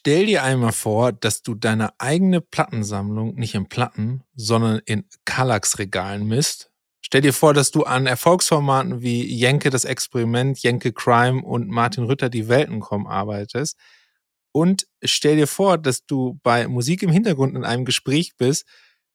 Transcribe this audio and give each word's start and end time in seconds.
Stell 0.00 0.24
dir 0.24 0.42
einmal 0.42 0.72
vor, 0.72 1.12
dass 1.12 1.42
du 1.42 1.54
deine 1.54 1.90
eigene 2.00 2.40
Plattensammlung 2.40 3.34
nicht 3.34 3.54
in 3.54 3.68
Platten, 3.68 4.22
sondern 4.34 4.80
in 4.86 5.04
Kallax-Regalen 5.26 6.26
misst. 6.26 6.70
Stell 7.02 7.20
dir 7.20 7.34
vor, 7.34 7.52
dass 7.52 7.70
du 7.70 7.82
an 7.82 8.06
Erfolgsformaten 8.06 9.02
wie 9.02 9.22
Jenke 9.22 9.68
das 9.68 9.84
Experiment, 9.84 10.58
Jenke 10.62 10.94
Crime 10.94 11.42
und 11.42 11.68
Martin 11.68 12.04
Rütter 12.04 12.30
die 12.30 12.48
Welten 12.48 12.80
kommen 12.80 13.06
arbeitest. 13.06 13.76
Und 14.52 14.86
stell 15.04 15.36
dir 15.36 15.46
vor, 15.46 15.76
dass 15.76 16.06
du 16.06 16.40
bei 16.42 16.66
Musik 16.66 17.02
im 17.02 17.10
Hintergrund 17.10 17.54
in 17.54 17.64
einem 17.64 17.84
Gespräch 17.84 18.32
bist, 18.38 18.64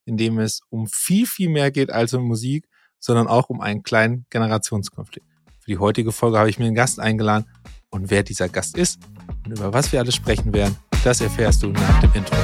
in 0.05 0.17
dem 0.17 0.37
es 0.37 0.61
um 0.69 0.85
viel, 0.85 1.25
viel 1.25 1.49
mehr 1.49 1.71
geht 1.71 1.89
als 1.89 2.13
um 2.13 2.27
Musik, 2.27 2.67
sondern 2.99 3.25
auch 3.25 3.49
um 3.49 3.59
einen 3.59 3.81
kleinen 3.81 4.27
Generationskonflikt. 4.29 5.25
Für 5.61 5.71
die 5.71 5.79
heutige 5.79 6.11
Folge 6.11 6.37
habe 6.37 6.51
ich 6.51 6.59
mir 6.59 6.65
einen 6.65 6.75
Gast 6.75 6.99
eingeladen. 6.99 7.47
Und 7.89 8.09
wer 8.09 8.23
dieser 8.23 8.49
Gast 8.49 8.77
ist 8.77 8.99
und 9.45 9.57
über 9.57 9.73
was 9.73 9.91
wir 9.91 9.99
alles 9.99 10.15
sprechen 10.15 10.53
werden, 10.53 10.75
das 11.03 11.21
erfährst 11.21 11.63
du 11.63 11.67
nach 11.67 12.01
dem 12.01 12.11
Intro. 12.13 12.35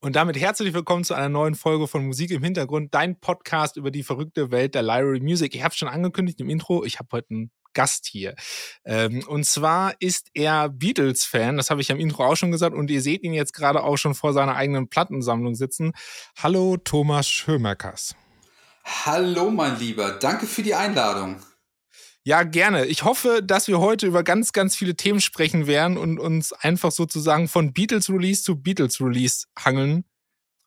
Und 0.00 0.16
damit 0.16 0.40
herzlich 0.40 0.72
willkommen 0.74 1.02
zu 1.02 1.14
einer 1.14 1.28
neuen 1.28 1.54
Folge 1.54 1.88
von 1.88 2.06
Musik 2.06 2.30
im 2.30 2.42
Hintergrund, 2.42 2.94
dein 2.94 3.18
Podcast 3.18 3.76
über 3.76 3.90
die 3.90 4.02
verrückte 4.02 4.50
Welt 4.50 4.74
der 4.74 4.82
Library 4.82 5.20
Music. 5.20 5.54
Ich 5.54 5.64
habe 5.64 5.74
schon 5.74 5.88
angekündigt 5.88 6.40
im 6.40 6.48
Intro, 6.48 6.84
ich 6.84 6.98
habe 6.98 7.08
heute 7.12 7.30
einen 7.30 7.50
Gast 7.78 8.06
hier. 8.06 8.34
Ähm, 8.84 9.22
und 9.28 9.46
zwar 9.46 9.94
ist 10.00 10.30
er 10.34 10.68
Beatles-Fan, 10.68 11.56
das 11.56 11.70
habe 11.70 11.80
ich 11.80 11.92
am 11.92 12.00
Intro 12.00 12.24
auch 12.24 12.34
schon 12.34 12.50
gesagt, 12.50 12.74
und 12.74 12.90
ihr 12.90 13.00
seht 13.00 13.22
ihn 13.22 13.32
jetzt 13.32 13.52
gerade 13.52 13.84
auch 13.84 13.96
schon 13.96 14.16
vor 14.16 14.32
seiner 14.32 14.56
eigenen 14.56 14.88
Plattensammlung 14.88 15.54
sitzen. 15.54 15.92
Hallo 16.36 16.76
Thomas 16.76 17.28
Schömerkers. 17.28 18.16
Hallo 18.84 19.52
mein 19.52 19.78
Lieber, 19.78 20.10
danke 20.10 20.46
für 20.46 20.64
die 20.64 20.74
Einladung. 20.74 21.36
Ja, 22.24 22.42
gerne. 22.42 22.84
Ich 22.86 23.04
hoffe, 23.04 23.42
dass 23.44 23.68
wir 23.68 23.78
heute 23.78 24.08
über 24.08 24.24
ganz, 24.24 24.52
ganz 24.52 24.74
viele 24.74 24.96
Themen 24.96 25.20
sprechen 25.20 25.68
werden 25.68 25.96
und 25.96 26.18
uns 26.18 26.52
einfach 26.52 26.90
sozusagen 26.90 27.46
von 27.46 27.72
Beatles 27.72 28.10
Release 28.10 28.42
zu 28.42 28.60
Beatles 28.60 29.00
Release 29.00 29.46
hangeln. 29.56 30.04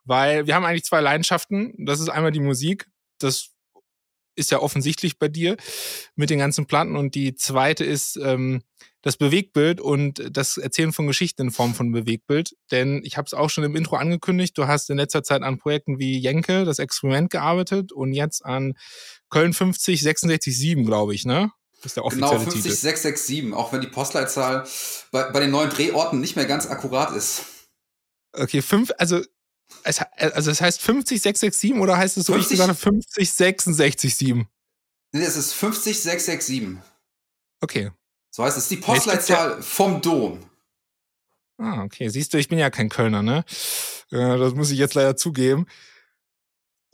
Weil 0.05 0.47
wir 0.47 0.55
haben 0.55 0.63
eigentlich 0.66 0.85
zwei 0.85 1.02
Leidenschaften. 1.02 1.75
Das 1.85 2.00
ist 2.00 2.07
einmal 2.07 2.31
die 2.31 2.39
Musik. 2.39 2.88
Das 3.19 3.50
ist 4.35 4.51
ja 4.51 4.59
offensichtlich 4.59 5.19
bei 5.19 5.27
dir 5.27 5.57
mit 6.15 6.29
den 6.29 6.39
ganzen 6.39 6.65
Platten. 6.65 6.95
Und 6.95 7.15
die 7.15 7.35
zweite 7.35 7.83
ist 7.83 8.17
ähm, 8.17 8.61
das 9.01 9.17
Bewegtbild 9.17 9.81
und 9.81 10.23
das 10.31 10.57
Erzählen 10.57 10.93
von 10.93 11.07
Geschichten 11.07 11.43
in 11.43 11.51
Form 11.51 11.73
von 11.73 11.91
Bewegtbild. 11.91 12.55
Denn 12.71 13.01
ich 13.03 13.17
habe 13.17 13.25
es 13.25 13.33
auch 13.33 13.49
schon 13.49 13.63
im 13.63 13.75
Intro 13.75 13.95
angekündigt, 13.95 14.57
du 14.57 14.67
hast 14.67 14.89
in 14.89 14.97
letzter 14.97 15.23
Zeit 15.23 15.41
an 15.41 15.57
Projekten 15.57 15.99
wie 15.99 16.17
Jenke, 16.17 16.65
das 16.65 16.79
Experiment 16.79 17.29
gearbeitet 17.29 17.91
und 17.91 18.13
jetzt 18.13 18.45
an 18.45 18.75
Köln 19.29 19.53
50 19.53 20.01
66 20.01 20.57
7, 20.57 20.85
glaube 20.85 21.13
ich, 21.16 21.25
ne? 21.25 21.51
Das 21.77 21.91
ist 21.91 21.97
der 21.97 22.05
offizielle 22.05 22.29
genau, 22.31 22.43
50 22.43 22.61
Titel. 22.61 22.75
667, 22.75 23.53
auch 23.53 23.73
wenn 23.73 23.81
die 23.81 23.88
Postleitzahl 23.88 24.67
bei, 25.11 25.31
bei 25.31 25.39
den 25.39 25.49
neuen 25.49 25.71
Drehorten 25.71 26.19
nicht 26.19 26.35
mehr 26.35 26.45
ganz 26.45 26.67
akkurat 26.67 27.16
ist. 27.16 27.43
Okay, 28.33 28.61
fünf, 28.61 28.91
also 28.97 29.21
es, 29.83 30.02
also 30.17 30.52
es 30.52 30.61
heißt 30.61 30.81
50 30.81 31.22
667 31.22 31.81
oder 31.81 31.97
heißt 31.97 32.17
es 32.17 32.25
so, 32.25 32.33
50, 32.33 32.52
ich 32.52 32.59
gesagt 32.59 32.80
50 32.80 33.33
66 33.33 34.16
7? 34.16 34.47
Nee, 35.13 35.23
es 35.23 35.36
ist 35.36 35.53
50 35.53 36.00
667. 36.00 36.78
Okay. 37.61 37.91
So 38.31 38.44
heißt 38.44 38.58
es, 38.58 38.69
die 38.69 38.78
Postleitzahl 38.78 39.52
ja 39.52 39.61
vom 39.61 40.02
Dom. 40.02 40.39
Ah, 41.58 41.83
okay. 41.83 42.09
Siehst 42.09 42.33
du, 42.33 42.38
ich 42.38 42.47
bin 42.47 42.58
ja 42.58 42.69
kein 42.69 42.89
Kölner, 42.89 43.22
ne? 43.22 43.44
Das 44.09 44.55
muss 44.55 44.72
ich 44.72 44.80
jetzt 44.80 44.95
leider 44.95 45.16
zugeben. 45.16 45.67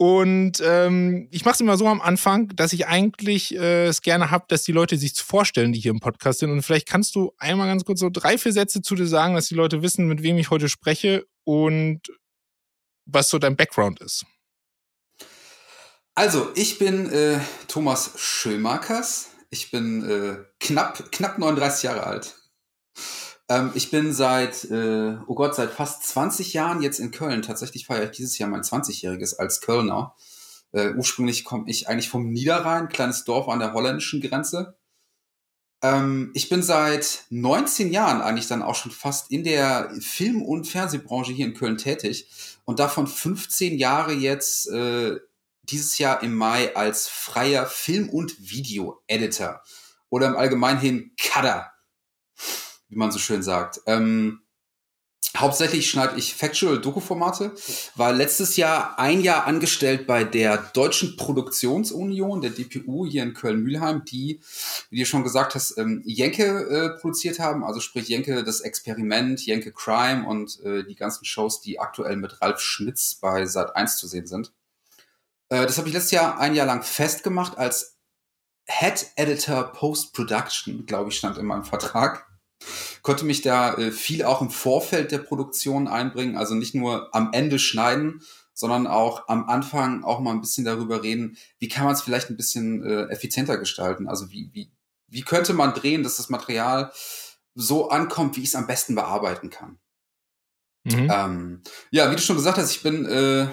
Und 0.00 0.62
ähm, 0.64 1.26
ich 1.32 1.44
mache 1.44 1.54
es 1.54 1.60
immer 1.60 1.76
so 1.76 1.88
am 1.88 2.00
Anfang, 2.00 2.48
dass 2.54 2.72
ich 2.72 2.86
eigentlich 2.86 3.56
äh, 3.56 3.86
es 3.86 4.00
gerne 4.00 4.30
habe, 4.30 4.44
dass 4.46 4.62
die 4.62 4.70
Leute 4.70 4.96
sich 4.96 5.14
vorstellen, 5.14 5.72
die 5.72 5.80
hier 5.80 5.90
im 5.90 5.98
Podcast 5.98 6.38
sind. 6.38 6.52
Und 6.52 6.62
vielleicht 6.62 6.86
kannst 6.86 7.16
du 7.16 7.32
einmal 7.38 7.66
ganz 7.66 7.84
kurz 7.84 7.98
so 7.98 8.08
drei, 8.08 8.38
vier 8.38 8.52
Sätze 8.52 8.80
zu 8.80 8.94
dir 8.94 9.08
sagen, 9.08 9.34
dass 9.34 9.48
die 9.48 9.56
Leute 9.56 9.82
wissen, 9.82 10.06
mit 10.06 10.22
wem 10.22 10.38
ich 10.38 10.50
heute 10.50 10.68
spreche 10.68 11.26
und 11.42 12.02
was 13.08 13.28
so 13.30 13.38
dein 13.38 13.56
Background 13.56 14.00
ist. 14.00 14.24
Also, 16.14 16.50
ich 16.54 16.78
bin 16.78 17.10
äh, 17.10 17.40
Thomas 17.68 18.12
Schömakers. 18.16 19.28
Ich 19.50 19.70
bin 19.70 20.08
äh, 20.08 20.44
knapp, 20.60 21.10
knapp 21.12 21.38
39 21.38 21.84
Jahre 21.84 22.04
alt. 22.04 22.34
Ähm, 23.48 23.70
ich 23.74 23.90
bin 23.90 24.12
seit, 24.12 24.64
äh, 24.64 25.16
oh 25.26 25.34
Gott, 25.34 25.54
seit 25.54 25.70
fast 25.70 26.02
20 26.04 26.52
Jahren 26.52 26.82
jetzt 26.82 26.98
in 26.98 27.10
Köln. 27.10 27.42
Tatsächlich 27.42 27.86
feiere 27.86 28.04
ich 28.04 28.16
dieses 28.16 28.36
Jahr 28.36 28.50
mein 28.50 28.62
20-jähriges 28.62 29.36
als 29.36 29.60
Kölner. 29.60 30.14
Äh, 30.72 30.90
ursprünglich 30.94 31.44
komme 31.44 31.64
ich 31.68 31.88
eigentlich 31.88 32.10
vom 32.10 32.30
Niederrhein, 32.30 32.88
kleines 32.88 33.24
Dorf 33.24 33.48
an 33.48 33.60
der 33.60 33.72
holländischen 33.72 34.20
Grenze. 34.20 34.76
Ähm, 35.82 36.30
ich 36.34 36.48
bin 36.48 36.62
seit 36.62 37.24
19 37.30 37.92
Jahren 37.92 38.20
eigentlich 38.20 38.48
dann 38.48 38.62
auch 38.62 38.74
schon 38.74 38.92
fast 38.92 39.30
in 39.30 39.44
der 39.44 39.92
Film- 40.00 40.42
und 40.42 40.66
Fernsehbranche 40.66 41.32
hier 41.32 41.46
in 41.46 41.54
Köln 41.54 41.78
tätig 41.78 42.28
und 42.64 42.78
davon 42.78 43.06
15 43.06 43.78
Jahre 43.78 44.12
jetzt 44.12 44.68
äh, 44.68 45.16
dieses 45.62 45.98
Jahr 45.98 46.22
im 46.22 46.34
Mai 46.34 46.74
als 46.74 47.08
freier 47.08 47.66
Film- 47.66 48.08
und 48.08 48.50
Video-Editor 48.50 49.62
oder 50.10 50.26
im 50.26 50.36
Allgemeinen 50.36 51.12
Cutter 51.20 51.70
wie 52.88 52.96
man 52.96 53.12
so 53.12 53.18
schön 53.18 53.42
sagt. 53.42 53.80
Ähm, 53.86 54.40
hauptsächlich 55.36 55.90
schneide 55.90 56.16
ich 56.16 56.34
Factual 56.34 56.80
Doku-Formate, 56.80 57.54
war 57.96 58.12
letztes 58.12 58.56
Jahr 58.56 58.98
ein 58.98 59.20
Jahr 59.20 59.46
angestellt 59.46 60.06
bei 60.06 60.24
der 60.24 60.58
Deutschen 60.74 61.16
Produktionsunion, 61.16 62.40
der 62.40 62.50
DPU 62.50 63.06
hier 63.06 63.22
in 63.22 63.34
Köln-Mülheim, 63.34 64.04
die, 64.04 64.40
wie 64.90 65.00
du 65.00 65.06
schon 65.06 65.24
gesagt 65.24 65.54
hast, 65.54 65.76
ähm, 65.78 66.02
Jenke 66.06 66.44
äh, 66.44 67.00
produziert 67.00 67.38
haben, 67.38 67.64
also 67.64 67.80
sprich 67.80 68.08
Jenke 68.08 68.42
das 68.44 68.60
Experiment, 68.60 69.44
Jenke 69.44 69.72
Crime 69.72 70.26
und 70.26 70.60
äh, 70.64 70.84
die 70.84 70.96
ganzen 70.96 71.24
Shows, 71.24 71.60
die 71.60 71.78
aktuell 71.78 72.16
mit 72.16 72.40
Ralf 72.40 72.60
Schmitz 72.60 73.14
bei 73.14 73.44
Sat 73.46 73.76
1 73.76 73.96
zu 73.96 74.06
sehen 74.06 74.26
sind. 74.26 74.52
Äh, 75.48 75.66
das 75.66 75.78
habe 75.78 75.88
ich 75.88 75.94
letztes 75.94 76.12
Jahr 76.12 76.38
ein 76.38 76.54
Jahr 76.54 76.66
lang 76.66 76.82
festgemacht 76.82 77.58
als 77.58 77.98
Head 78.66 79.12
Editor 79.16 79.72
Post 79.72 80.12
Production, 80.12 80.84
glaube 80.84 81.10
ich, 81.10 81.18
stand 81.18 81.38
in 81.38 81.46
meinem 81.46 81.64
Vertrag 81.64 82.27
konnte 83.02 83.24
mich 83.24 83.42
da 83.42 83.74
äh, 83.74 83.92
viel 83.92 84.24
auch 84.24 84.40
im 84.40 84.50
Vorfeld 84.50 85.12
der 85.12 85.18
Produktion 85.18 85.88
einbringen, 85.88 86.36
also 86.36 86.54
nicht 86.54 86.74
nur 86.74 87.14
am 87.14 87.32
Ende 87.32 87.58
schneiden, 87.58 88.22
sondern 88.54 88.86
auch 88.86 89.28
am 89.28 89.48
Anfang 89.48 90.02
auch 90.02 90.20
mal 90.20 90.32
ein 90.32 90.40
bisschen 90.40 90.64
darüber 90.64 91.02
reden, 91.02 91.36
wie 91.58 91.68
kann 91.68 91.84
man 91.84 91.94
es 91.94 92.02
vielleicht 92.02 92.30
ein 92.30 92.36
bisschen 92.36 92.82
äh, 92.84 93.04
effizienter 93.04 93.56
gestalten, 93.56 94.08
also 94.08 94.30
wie, 94.30 94.50
wie, 94.52 94.72
wie 95.06 95.22
könnte 95.22 95.54
man 95.54 95.74
drehen, 95.74 96.02
dass 96.02 96.16
das 96.16 96.28
Material 96.28 96.92
so 97.54 97.90
ankommt, 97.90 98.36
wie 98.36 98.42
ich 98.42 98.48
es 98.48 98.54
am 98.56 98.66
besten 98.66 98.94
bearbeiten 98.94 99.50
kann. 99.50 99.78
Mhm. 100.84 101.10
Ähm, 101.12 101.62
ja, 101.90 102.10
wie 102.10 102.16
du 102.16 102.22
schon 102.22 102.36
gesagt 102.36 102.58
hast, 102.58 102.70
ich 102.70 102.82
bin 102.82 103.04
äh, 103.06 103.48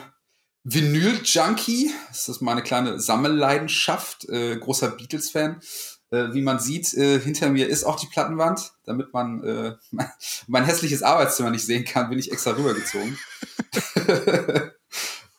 Vinyl-Junkie. 0.63 1.91
Das 2.07 2.27
ist 2.27 2.41
meine 2.41 2.63
kleine 2.63 2.99
Sammelleidenschaft, 2.99 4.27
äh, 4.29 4.57
großer 4.57 4.89
Beatles-Fan. 4.89 5.61
Äh, 6.11 6.33
wie 6.33 6.41
man 6.41 6.59
sieht, 6.59 6.93
äh, 6.93 7.19
hinter 7.19 7.49
mir 7.49 7.67
ist 7.67 7.83
auch 7.83 7.99
die 7.99 8.07
Plattenwand. 8.07 8.73
Damit 8.85 9.13
man 9.13 9.43
äh, 9.43 9.75
mein, 9.91 10.09
mein, 10.47 10.65
hässliches 10.65 11.03
Arbeitszimmer 11.03 11.49
nicht 11.49 11.65
sehen 11.65 11.85
kann, 11.85 12.09
bin 12.09 12.19
ich 12.19 12.31
extra 12.31 12.51
rübergezogen. 12.51 13.17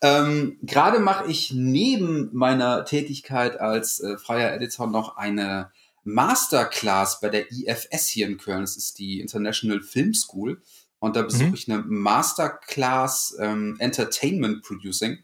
ähm, 0.01 0.59
Gerade 0.61 0.99
mache 0.99 1.29
ich 1.31 1.53
neben 1.53 2.29
meiner 2.33 2.85
Tätigkeit 2.85 3.59
als 3.59 3.99
äh, 4.01 4.17
freier 4.17 4.53
Editor 4.53 4.87
noch 4.87 5.17
eine 5.17 5.71
Masterclass 6.03 7.19
bei 7.19 7.29
der 7.29 7.51
IFS 7.51 8.07
hier 8.07 8.27
in 8.27 8.37
Köln. 8.37 8.61
Das 8.61 8.77
ist 8.77 8.99
die 8.99 9.19
International 9.19 9.81
Film 9.81 10.13
School. 10.13 10.61
Und 10.99 11.15
da 11.15 11.21
besuche 11.21 11.49
mhm. 11.49 11.53
ich 11.53 11.71
eine 11.71 11.83
Masterclass 11.83 13.35
ähm, 13.39 13.75
Entertainment 13.79 14.63
Producing, 14.63 15.19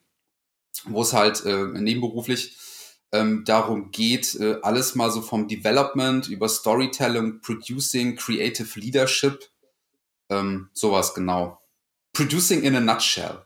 wo 0.85 1.01
es 1.01 1.13
halt 1.13 1.45
äh, 1.45 1.65
nebenberuflich 1.65 2.57
ähm, 3.13 3.43
darum 3.45 3.91
geht, 3.91 4.35
äh, 4.35 4.57
alles 4.63 4.95
mal 4.95 5.11
so 5.11 5.21
vom 5.21 5.47
Development 5.47 6.27
über 6.27 6.49
Storytelling, 6.49 7.41
Producing, 7.41 8.15
Creative 8.15 8.79
Leadership, 8.79 9.49
ähm, 10.29 10.69
sowas 10.73 11.13
genau. 11.13 11.61
Producing 12.11 12.63
in 12.63 12.75
a 12.75 12.79
nutshell. 12.79 13.43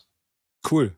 Cool. 0.70 0.98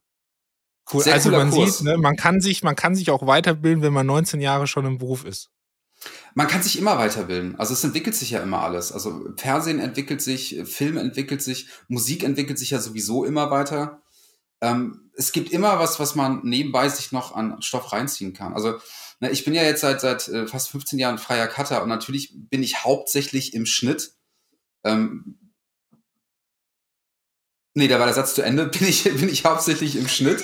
Cool. 0.92 1.04
Sehr 1.04 1.14
also 1.16 1.32
man 1.32 1.50
Kurs. 1.50 1.80
sieht, 1.80 1.88
ne, 1.88 1.98
man 1.98 2.16
kann 2.16 2.42
sich, 2.42 2.64
man 2.64 2.76
kann 2.76 2.96
sich 2.96 3.10
auch 3.12 3.26
weiterbilden, 3.26 3.84
wenn 3.84 3.94
man 3.94 4.06
19 4.06 4.40
Jahre 4.40 4.68
schon 4.68 4.86
im 4.86 5.00
Beruf 5.00 5.26
ist. 5.26 5.50
Man 6.34 6.48
kann 6.48 6.62
sich 6.64 6.78
immer 6.78 6.98
weiterbilden. 6.98 7.60
Also 7.60 7.74
es 7.74 7.84
entwickelt 7.84 8.16
sich 8.16 8.32
ja 8.32 8.42
immer 8.42 8.62
alles. 8.62 8.92
Also 8.92 9.30
Fernsehen 9.36 9.80
entwickelt 9.80 10.22
sich, 10.22 10.62
Film 10.64 10.98
entwickelt 10.98 11.42
sich, 11.42 11.68
Musik 11.88 12.24
entwickelt 12.24 12.58
sich 12.58 12.70
ja 12.70 12.80
sowieso 12.80 13.26
immer 13.26 13.52
weiter 13.52 14.02
ähm, 14.62 15.12
es 15.16 15.32
gibt 15.32 15.52
immer 15.52 15.80
was, 15.80 16.00
was 16.00 16.16
man 16.16 16.42
nebenbei 16.44 16.88
sich 16.90 17.12
noch 17.12 17.36
an 17.36 17.62
Stoff 17.62 17.92
reinziehen 17.92 18.34
kann. 18.34 18.54
Also 18.54 18.80
ne, 19.20 19.30
ich 19.32 19.44
bin 19.44 19.54
ja 19.54 19.64
jetzt 19.64 19.82
seit, 19.82 20.02
seit 20.02 20.28
äh, 20.30 20.48
fast 20.48 20.70
15 20.70 21.00
Jahren 21.00 21.18
freier 21.18 21.48
Cutter 21.48 21.84
und 21.84 21.90
natürlich 21.90 22.34
bin 22.34 22.64
ich 22.64 22.84
hauptsächlich 22.84 23.54
im 23.54 23.66
Schnitt. 23.66 24.14
Ähm, 24.84 25.40
Nee, 27.76 27.88
da 27.88 28.00
war 28.00 28.08
der 28.08 28.16
Satz 28.16 28.36
zu 28.36 28.42
Ende. 28.42 28.66
Bin 28.80 28.88
ich, 28.88 29.04
bin 29.04 29.30
ich 29.30 29.46
hauptsächlich 29.46 29.96
im 29.96 30.08
Schnitt. 30.08 30.44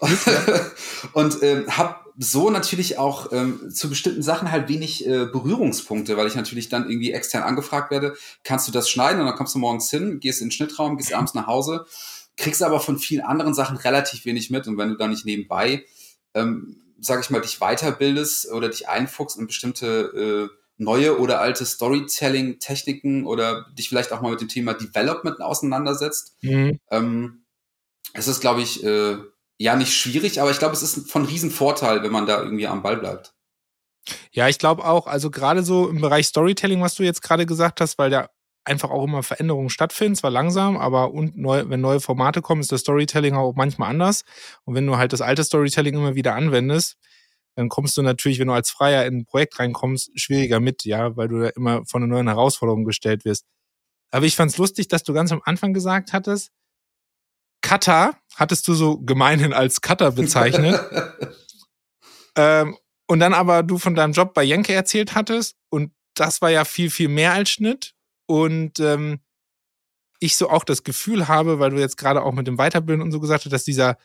Und 1.12 1.42
ähm, 1.42 1.66
habe 1.68 1.96
so 2.18 2.50
natürlich 2.50 2.98
auch 2.98 3.30
ähm, 3.32 3.70
zu 3.70 3.88
bestimmten 3.88 4.22
Sachen 4.22 4.50
halt 4.50 4.68
wenig 4.68 5.06
äh, 5.06 5.26
Berührungspunkte, 5.26 6.16
weil 6.16 6.26
ich 6.26 6.34
natürlich 6.34 6.68
dann 6.68 6.88
irgendwie 6.88 7.12
extern 7.12 7.42
angefragt 7.42 7.90
werde, 7.90 8.16
kannst 8.42 8.68
du 8.68 8.72
das 8.72 8.88
schneiden 8.90 9.20
und 9.20 9.26
dann 9.26 9.36
kommst 9.36 9.54
du 9.54 9.58
morgens 9.58 9.90
hin, 9.90 10.18
gehst 10.20 10.40
in 10.40 10.48
den 10.48 10.52
Schnittraum, 10.52 10.96
gehst 10.96 11.14
abends 11.14 11.34
nach 11.34 11.46
Hause, 11.46 11.86
kriegst 12.36 12.62
aber 12.62 12.80
von 12.80 12.98
vielen 12.98 13.22
anderen 13.22 13.54
Sachen 13.54 13.76
relativ 13.76 14.24
wenig 14.24 14.50
mit 14.50 14.66
und 14.66 14.78
wenn 14.78 14.90
du 14.90 14.96
da 14.96 15.06
nicht 15.06 15.26
nebenbei, 15.26 15.84
ähm, 16.34 16.82
sag 17.00 17.20
ich 17.20 17.30
mal, 17.30 17.40
dich 17.40 17.58
weiterbildest 17.58 18.50
oder 18.52 18.68
dich 18.68 18.88
einfuchst 18.88 19.38
in 19.38 19.46
bestimmte 19.46 20.50
äh, 20.50 20.56
neue 20.78 21.18
oder 21.18 21.40
alte 21.40 21.64
Storytelling-Techniken 21.64 23.26
oder 23.26 23.66
dich 23.78 23.88
vielleicht 23.88 24.12
auch 24.12 24.20
mal 24.20 24.30
mit 24.30 24.40
dem 24.40 24.48
Thema 24.48 24.74
Development 24.74 25.40
auseinandersetzt. 25.40 26.36
Mhm. 26.42 26.78
Ähm, 26.90 27.44
es 28.14 28.28
ist, 28.28 28.40
glaube 28.40 28.62
ich, 28.62 28.82
äh, 28.84 29.16
ja 29.58 29.76
nicht 29.76 29.94
schwierig, 29.94 30.40
aber 30.40 30.50
ich 30.50 30.58
glaube, 30.58 30.74
es 30.74 30.82
ist 30.82 31.10
von 31.10 31.24
Riesenvorteil, 31.24 32.02
wenn 32.02 32.12
man 32.12 32.26
da 32.26 32.42
irgendwie 32.42 32.66
am 32.66 32.82
Ball 32.82 32.96
bleibt. 32.96 33.34
Ja, 34.32 34.48
ich 34.48 34.58
glaube 34.58 34.84
auch, 34.84 35.06
also 35.06 35.30
gerade 35.30 35.62
so 35.62 35.88
im 35.88 36.00
Bereich 36.00 36.26
Storytelling, 36.26 36.80
was 36.80 36.96
du 36.96 37.04
jetzt 37.04 37.22
gerade 37.22 37.46
gesagt 37.46 37.80
hast, 37.80 37.98
weil 37.98 38.10
da 38.10 38.28
einfach 38.64 38.90
auch 38.90 39.04
immer 39.04 39.22
Veränderungen 39.22 39.70
stattfinden, 39.70 40.16
zwar 40.16 40.30
langsam, 40.30 40.76
aber 40.76 41.12
und 41.12 41.36
neu, 41.36 41.64
wenn 41.66 41.80
neue 41.80 42.00
Formate 42.00 42.42
kommen, 42.42 42.60
ist 42.60 42.72
das 42.72 42.82
Storytelling 42.82 43.34
auch 43.34 43.54
manchmal 43.54 43.90
anders. 43.90 44.24
Und 44.64 44.74
wenn 44.74 44.86
du 44.86 44.96
halt 44.96 45.12
das 45.12 45.20
alte 45.20 45.42
Storytelling 45.42 45.94
immer 45.94 46.14
wieder 46.14 46.34
anwendest, 46.34 46.96
dann 47.54 47.68
kommst 47.68 47.96
du 47.96 48.02
natürlich, 48.02 48.38
wenn 48.38 48.48
du 48.48 48.54
als 48.54 48.70
Freier 48.70 49.04
in 49.06 49.18
ein 49.18 49.24
Projekt 49.24 49.58
reinkommst, 49.58 50.18
schwieriger 50.18 50.60
mit, 50.60 50.84
ja, 50.84 51.16
weil 51.16 51.28
du 51.28 51.40
da 51.40 51.48
immer 51.48 51.84
von 51.86 52.02
einer 52.02 52.12
neuen 52.12 52.28
Herausforderung 52.28 52.84
gestellt 52.84 53.24
wirst. 53.24 53.44
Aber 54.10 54.26
ich 54.26 54.36
fand's 54.36 54.58
lustig, 54.58 54.88
dass 54.88 55.02
du 55.02 55.12
ganz 55.12 55.32
am 55.32 55.42
Anfang 55.44 55.74
gesagt 55.74 56.12
hattest, 56.12 56.50
Cutter 57.62 58.16
hattest 58.34 58.66
du 58.68 58.74
so 58.74 58.98
gemeinhin 58.98 59.52
als 59.52 59.80
Cutter 59.80 60.12
bezeichnet. 60.12 60.80
ähm, 62.36 62.76
und 63.06 63.20
dann 63.20 63.34
aber 63.34 63.62
du 63.62 63.78
von 63.78 63.94
deinem 63.94 64.12
Job 64.12 64.34
bei 64.34 64.42
Jenke 64.42 64.72
erzählt 64.72 65.14
hattest 65.14 65.56
und 65.70 65.92
das 66.14 66.42
war 66.42 66.50
ja 66.50 66.64
viel, 66.64 66.90
viel 66.90 67.08
mehr 67.08 67.32
als 67.32 67.50
Schnitt. 67.50 67.94
Und 68.26 68.80
ähm, 68.80 69.20
ich 70.20 70.36
so 70.36 70.48
auch 70.48 70.64
das 70.64 70.84
Gefühl 70.84 71.28
habe, 71.28 71.58
weil 71.58 71.70
du 71.70 71.78
jetzt 71.78 71.96
gerade 71.96 72.22
auch 72.22 72.32
mit 72.32 72.46
dem 72.46 72.58
Weiterbilden 72.58 73.02
und 73.02 73.12
so 73.12 73.20
gesagt 73.20 73.44
hast, 73.44 73.52
dass 73.52 73.64
dieser 73.64 73.98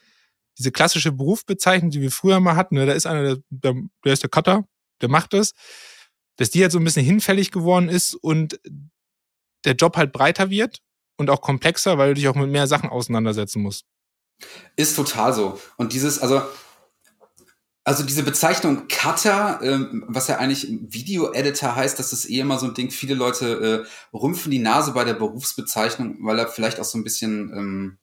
diese 0.57 0.71
klassische 0.71 1.11
Berufsbezeichnung, 1.11 1.91
die 1.91 2.01
wir 2.01 2.11
früher 2.11 2.39
mal 2.39 2.55
hatten, 2.55 2.75
ne, 2.75 2.85
da 2.85 2.93
ist 2.93 3.05
einer, 3.05 3.37
der, 3.49 3.75
der 4.03 4.13
ist 4.13 4.23
der 4.23 4.29
Cutter, 4.29 4.67
der 5.01 5.09
macht 5.09 5.33
das, 5.33 5.53
dass 6.37 6.49
die 6.49 6.61
halt 6.61 6.71
so 6.71 6.79
ein 6.79 6.83
bisschen 6.83 7.05
hinfällig 7.05 7.51
geworden 7.51 7.89
ist 7.89 8.15
und 8.15 8.59
der 9.65 9.75
Job 9.75 9.97
halt 9.97 10.11
breiter 10.11 10.49
wird 10.49 10.81
und 11.17 11.29
auch 11.29 11.41
komplexer, 11.41 11.97
weil 11.97 12.09
du 12.09 12.13
dich 12.15 12.27
auch 12.27 12.35
mit 12.35 12.49
mehr 12.49 12.67
Sachen 12.67 12.89
auseinandersetzen 12.89 13.61
musst. 13.61 13.85
Ist 14.75 14.95
total 14.95 15.33
so. 15.33 15.59
Und 15.77 15.93
dieses, 15.93 16.19
also, 16.19 16.41
also 17.87 18.03
diese 18.03 18.23
Bezeichnung 18.23 18.89
Cutter, 18.89 19.61
ähm, 19.63 20.03
was 20.09 20.27
ja 20.27 20.39
eigentlich 20.39 20.67
Video-Editor 20.69 21.73
heißt, 21.73 21.97
das 21.97 22.11
ist 22.11 22.29
eh 22.29 22.39
immer 22.39 22.59
so 22.59 22.65
ein 22.65 22.73
Ding. 22.73 22.91
Viele 22.91 23.13
Leute 23.13 23.85
äh, 24.13 24.17
rümpfen 24.17 24.51
die 24.51 24.59
Nase 24.59 24.91
bei 24.91 25.05
der 25.05 25.13
Berufsbezeichnung, 25.13 26.17
weil 26.19 26.37
er 26.37 26.49
vielleicht 26.49 26.81
auch 26.81 26.85
so 26.85 26.97
ein 26.97 27.05
bisschen 27.05 27.49
ähm, 27.55 27.97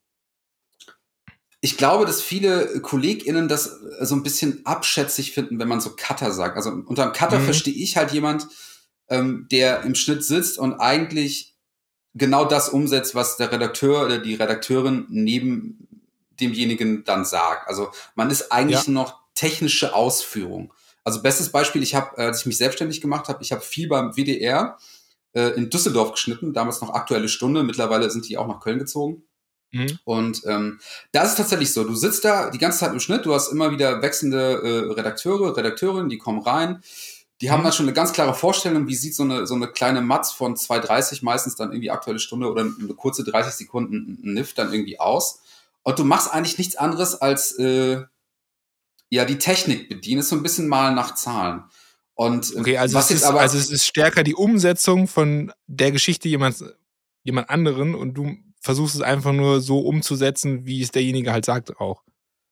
ich 1.60 1.76
glaube, 1.76 2.06
dass 2.06 2.22
viele 2.22 2.80
KollegInnen 2.80 3.46
das 3.46 3.78
äh, 3.98 4.06
so 4.06 4.14
ein 4.14 4.22
bisschen 4.22 4.64
abschätzig 4.64 5.32
finden, 5.32 5.58
wenn 5.58 5.68
man 5.68 5.82
so 5.82 5.90
Cutter 5.94 6.32
sagt. 6.32 6.56
Also 6.56 6.70
unter 6.70 7.02
einem 7.02 7.12
Cutter 7.12 7.40
mhm. 7.40 7.44
verstehe 7.44 7.74
ich 7.74 7.98
halt 7.98 8.10
jemand, 8.10 8.48
ähm, 9.08 9.48
der 9.52 9.82
im 9.82 9.94
Schnitt 9.94 10.24
sitzt 10.24 10.58
und 10.58 10.80
eigentlich 10.80 11.56
genau 12.14 12.46
das 12.46 12.70
umsetzt, 12.70 13.14
was 13.14 13.36
der 13.36 13.52
Redakteur 13.52 14.06
oder 14.06 14.16
die 14.16 14.34
Redakteurin 14.34 15.04
neben 15.10 15.86
demjenigen 16.40 17.04
dann 17.04 17.26
sagt. 17.26 17.68
Also 17.68 17.90
man 18.14 18.30
ist 18.30 18.50
eigentlich 18.50 18.86
ja. 18.86 18.92
noch 18.92 19.23
technische 19.34 19.94
Ausführung. 19.94 20.72
Also 21.04 21.20
bestes 21.22 21.50
Beispiel, 21.50 21.82
ich 21.82 21.94
habe, 21.94 22.16
als 22.16 22.40
ich 22.40 22.46
mich 22.46 22.56
selbstständig 22.56 23.00
gemacht 23.00 23.28
habe, 23.28 23.42
ich 23.42 23.52
habe 23.52 23.60
viel 23.60 23.88
beim 23.88 24.16
WDR 24.16 24.78
äh, 25.34 25.50
in 25.50 25.68
Düsseldorf 25.68 26.12
geschnitten, 26.12 26.54
damals 26.54 26.80
noch 26.80 26.94
aktuelle 26.94 27.28
Stunde, 27.28 27.62
mittlerweile 27.62 28.10
sind 28.10 28.28
die 28.28 28.38
auch 28.38 28.46
nach 28.46 28.60
Köln 28.60 28.78
gezogen. 28.78 29.24
Mhm. 29.72 29.98
Und 30.04 30.42
ähm, 30.46 30.80
da 31.12 31.22
ist 31.24 31.30
es 31.30 31.36
tatsächlich 31.36 31.72
so, 31.72 31.84
du 31.84 31.94
sitzt 31.94 32.24
da 32.24 32.50
die 32.50 32.58
ganze 32.58 32.78
Zeit 32.78 32.92
im 32.92 33.00
Schnitt, 33.00 33.26
du 33.26 33.34
hast 33.34 33.52
immer 33.52 33.70
wieder 33.70 34.00
wechselnde 34.00 34.62
äh, 34.62 34.92
Redakteure, 34.92 35.56
Redakteurinnen, 35.56 36.08
die 36.08 36.18
kommen 36.18 36.40
rein, 36.40 36.82
die 37.40 37.50
haben 37.50 37.60
mhm. 37.60 37.64
dann 37.64 37.72
schon 37.72 37.86
eine 37.86 37.92
ganz 37.92 38.12
klare 38.12 38.34
Vorstellung, 38.34 38.86
wie 38.86 38.94
sieht 38.94 39.14
so 39.14 39.24
eine, 39.24 39.46
so 39.46 39.54
eine 39.54 39.66
kleine 39.66 40.00
Matz 40.00 40.32
von 40.32 40.54
2,30 40.54 41.24
meistens 41.24 41.56
dann 41.56 41.72
irgendwie 41.72 41.90
aktuelle 41.90 42.20
Stunde 42.20 42.50
oder 42.50 42.62
eine 42.62 42.94
kurze 42.94 43.24
30 43.24 43.52
Sekunden 43.52 44.18
NIF 44.22 44.54
dann 44.54 44.72
irgendwie 44.72 45.00
aus. 45.00 45.40
Und 45.82 45.98
du 45.98 46.04
machst 46.04 46.32
eigentlich 46.32 46.56
nichts 46.56 46.76
anderes 46.76 47.20
als 47.20 47.58
äh, 47.58 48.04
ja 49.14 49.24
die 49.24 49.38
Technik 49.38 49.88
bedienen, 49.88 50.20
ist 50.20 50.28
so 50.28 50.36
ein 50.36 50.42
bisschen 50.42 50.68
mal 50.68 50.94
nach 50.94 51.14
Zahlen. 51.14 51.64
Und 52.14 52.54
äh, 52.54 52.60
okay, 52.60 52.78
also 52.78 52.96
was 52.96 53.10
es 53.10 53.16
ist, 53.16 53.24
aber 53.24 53.40
also 53.40 53.58
es 53.58 53.70
ist 53.70 53.86
stärker 53.86 54.22
die 54.22 54.34
Umsetzung 54.34 55.08
von 55.08 55.52
der 55.66 55.92
Geschichte 55.92 56.28
jemand 56.28 56.62
jemand 57.24 57.50
anderen 57.50 57.94
und 57.94 58.14
du 58.14 58.36
versuchst 58.60 58.94
es 58.94 59.00
einfach 59.00 59.32
nur 59.32 59.60
so 59.60 59.80
umzusetzen, 59.80 60.66
wie 60.66 60.82
es 60.82 60.90
derjenige 60.90 61.32
halt 61.32 61.44
sagt 61.44 61.80
auch. 61.80 62.02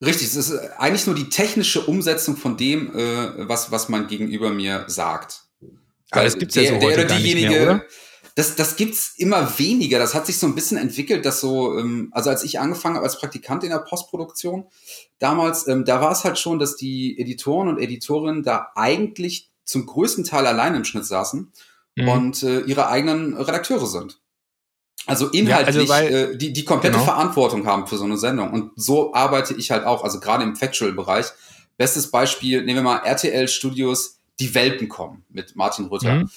Richtig, 0.04 0.26
es 0.26 0.36
ist 0.36 0.52
eigentlich 0.78 1.06
nur 1.06 1.14
die 1.14 1.28
technische 1.28 1.82
Umsetzung 1.82 2.36
von 2.36 2.56
dem, 2.56 2.94
äh, 2.96 3.48
was, 3.48 3.70
was 3.70 3.88
man 3.88 4.08
gegenüber 4.08 4.50
mir 4.50 4.84
sagt. 4.88 5.44
Aber 6.10 6.24
das 6.24 6.36
gibt's 6.36 6.56
ja 6.56 6.64
so 6.64 6.78
der, 6.78 6.82
heute 6.82 6.96
der 6.96 7.04
oder 7.06 7.16
diejenige, 7.16 7.48
mehr, 7.48 7.62
oder? 7.62 7.84
Das, 8.34 8.56
das 8.56 8.76
gibt's 8.76 9.14
immer 9.16 9.58
weniger. 9.58 9.98
Das 9.98 10.14
hat 10.14 10.26
sich 10.26 10.38
so 10.38 10.46
ein 10.46 10.54
bisschen 10.54 10.78
entwickelt, 10.78 11.26
dass 11.26 11.40
so, 11.40 11.78
ähm, 11.78 12.08
also 12.12 12.30
als 12.30 12.44
ich 12.44 12.60
angefangen 12.60 12.96
habe 12.96 13.04
als 13.04 13.18
Praktikant 13.18 13.62
in 13.62 13.70
der 13.70 13.78
Postproduktion, 13.78 14.66
damals, 15.18 15.68
ähm, 15.68 15.84
da 15.84 16.00
war 16.00 16.12
es 16.12 16.24
halt 16.24 16.38
schon, 16.38 16.58
dass 16.58 16.76
die 16.76 17.18
Editoren 17.18 17.68
und 17.68 17.78
Editorinnen 17.78 18.42
da 18.42 18.68
eigentlich 18.74 19.50
zum 19.64 19.86
größten 19.86 20.24
Teil 20.24 20.46
allein 20.46 20.74
im 20.74 20.84
Schnitt 20.84 21.06
saßen 21.06 21.52
mhm. 21.96 22.08
und 22.08 22.42
äh, 22.42 22.60
ihre 22.60 22.88
eigenen 22.88 23.36
Redakteure 23.36 23.86
sind. 23.86 24.18
Also 25.06 25.28
inhaltlich 25.28 25.74
ja, 25.74 25.80
also 25.80 25.92
weil, 25.92 26.14
äh, 26.14 26.36
die, 26.36 26.52
die 26.52 26.64
komplette 26.64 26.94
genau. 26.94 27.04
Verantwortung 27.04 27.66
haben 27.66 27.86
für 27.86 27.96
so 27.96 28.04
eine 28.04 28.16
Sendung. 28.16 28.52
Und 28.52 28.70
so 28.76 29.14
arbeite 29.14 29.54
ich 29.54 29.70
halt 29.70 29.84
auch, 29.84 30.04
also 30.04 30.20
gerade 30.20 30.44
im 30.44 30.56
Factual-Bereich. 30.56 31.26
Bestes 31.76 32.10
Beispiel, 32.10 32.64
nehmen 32.64 32.78
wir 32.78 32.82
mal 32.82 32.98
RTL 32.98 33.48
Studios, 33.48 34.18
die 34.38 34.54
Welpen 34.54 34.88
kommen 34.88 35.24
mit 35.28 35.56
Martin 35.56 35.86
Rütter. 35.86 36.14
Mhm. 36.14 36.30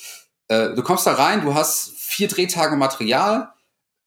Äh, 0.47 0.75
du 0.75 0.83
kommst 0.83 1.07
da 1.07 1.13
rein, 1.13 1.42
du 1.42 1.53
hast 1.53 1.94
vier 1.97 2.27
Drehtage 2.27 2.75
Material. 2.75 3.50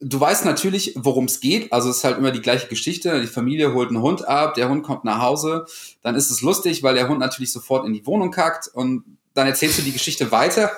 Du 0.00 0.20
weißt 0.20 0.44
natürlich, 0.44 0.94
worum 0.96 1.24
es 1.24 1.40
geht. 1.40 1.72
Also 1.72 1.90
es 1.90 1.98
ist 1.98 2.04
halt 2.04 2.18
immer 2.18 2.30
die 2.30 2.40
gleiche 2.40 2.68
Geschichte. 2.68 3.20
Die 3.20 3.26
Familie 3.26 3.74
holt 3.74 3.88
einen 3.88 4.00
Hund 4.00 4.26
ab, 4.28 4.54
der 4.54 4.68
Hund 4.68 4.84
kommt 4.84 5.04
nach 5.04 5.20
Hause. 5.20 5.66
Dann 6.02 6.14
ist 6.14 6.30
es 6.30 6.40
lustig, 6.40 6.84
weil 6.84 6.94
der 6.94 7.08
Hund 7.08 7.18
natürlich 7.18 7.50
sofort 7.50 7.84
in 7.84 7.92
die 7.92 8.06
Wohnung 8.06 8.30
kackt. 8.30 8.68
Und 8.68 9.04
dann 9.34 9.48
erzählst 9.48 9.78
du 9.78 9.82
die 9.82 9.92
Geschichte 9.92 10.30
weiter. 10.30 10.70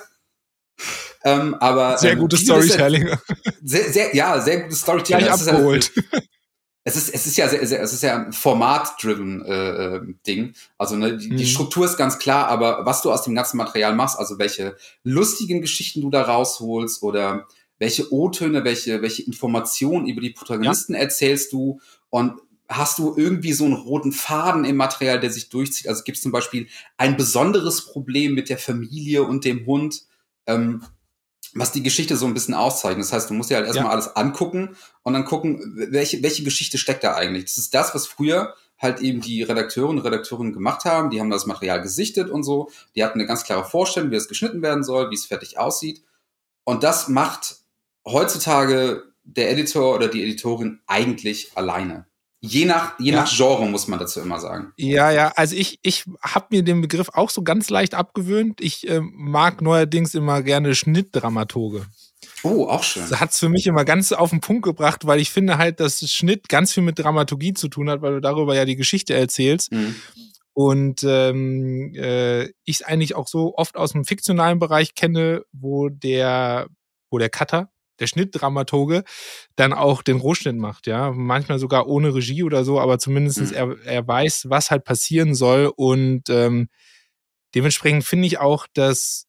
Ähm, 1.22 1.54
aber, 1.56 1.98
sehr 1.98 2.12
ähm, 2.12 2.20
gutes 2.20 2.40
Storytelling. 2.40 3.10
Sehr, 3.62 3.92
sehr, 3.92 4.16
ja, 4.16 4.40
sehr 4.40 4.62
gutes 4.62 4.80
Storytelling. 4.80 5.26
Gleich 5.26 5.48
abgeholt. 5.48 5.92
Es 6.82 6.96
ist, 6.96 7.10
es 7.10 7.26
ist 7.26 7.36
ja 7.36 7.48
sehr, 7.48 7.66
sehr, 7.66 7.82
es 7.82 7.92
ist 7.92 8.02
ja 8.02 8.16
ein 8.16 8.32
Format-driven 8.32 9.44
äh, 9.44 9.96
äh, 9.96 10.00
Ding. 10.26 10.54
Also 10.78 10.96
ne, 10.96 11.18
die, 11.18 11.30
mhm. 11.30 11.36
die 11.36 11.46
Struktur 11.46 11.84
ist 11.84 11.98
ganz 11.98 12.18
klar, 12.18 12.48
aber 12.48 12.86
was 12.86 13.02
du 13.02 13.12
aus 13.12 13.22
dem 13.22 13.34
ganzen 13.34 13.58
Material 13.58 13.94
machst, 13.94 14.18
also 14.18 14.38
welche 14.38 14.76
lustigen 15.04 15.60
Geschichten 15.60 16.00
du 16.00 16.10
da 16.10 16.22
rausholst 16.22 17.02
oder 17.02 17.46
welche 17.78 18.12
O-Töne, 18.12 18.64
welche, 18.64 19.02
welche 19.02 19.22
Informationen 19.22 20.06
über 20.06 20.20
die 20.20 20.30
Protagonisten 20.30 20.94
ja. 20.94 21.00
erzählst 21.00 21.52
du 21.52 21.80
und 22.08 22.34
hast 22.68 22.98
du 22.98 23.14
irgendwie 23.16 23.52
so 23.52 23.64
einen 23.64 23.74
roten 23.74 24.12
Faden 24.12 24.64
im 24.64 24.76
Material, 24.76 25.20
der 25.20 25.30
sich 25.30 25.48
durchzieht? 25.48 25.88
Also 25.88 26.04
gibt 26.04 26.16
es 26.16 26.22
zum 26.22 26.32
Beispiel 26.32 26.68
ein 26.96 27.16
besonderes 27.16 27.84
Problem 27.84 28.34
mit 28.34 28.48
der 28.48 28.58
Familie 28.58 29.24
und 29.24 29.44
dem 29.44 29.66
Hund? 29.66 30.04
Ähm, 30.46 30.82
was 31.54 31.72
die 31.72 31.82
Geschichte 31.82 32.16
so 32.16 32.26
ein 32.26 32.34
bisschen 32.34 32.54
auszeichnet. 32.54 33.04
Das 33.04 33.12
heißt, 33.12 33.30
du 33.30 33.34
musst 33.34 33.50
dir 33.50 33.56
halt 33.56 33.66
erstmal 33.66 33.86
ja. 33.86 33.92
alles 33.92 34.14
angucken 34.16 34.76
und 35.02 35.12
dann 35.12 35.24
gucken, 35.24 35.88
welche, 35.90 36.22
welche 36.22 36.44
Geschichte 36.44 36.78
steckt 36.78 37.04
da 37.04 37.14
eigentlich. 37.14 37.44
Das 37.44 37.58
ist 37.58 37.74
das, 37.74 37.94
was 37.94 38.06
früher 38.06 38.54
halt 38.78 39.00
eben 39.00 39.20
die 39.20 39.42
Redakteure 39.42 39.88
und 39.88 39.98
Redakteurinnen 39.98 40.52
gemacht 40.52 40.84
haben. 40.84 41.10
Die 41.10 41.20
haben 41.20 41.30
das 41.30 41.46
Material 41.46 41.82
gesichtet 41.82 42.30
und 42.30 42.44
so. 42.44 42.70
Die 42.94 43.04
hatten 43.04 43.18
eine 43.18 43.26
ganz 43.26 43.44
klare 43.44 43.64
Vorstellung, 43.64 44.10
wie 44.10 44.16
es 44.16 44.28
geschnitten 44.28 44.62
werden 44.62 44.84
soll, 44.84 45.10
wie 45.10 45.16
es 45.16 45.26
fertig 45.26 45.58
aussieht. 45.58 46.02
Und 46.64 46.82
das 46.82 47.08
macht 47.08 47.56
heutzutage 48.06 49.04
der 49.24 49.50
Editor 49.50 49.94
oder 49.94 50.08
die 50.08 50.22
Editorin 50.22 50.80
eigentlich 50.86 51.52
alleine. 51.56 52.06
Je 52.42 52.64
nach, 52.64 52.98
je 52.98 53.12
ja. 53.12 53.20
nach 53.20 53.30
Genre 53.30 53.66
muss 53.66 53.86
man 53.86 53.98
dazu 53.98 54.20
immer 54.20 54.40
sagen. 54.40 54.72
Ja, 54.76 55.10
ja, 55.10 55.32
also 55.36 55.54
ich, 55.54 55.78
ich 55.82 56.04
habe 56.22 56.46
mir 56.50 56.62
den 56.62 56.80
Begriff 56.80 57.10
auch 57.12 57.28
so 57.28 57.42
ganz 57.42 57.68
leicht 57.68 57.94
abgewöhnt. 57.94 58.62
Ich 58.62 58.88
äh, 58.88 59.00
mag 59.02 59.60
neuerdings 59.60 60.14
immer 60.14 60.42
gerne 60.42 60.74
Schnittdramaturge. 60.74 61.86
Oh, 62.42 62.66
auch 62.66 62.82
schön. 62.82 63.04
Das 63.08 63.20
hat 63.20 63.30
es 63.32 63.38
für 63.38 63.50
mich 63.50 63.66
immer 63.66 63.84
ganz 63.84 64.12
auf 64.12 64.30
den 64.30 64.40
Punkt 64.40 64.62
gebracht, 64.62 65.06
weil 65.06 65.20
ich 65.20 65.30
finde 65.30 65.58
halt, 65.58 65.80
dass 65.80 66.00
Schnitt 66.10 66.48
ganz 66.48 66.72
viel 66.72 66.82
mit 66.82 66.98
Dramaturgie 66.98 67.52
zu 67.52 67.68
tun 67.68 67.90
hat, 67.90 68.00
weil 68.00 68.14
du 68.14 68.20
darüber 68.20 68.54
ja 68.54 68.64
die 68.64 68.76
Geschichte 68.76 69.14
erzählst. 69.14 69.72
Mhm. 69.72 69.96
Und 70.54 71.04
ähm, 71.04 71.92
äh, 71.94 72.44
ich 72.64 72.80
es 72.80 72.82
eigentlich 72.82 73.14
auch 73.14 73.28
so 73.28 73.54
oft 73.56 73.76
aus 73.76 73.92
dem 73.92 74.04
fiktionalen 74.04 74.58
Bereich 74.58 74.94
kenne, 74.94 75.42
wo 75.52 75.90
der, 75.90 76.68
wo 77.10 77.18
der 77.18 77.30
Cutter, 77.30 77.70
der 78.00 78.06
Schnittdramaturge 78.06 79.04
dann 79.56 79.72
auch 79.72 80.02
den 80.02 80.16
Rohschnitt 80.16 80.56
macht, 80.56 80.86
ja. 80.86 81.12
Manchmal 81.12 81.58
sogar 81.58 81.86
ohne 81.86 82.14
Regie 82.14 82.42
oder 82.42 82.64
so, 82.64 82.80
aber 82.80 82.98
zumindest 82.98 83.40
mhm. 83.40 83.52
er, 83.52 83.76
er 83.84 84.08
weiß, 84.08 84.46
was 84.48 84.70
halt 84.70 84.84
passieren 84.84 85.34
soll. 85.34 85.72
Und 85.74 86.28
ähm, 86.30 86.68
dementsprechend 87.54 88.04
finde 88.04 88.26
ich 88.26 88.38
auch, 88.38 88.66
dass 88.72 89.26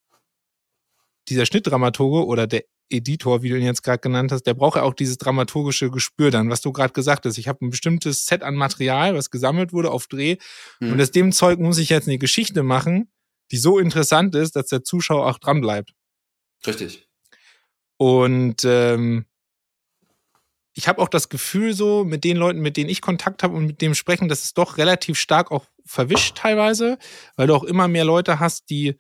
dieser 1.29 1.45
Schnittdramaturge 1.45 2.25
oder 2.25 2.47
der 2.47 2.63
Editor, 2.89 3.41
wie 3.41 3.49
du 3.49 3.57
ihn 3.57 3.65
jetzt 3.65 3.83
gerade 3.83 3.99
genannt 3.99 4.31
hast, 4.31 4.43
der 4.43 4.53
braucht 4.53 4.75
ja 4.75 4.83
auch 4.83 4.93
dieses 4.93 5.17
dramaturgische 5.17 5.89
Gespür 5.89 6.29
dann, 6.29 6.49
was 6.49 6.61
du 6.61 6.71
gerade 6.71 6.93
gesagt 6.93 7.25
hast. 7.25 7.37
Ich 7.37 7.47
habe 7.47 7.65
ein 7.65 7.69
bestimmtes 7.69 8.25
Set 8.25 8.43
an 8.43 8.55
Material, 8.55 9.15
was 9.15 9.29
gesammelt 9.29 9.71
wurde 9.73 9.91
auf 9.91 10.07
Dreh. 10.07 10.37
Mhm. 10.79 10.93
Und 10.93 11.01
aus 11.01 11.11
dem 11.11 11.31
Zeug 11.31 11.59
muss 11.59 11.77
ich 11.77 11.89
jetzt 11.89 12.07
eine 12.07 12.17
Geschichte 12.17 12.63
machen, 12.63 13.11
die 13.51 13.57
so 13.57 13.79
interessant 13.79 14.35
ist, 14.35 14.55
dass 14.55 14.67
der 14.67 14.83
Zuschauer 14.83 15.27
auch 15.27 15.39
dran 15.39 15.61
bleibt. 15.61 15.93
Richtig. 16.65 17.07
Und 18.01 18.63
ähm, 18.65 19.25
ich 20.74 20.88
habe 20.88 21.00
auch 21.00 21.08
das 21.08 21.29
Gefühl 21.29 21.75
so 21.75 22.03
mit 22.03 22.24
den 22.24 22.36
Leuten, 22.36 22.60
mit 22.60 22.75
denen 22.75 22.89
ich 22.89 23.00
Kontakt 23.00 23.43
habe 23.43 23.55
und 23.55 23.67
mit 23.67 23.79
dem 23.79 23.93
sprechen, 23.93 24.27
dass 24.27 24.43
es 24.43 24.55
doch 24.55 24.79
relativ 24.79 25.20
stark 25.20 25.51
auch 25.51 25.67
verwischt 25.86 26.36
teilweise, 26.36 26.98
weil 27.36 27.46
du 27.46 27.53
auch 27.53 27.63
immer 27.63 27.88
mehr 27.88 28.03
Leute 28.03 28.39
hast, 28.39 28.72
die 28.72 28.96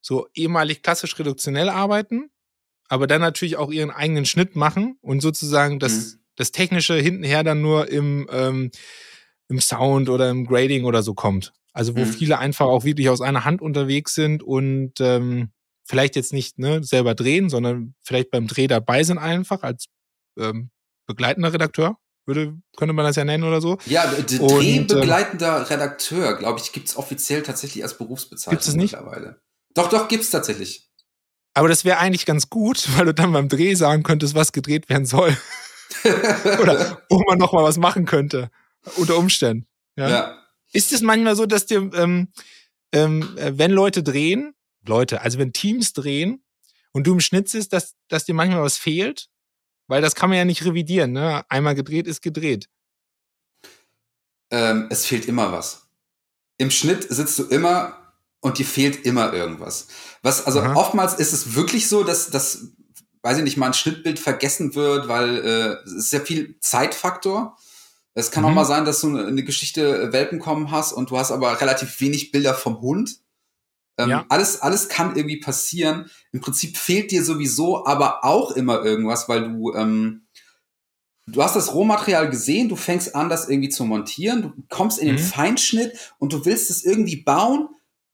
so 0.00 0.26
ehemalig 0.32 0.82
klassisch 0.82 1.18
reduktionell 1.18 1.68
arbeiten, 1.68 2.30
aber 2.88 3.06
dann 3.06 3.20
natürlich 3.20 3.58
auch 3.58 3.70
ihren 3.70 3.90
eigenen 3.90 4.24
Schnitt 4.24 4.56
machen 4.56 4.96
und 5.02 5.20
sozusagen 5.20 5.78
das, 5.78 6.14
mhm. 6.14 6.20
das 6.36 6.50
Technische 6.50 6.94
hintenher 6.94 7.44
dann 7.44 7.60
nur 7.60 7.90
im, 7.90 8.26
ähm, 8.32 8.70
im 9.48 9.60
Sound 9.60 10.08
oder 10.08 10.30
im 10.30 10.46
Grading 10.46 10.86
oder 10.86 11.02
so 11.02 11.12
kommt. 11.12 11.52
Also 11.74 11.94
wo 11.94 12.00
mhm. 12.00 12.12
viele 12.14 12.38
einfach 12.38 12.68
auch 12.68 12.84
wirklich 12.84 13.10
aus 13.10 13.20
einer 13.20 13.44
Hand 13.44 13.60
unterwegs 13.60 14.14
sind 14.14 14.42
und 14.42 14.98
ähm, 15.00 15.50
vielleicht 15.84 16.16
jetzt 16.16 16.32
nicht 16.32 16.58
ne, 16.58 16.82
selber 16.82 17.14
drehen, 17.14 17.48
sondern 17.50 17.94
vielleicht 18.02 18.30
beim 18.30 18.46
Dreh 18.46 18.66
dabei 18.66 19.02
sind 19.02 19.18
einfach 19.18 19.62
als 19.62 19.86
ähm, 20.38 20.70
begleitender 21.06 21.52
Redakteur, 21.52 21.98
würde, 22.26 22.56
könnte 22.76 22.94
man 22.94 23.04
das 23.04 23.16
ja 23.16 23.24
nennen 23.24 23.44
oder 23.44 23.60
so. 23.60 23.78
Ja, 23.86 24.06
drehbegleitender 24.06 25.58
ähm, 25.58 25.62
Redakteur, 25.64 26.36
glaube 26.38 26.60
ich, 26.60 26.72
gibt's 26.72 26.96
offiziell 26.96 27.42
tatsächlich 27.42 27.82
als 27.82 27.98
Berufsbezeichnung 27.98 28.52
gibt's 28.52 28.68
es 28.68 28.74
nicht? 28.74 28.92
mittlerweile. 28.92 29.40
Doch, 29.74 29.88
doch, 29.88 30.08
gibt's 30.08 30.30
tatsächlich. 30.30 30.88
Aber 31.52 31.68
das 31.68 31.84
wäre 31.84 31.98
eigentlich 31.98 32.26
ganz 32.26 32.48
gut, 32.48 32.88
weil 32.96 33.06
du 33.06 33.14
dann 33.14 33.32
beim 33.32 33.48
Dreh 33.48 33.74
sagen 33.74 34.02
könntest, 34.02 34.34
was 34.34 34.52
gedreht 34.52 34.88
werden 34.88 35.06
soll. 35.06 35.36
Oder 36.60 37.02
wo 37.08 37.22
man 37.28 37.38
noch 37.38 37.52
mal 37.52 37.62
was 37.62 37.76
machen 37.76 38.06
könnte. 38.06 38.50
Unter 38.96 39.16
Umständen. 39.16 39.66
Ja. 39.96 40.08
ja. 40.08 40.38
Ist 40.72 40.92
es 40.92 41.02
manchmal 41.02 41.36
so, 41.36 41.46
dass 41.46 41.66
dir, 41.66 41.90
ähm, 41.94 42.28
ähm, 42.92 43.36
äh, 43.36 43.52
wenn 43.54 43.70
Leute 43.70 44.02
drehen, 44.02 44.54
Leute, 44.86 45.20
also 45.22 45.38
wenn 45.38 45.52
Teams 45.52 45.92
drehen 45.92 46.44
und 46.92 47.06
du 47.06 47.12
im 47.12 47.20
Schnitt 47.20 47.48
sitzt, 47.48 47.72
dass, 47.72 47.94
dass 48.08 48.24
dir 48.24 48.34
manchmal 48.34 48.62
was 48.62 48.76
fehlt? 48.76 49.28
Weil 49.86 50.00
das 50.00 50.14
kann 50.14 50.30
man 50.30 50.38
ja 50.38 50.44
nicht 50.44 50.64
revidieren, 50.64 51.12
ne? 51.12 51.44
Einmal 51.50 51.74
gedreht 51.74 52.06
ist 52.06 52.22
gedreht. 52.22 52.68
Ähm, 54.50 54.86
es 54.90 55.04
fehlt 55.04 55.26
immer 55.26 55.52
was. 55.52 55.88
Im 56.56 56.70
Schnitt 56.70 57.06
sitzt 57.08 57.38
du 57.38 57.44
immer 57.44 58.14
und 58.40 58.58
dir 58.58 58.66
fehlt 58.66 59.04
immer 59.04 59.32
irgendwas. 59.32 59.88
Was, 60.22 60.46
also 60.46 60.60
Aha. 60.60 60.74
oftmals 60.74 61.14
ist 61.14 61.32
es 61.32 61.54
wirklich 61.54 61.88
so, 61.88 62.04
dass, 62.04 62.30
dass, 62.30 62.68
weiß 63.22 63.38
ich 63.38 63.44
nicht, 63.44 63.56
mal 63.56 63.66
ein 63.66 63.74
Schnittbild 63.74 64.18
vergessen 64.18 64.74
wird, 64.74 65.08
weil 65.08 65.38
äh, 65.38 65.88
es 65.88 65.92
ist 65.92 66.10
sehr 66.10 66.20
viel 66.20 66.58
Zeitfaktor. 66.60 67.56
Es 68.14 68.30
kann 68.30 68.44
mhm. 68.44 68.50
auch 68.50 68.54
mal 68.54 68.64
sein, 68.64 68.84
dass 68.84 69.00
du 69.00 69.08
eine, 69.08 69.26
eine 69.26 69.42
Geschichte 69.42 70.02
äh, 70.02 70.12
Welpen 70.12 70.38
kommen 70.38 70.70
hast 70.70 70.92
und 70.92 71.10
du 71.10 71.18
hast 71.18 71.32
aber 71.32 71.60
relativ 71.60 72.00
wenig 72.00 72.30
Bilder 72.30 72.54
vom 72.54 72.80
Hund. 72.80 73.18
Ähm, 73.96 74.10
ja. 74.10 74.26
alles, 74.28 74.60
alles 74.60 74.88
kann 74.88 75.16
irgendwie 75.16 75.38
passieren. 75.38 76.10
Im 76.32 76.40
Prinzip 76.40 76.76
fehlt 76.76 77.10
dir 77.10 77.24
sowieso 77.24 77.86
aber 77.86 78.24
auch 78.24 78.50
immer 78.52 78.84
irgendwas, 78.84 79.28
weil 79.28 79.48
du, 79.48 79.72
ähm, 79.74 80.26
du 81.26 81.42
hast 81.42 81.54
das 81.54 81.72
Rohmaterial 81.74 82.28
gesehen, 82.28 82.68
du 82.68 82.76
fängst 82.76 83.14
an, 83.14 83.28
das 83.28 83.48
irgendwie 83.48 83.68
zu 83.68 83.84
montieren, 83.84 84.42
du 84.42 84.52
kommst 84.68 84.98
in 84.98 85.06
den 85.06 85.16
mhm. 85.16 85.20
Feinschnitt 85.20 85.92
und 86.18 86.32
du 86.32 86.44
willst 86.44 86.70
es 86.70 86.84
irgendwie 86.84 87.16
bauen 87.16 87.68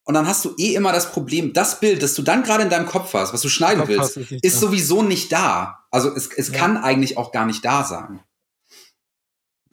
und 0.05 0.15
dann 0.15 0.27
hast 0.27 0.45
du 0.45 0.55
eh 0.59 0.75
immer 0.75 0.93
das 0.93 1.13
Problem, 1.13 1.53
das 1.53 1.81
Bild, 1.81 2.03
das 2.03 2.15
du 2.15 2.23
dann 2.23 2.43
gerade 2.43 2.65
in 2.65 2.71
deinem 2.71 2.87
Kopf 2.87 3.15
hast, 3.15 3.33
was 3.33 3.43
du 3.43 3.49
schneiden 3.49 3.87
willst, 3.87 4.17
ist, 4.17 4.33
ist 4.33 4.61
sowieso 4.61 5.03
nicht 5.03 5.33
da. 5.33 5.87
Also 5.91 6.15
es, 6.15 6.29
es 6.37 6.49
ja. 6.49 6.59
kann 6.59 6.77
eigentlich 6.77 7.17
auch 7.17 7.33
gar 7.33 7.47
nicht 7.47 7.65
da 7.65 7.85
sein. 7.85 8.21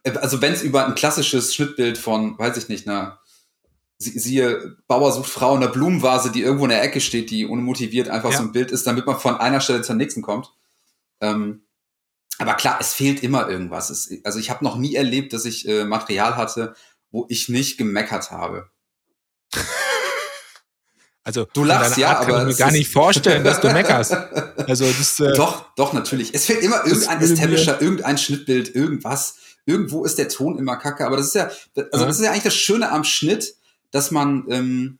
Äh, 0.04 0.12
also 0.18 0.42
wenn 0.42 0.54
es 0.54 0.62
über 0.62 0.86
ein 0.86 0.96
klassisches 0.96 1.54
Schnittbild 1.54 1.98
von, 1.98 2.38
weiß 2.38 2.58
ich 2.58 2.70
nicht, 2.70 2.88
einer 2.88 3.20
siehe 3.98 4.78
Bauer 4.88 5.12
sucht 5.12 5.30
Frau 5.30 5.56
in 5.56 5.62
der 5.62 5.70
Blumenvase, 5.70 6.32
die 6.32 6.42
irgendwo 6.42 6.66
in 6.66 6.70
der 6.70 6.84
Ecke 6.84 7.02
steht, 7.02 7.32
die 7.32 7.46
unmotiviert 7.46 8.10
einfach 8.10 8.32
ja. 8.32 8.38
so 8.38 8.44
ein 8.44 8.52
Bild 8.52 8.72
ist, 8.72 8.86
damit 8.86 9.06
man 9.06 9.20
von 9.20 9.38
einer 9.38 9.62
Stelle 9.62 9.82
zur 9.82 9.96
nächsten 9.96 10.22
kommt. 10.22 10.54
Ähm, 11.20 11.64
aber 12.38 12.54
klar, 12.54 12.78
es 12.80 12.94
fehlt 12.94 13.24
immer 13.24 13.50
irgendwas. 13.50 13.90
Es, 13.90 14.12
also 14.24 14.38
ich 14.38 14.50
habe 14.50 14.64
noch 14.64 14.78
nie 14.78 14.96
erlebt, 14.96 15.34
dass 15.34 15.46
ich 15.46 15.68
äh, 15.68 15.86
Material 15.86 16.36
hatte, 16.36 16.76
wo 17.10 17.26
ich 17.30 17.50
nicht 17.50 17.78
gemeckert 17.78 18.32
habe. 18.32 18.70
Also 21.24 21.46
du 21.54 21.66
lachst 21.66 21.98
ja, 21.98 22.20
aber 22.20 22.38
kann 22.38 22.50
ich 22.50 22.56
mir 22.56 22.64
gar 22.64 22.72
nicht 22.72 22.90
vorstellen, 22.90 23.44
dass 23.44 23.60
du 23.60 23.70
meckerst. 23.70 24.16
Also 24.66 24.86
das, 24.86 25.20
äh, 25.20 25.34
doch, 25.34 25.66
doch 25.76 25.92
natürlich. 25.92 26.34
Es 26.34 26.46
fehlt 26.46 26.62
immer 26.62 26.86
irgendein 26.86 27.22
Establisher, 27.22 27.82
irgendein 27.82 28.18
Schnittbild, 28.18 28.74
irgendwas. 28.74 29.36
Irgendwo 29.66 30.06
ist 30.06 30.18
der 30.18 30.30
Ton 30.30 30.58
immer 30.58 30.78
kacke. 30.78 31.06
Aber 31.06 31.18
das 31.18 31.28
ist 31.28 31.36
ja, 31.36 31.50
also 31.92 32.06
das 32.06 32.18
ist 32.18 32.24
ja 32.24 32.32
eigentlich 32.32 32.44
das 32.44 32.56
Schöne 32.56 32.92
am 32.92 33.04
Schnitt, 33.04 33.56
dass 33.92 34.12
man 34.12 34.46
ähm, 34.50 35.00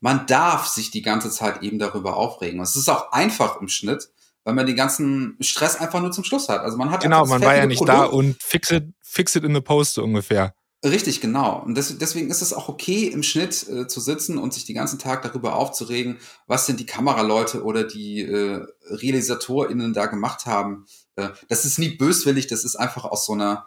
man 0.00 0.26
darf 0.26 0.66
sich 0.66 0.90
die 0.90 1.02
ganze 1.02 1.30
Zeit 1.30 1.62
eben 1.62 1.78
darüber 1.78 2.16
aufregen. 2.16 2.60
Es 2.60 2.76
ist 2.76 2.88
auch 2.88 3.12
einfach 3.12 3.60
im 3.60 3.68
Schnitt, 3.68 4.10
weil 4.44 4.54
man 4.54 4.66
den 4.66 4.76
ganzen 4.76 5.36
Stress 5.40 5.76
einfach 5.76 6.00
nur 6.00 6.12
zum 6.12 6.24
Schluss 6.24 6.48
hat. 6.48 6.60
Also 6.60 6.76
man 6.76 6.90
hat 6.90 7.02
genau, 7.02 7.26
man 7.26 7.42
war 7.42 7.56
ja 7.56 7.66
nicht 7.66 7.78
Produkt. 7.78 7.98
da 7.98 8.04
und 8.04 8.42
fix 8.42 8.70
it, 8.70 8.84
fix 9.02 9.36
it 9.36 9.44
in 9.44 9.54
the 9.54 9.60
post 9.60 9.98
ungefähr. 9.98 10.54
Richtig, 10.82 11.20
genau. 11.20 11.62
Und 11.62 11.74
deswegen 11.74 12.30
ist 12.30 12.40
es 12.40 12.54
auch 12.54 12.70
okay, 12.70 13.06
im 13.08 13.22
Schnitt 13.22 13.68
äh, 13.68 13.86
zu 13.86 14.00
sitzen 14.00 14.38
und 14.38 14.54
sich 14.54 14.64
den 14.64 14.76
ganzen 14.76 14.98
Tag 14.98 15.20
darüber 15.20 15.56
aufzuregen, 15.56 16.16
was 16.46 16.64
denn 16.64 16.78
die 16.78 16.86
Kameraleute 16.86 17.64
oder 17.64 17.84
die 17.84 18.22
äh, 18.22 18.64
RealisatorInnen 18.88 19.92
da 19.92 20.06
gemacht 20.06 20.46
haben. 20.46 20.86
Äh, 21.16 21.28
das 21.48 21.66
ist 21.66 21.78
nie 21.78 21.90
böswillig, 21.90 22.46
das 22.46 22.64
ist 22.64 22.76
einfach 22.76 23.04
aus 23.04 23.26
so 23.26 23.34
einer. 23.34 23.66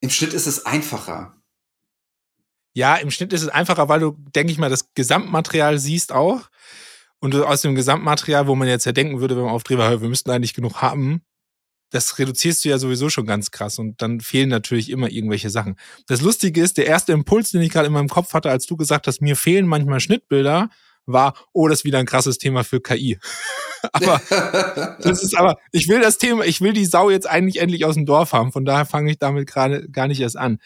Im 0.00 0.08
Schnitt 0.08 0.32
ist 0.32 0.46
es 0.46 0.64
einfacher. 0.64 1.39
Ja, 2.72 2.96
im 2.96 3.10
Schnitt 3.10 3.32
ist 3.32 3.42
es 3.42 3.48
einfacher, 3.48 3.88
weil 3.88 4.00
du, 4.00 4.16
denke 4.34 4.52
ich 4.52 4.58
mal, 4.58 4.70
das 4.70 4.92
Gesamtmaterial 4.94 5.78
siehst 5.78 6.12
auch. 6.12 6.48
Und 7.18 7.34
aus 7.34 7.62
dem 7.62 7.74
Gesamtmaterial, 7.74 8.46
wo 8.46 8.54
man 8.54 8.68
jetzt 8.68 8.86
ja 8.86 8.92
denken 8.92 9.20
würde, 9.20 9.36
wenn 9.36 9.44
man 9.44 9.52
aufdreht, 9.52 9.78
wir 9.78 10.08
müssten 10.08 10.30
eigentlich 10.30 10.54
genug 10.54 10.80
haben, 10.80 11.22
das 11.90 12.18
reduzierst 12.18 12.64
du 12.64 12.68
ja 12.68 12.78
sowieso 12.78 13.10
schon 13.10 13.26
ganz 13.26 13.50
krass 13.50 13.78
und 13.78 14.00
dann 14.00 14.20
fehlen 14.20 14.48
natürlich 14.48 14.90
immer 14.90 15.10
irgendwelche 15.10 15.50
Sachen. 15.50 15.76
Das 16.06 16.20
Lustige 16.20 16.62
ist, 16.62 16.78
der 16.78 16.86
erste 16.86 17.12
Impuls, 17.12 17.50
den 17.50 17.62
ich 17.62 17.70
gerade 17.70 17.88
in 17.88 17.92
meinem 17.92 18.08
Kopf 18.08 18.32
hatte, 18.32 18.50
als 18.50 18.66
du 18.66 18.76
gesagt 18.76 19.06
hast, 19.06 19.20
mir 19.20 19.36
fehlen 19.36 19.66
manchmal 19.66 20.00
Schnittbilder, 20.00 20.70
war, 21.06 21.34
oh, 21.52 21.66
das 21.68 21.80
ist 21.80 21.84
wieder 21.84 21.98
ein 21.98 22.06
krasses 22.06 22.38
Thema 22.38 22.62
für 22.62 22.80
KI. 22.80 23.18
aber 23.92 24.20
das 25.02 25.22
ist 25.22 25.36
aber, 25.36 25.56
ich 25.72 25.88
will 25.88 26.00
das 26.00 26.18
Thema, 26.18 26.44
ich 26.44 26.60
will 26.60 26.72
die 26.72 26.86
Sau 26.86 27.10
jetzt 27.10 27.28
eigentlich 27.28 27.60
endlich 27.60 27.84
aus 27.84 27.94
dem 27.96 28.06
Dorf 28.06 28.32
haben, 28.32 28.52
von 28.52 28.64
daher 28.64 28.86
fange 28.86 29.10
ich 29.10 29.18
damit 29.18 29.48
gerade 29.48 29.88
gar 29.90 30.06
nicht 30.06 30.20
erst 30.20 30.36
an. 30.36 30.58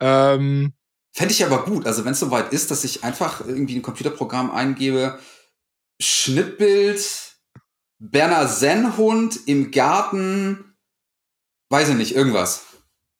Ähm, 0.00 0.72
Fände 1.12 1.34
ich 1.34 1.44
aber 1.44 1.64
gut, 1.64 1.86
also 1.86 2.04
wenn 2.04 2.12
es 2.12 2.20
soweit 2.20 2.52
ist, 2.52 2.70
dass 2.70 2.84
ich 2.84 3.04
einfach 3.04 3.46
irgendwie 3.46 3.76
ein 3.76 3.82
Computerprogramm 3.82 4.50
eingebe, 4.50 5.18
Schnittbild, 6.00 7.36
Berner 7.98 8.48
Sennhund 8.48 9.38
im 9.46 9.70
Garten, 9.70 10.74
weiß 11.68 11.90
ich 11.90 11.96
nicht, 11.96 12.14
irgendwas. 12.14 12.64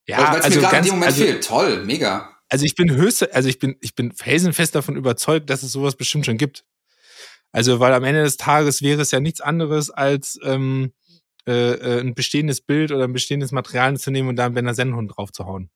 Ja, 0.09 0.33
Weil 0.33 0.41
es 0.41 0.45
also 0.47 0.61
mir 0.61 0.67
gerade 0.67 0.77
in 0.79 0.85
dem 0.85 0.95
Moment 0.95 1.13
also, 1.13 1.25
fehlt. 1.25 1.45
Toll, 1.45 1.85
mega. 1.85 2.37
Also 2.49 2.65
ich 2.65 2.75
bin 2.75 2.91
höchst, 2.95 3.33
also 3.33 3.49
ich 3.49 3.59
bin, 3.59 3.77
ich 3.81 3.95
bin 3.95 4.13
felsenfest 4.13 4.75
davon 4.75 4.97
überzeugt, 4.97 5.51
dass 5.51 5.63
es 5.63 5.73
sowas 5.73 5.95
bestimmt 5.95 6.27
schon 6.27 6.39
gibt. 6.39 6.65
Also, 7.53 7.81
weil 7.81 7.93
am 7.93 8.05
Ende 8.05 8.23
des 8.23 8.39
Tages 8.39 8.81
wäre 8.81 9.03
es 9.03 9.11
ja 9.11 9.21
nichts 9.21 9.43
anderes 9.43 9.91
als 9.91 10.39
ähm, 10.43 10.93
äh, 11.47 11.73
äh 11.75 12.01
ein 12.01 12.15
bestehendes 12.15 12.63
Bild 12.63 12.91
oder 12.91 13.05
ein 13.05 13.13
bestehendes 13.13 13.53
Material 13.53 13.99
zu 13.99 14.11
nehmen 14.11 14.31
und 14.31 14.37
da 14.37 14.47
einen 14.47 14.55
Berner 14.55 14.75
Sennhund 14.75 15.13
draufzuhauen. 15.15 15.71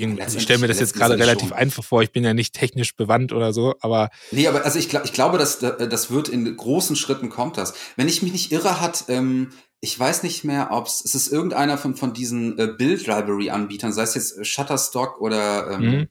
Ich 0.00 0.42
stelle 0.42 0.58
mir 0.58 0.68
das 0.68 0.80
jetzt 0.80 0.94
gerade 0.94 1.18
relativ 1.18 1.48
schon. 1.48 1.56
einfach 1.56 1.84
vor. 1.84 2.02
Ich 2.02 2.12
bin 2.12 2.24
ja 2.24 2.34
nicht 2.34 2.54
technisch 2.54 2.96
bewandt 2.96 3.32
oder 3.32 3.52
so, 3.52 3.74
aber. 3.80 4.10
Nee, 4.30 4.48
aber 4.48 4.64
also 4.64 4.78
ich, 4.78 4.92
ich 4.92 5.12
glaube, 5.12 5.38
dass 5.38 5.58
das 5.58 6.10
wird 6.10 6.28
in 6.28 6.56
großen 6.56 6.96
Schritten 6.96 7.30
kommt 7.30 7.56
das. 7.56 7.74
Wenn 7.96 8.08
ich 8.08 8.22
mich 8.22 8.32
nicht 8.32 8.52
irre 8.52 8.80
hat, 8.80 9.04
ähm, 9.08 9.50
ich 9.80 9.98
weiß 9.98 10.22
nicht 10.22 10.44
mehr, 10.44 10.68
ob 10.72 10.86
es 10.86 11.00
ist 11.00 11.28
irgendeiner 11.28 11.78
von, 11.78 11.96
von 11.96 12.12
diesen 12.12 12.58
äh, 12.58 12.66
Build-Library-Anbietern, 12.66 13.92
sei 13.92 14.02
es 14.02 14.14
jetzt 14.14 14.46
Shutterstock 14.46 15.20
oder 15.20 15.70
ähm, 15.70 15.82
mhm. 15.82 16.08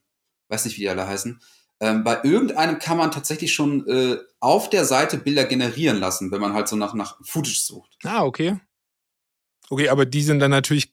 weiß 0.48 0.64
nicht, 0.64 0.76
wie 0.76 0.82
die 0.82 0.88
alle 0.88 1.06
heißen. 1.06 1.40
Ähm, 1.80 2.04
bei 2.04 2.20
irgendeinem 2.24 2.78
kann 2.78 2.98
man 2.98 3.10
tatsächlich 3.10 3.54
schon 3.54 3.86
äh, 3.88 4.18
auf 4.40 4.68
der 4.68 4.84
Seite 4.84 5.16
Bilder 5.16 5.44
generieren 5.44 5.98
lassen, 5.98 6.30
wenn 6.30 6.40
man 6.40 6.52
halt 6.52 6.68
so 6.68 6.76
nach, 6.76 6.94
nach 6.94 7.18
Footage 7.24 7.60
sucht. 7.60 7.96
Ah, 8.02 8.24
okay. 8.24 8.58
Okay, 9.70 9.88
aber 9.88 10.04
die 10.04 10.22
sind 10.22 10.40
dann 10.40 10.50
natürlich 10.50 10.92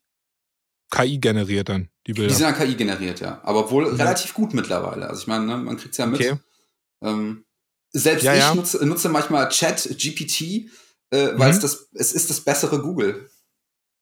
KI 0.89 1.19
generiert 1.19 1.69
dann, 1.69 1.89
die 2.05 2.13
Bilder. 2.13 2.29
Die 2.29 2.35
sind 2.35 2.45
dann 2.45 2.55
KI 2.55 2.75
generiert, 2.75 3.19
ja. 3.19 3.41
Aber 3.43 3.69
wohl 3.71 3.85
ja. 3.85 3.93
relativ 3.93 4.33
gut 4.33 4.53
mittlerweile. 4.53 5.09
Also 5.09 5.21
ich 5.21 5.27
meine, 5.27 5.45
ne, 5.45 5.57
man 5.57 5.77
kriegt's 5.77 5.97
ja 5.97 6.05
mit. 6.05 6.19
Okay. 6.19 6.37
Ähm, 7.03 7.45
selbst 7.91 8.23
ja, 8.23 8.33
ich 8.33 8.39
ja. 8.39 8.55
Nutze, 8.55 8.85
nutze, 8.85 9.09
manchmal 9.09 9.49
Chat, 9.49 9.83
GPT, 9.97 10.41
äh, 10.41 10.67
weil 11.09 11.49
mhm. 11.49 11.55
es 11.55 11.59
das, 11.59 11.89
es 11.93 12.13
ist 12.13 12.29
das 12.29 12.41
bessere 12.41 12.81
Google. 12.81 13.29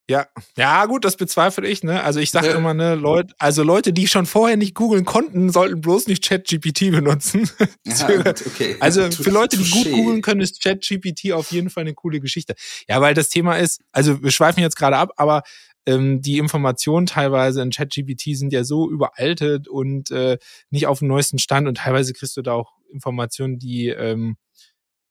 Ja, 0.08 0.28
ja, 0.56 0.86
gut, 0.86 1.04
das 1.04 1.16
bezweifle 1.18 1.68
ich, 1.68 1.82
ne? 1.82 2.04
Also 2.04 2.20
ich 2.20 2.30
sage 2.30 2.50
ja. 2.50 2.56
immer, 2.56 2.76
ne, 2.76 2.94
Leute, 2.94 3.34
also 3.40 3.64
Leute, 3.64 3.92
die 3.92 4.08
schon 4.08 4.28
vorher 4.28 4.56
nicht 4.56 4.76
googeln 4.76 5.04
konnten, 5.04 5.52
sollten 5.52 5.82
bloß 5.82 6.06
nicht 6.06 6.24
ChatGPT 6.24 6.92
benutzen. 6.92 7.50
Ja, 7.86 8.08
gut, 8.08 8.46
okay. 8.46 8.76
Also 8.80 9.10
für 9.10 9.30
Leute, 9.32 9.58
die 9.58 9.70
gut 9.70 9.92
googeln 9.92 10.22
können, 10.22 10.42
ist 10.42 10.62
ChatGPT 10.62 11.32
auf 11.32 11.52
jeden 11.52 11.70
Fall 11.70 11.82
eine 11.82 11.94
coole 11.94 12.20
Geschichte. 12.20 12.54
Ja, 12.88 13.02
weil 13.02 13.14
das 13.14 13.30
Thema 13.30 13.58
ist, 13.58 13.82
also 13.92 14.22
wir 14.22 14.32
schweifen 14.32 14.60
jetzt 14.60 14.76
gerade 14.76 14.98
ab, 14.98 15.12
aber 15.18 15.42
ähm, 15.86 16.22
die 16.22 16.38
Informationen 16.38 17.06
teilweise 17.06 17.62
in 17.62 17.72
ChatGPT 17.72 18.38
sind 18.38 18.54
ja 18.54 18.64
so 18.64 18.90
überaltet 18.90 19.68
und 19.68 20.12
äh, 20.12 20.38
nicht 20.70 20.88
auf 20.88 21.00
dem 21.00 21.08
neuesten 21.08 21.40
Stand 21.40 21.68
und 21.68 21.78
teilweise 21.78 22.14
kriegst 22.14 22.38
du 22.38 22.42
da 22.42 22.54
auch 22.54 22.74
Informationen, 22.92 23.60
die 23.60 23.90
ähm, 23.90 24.38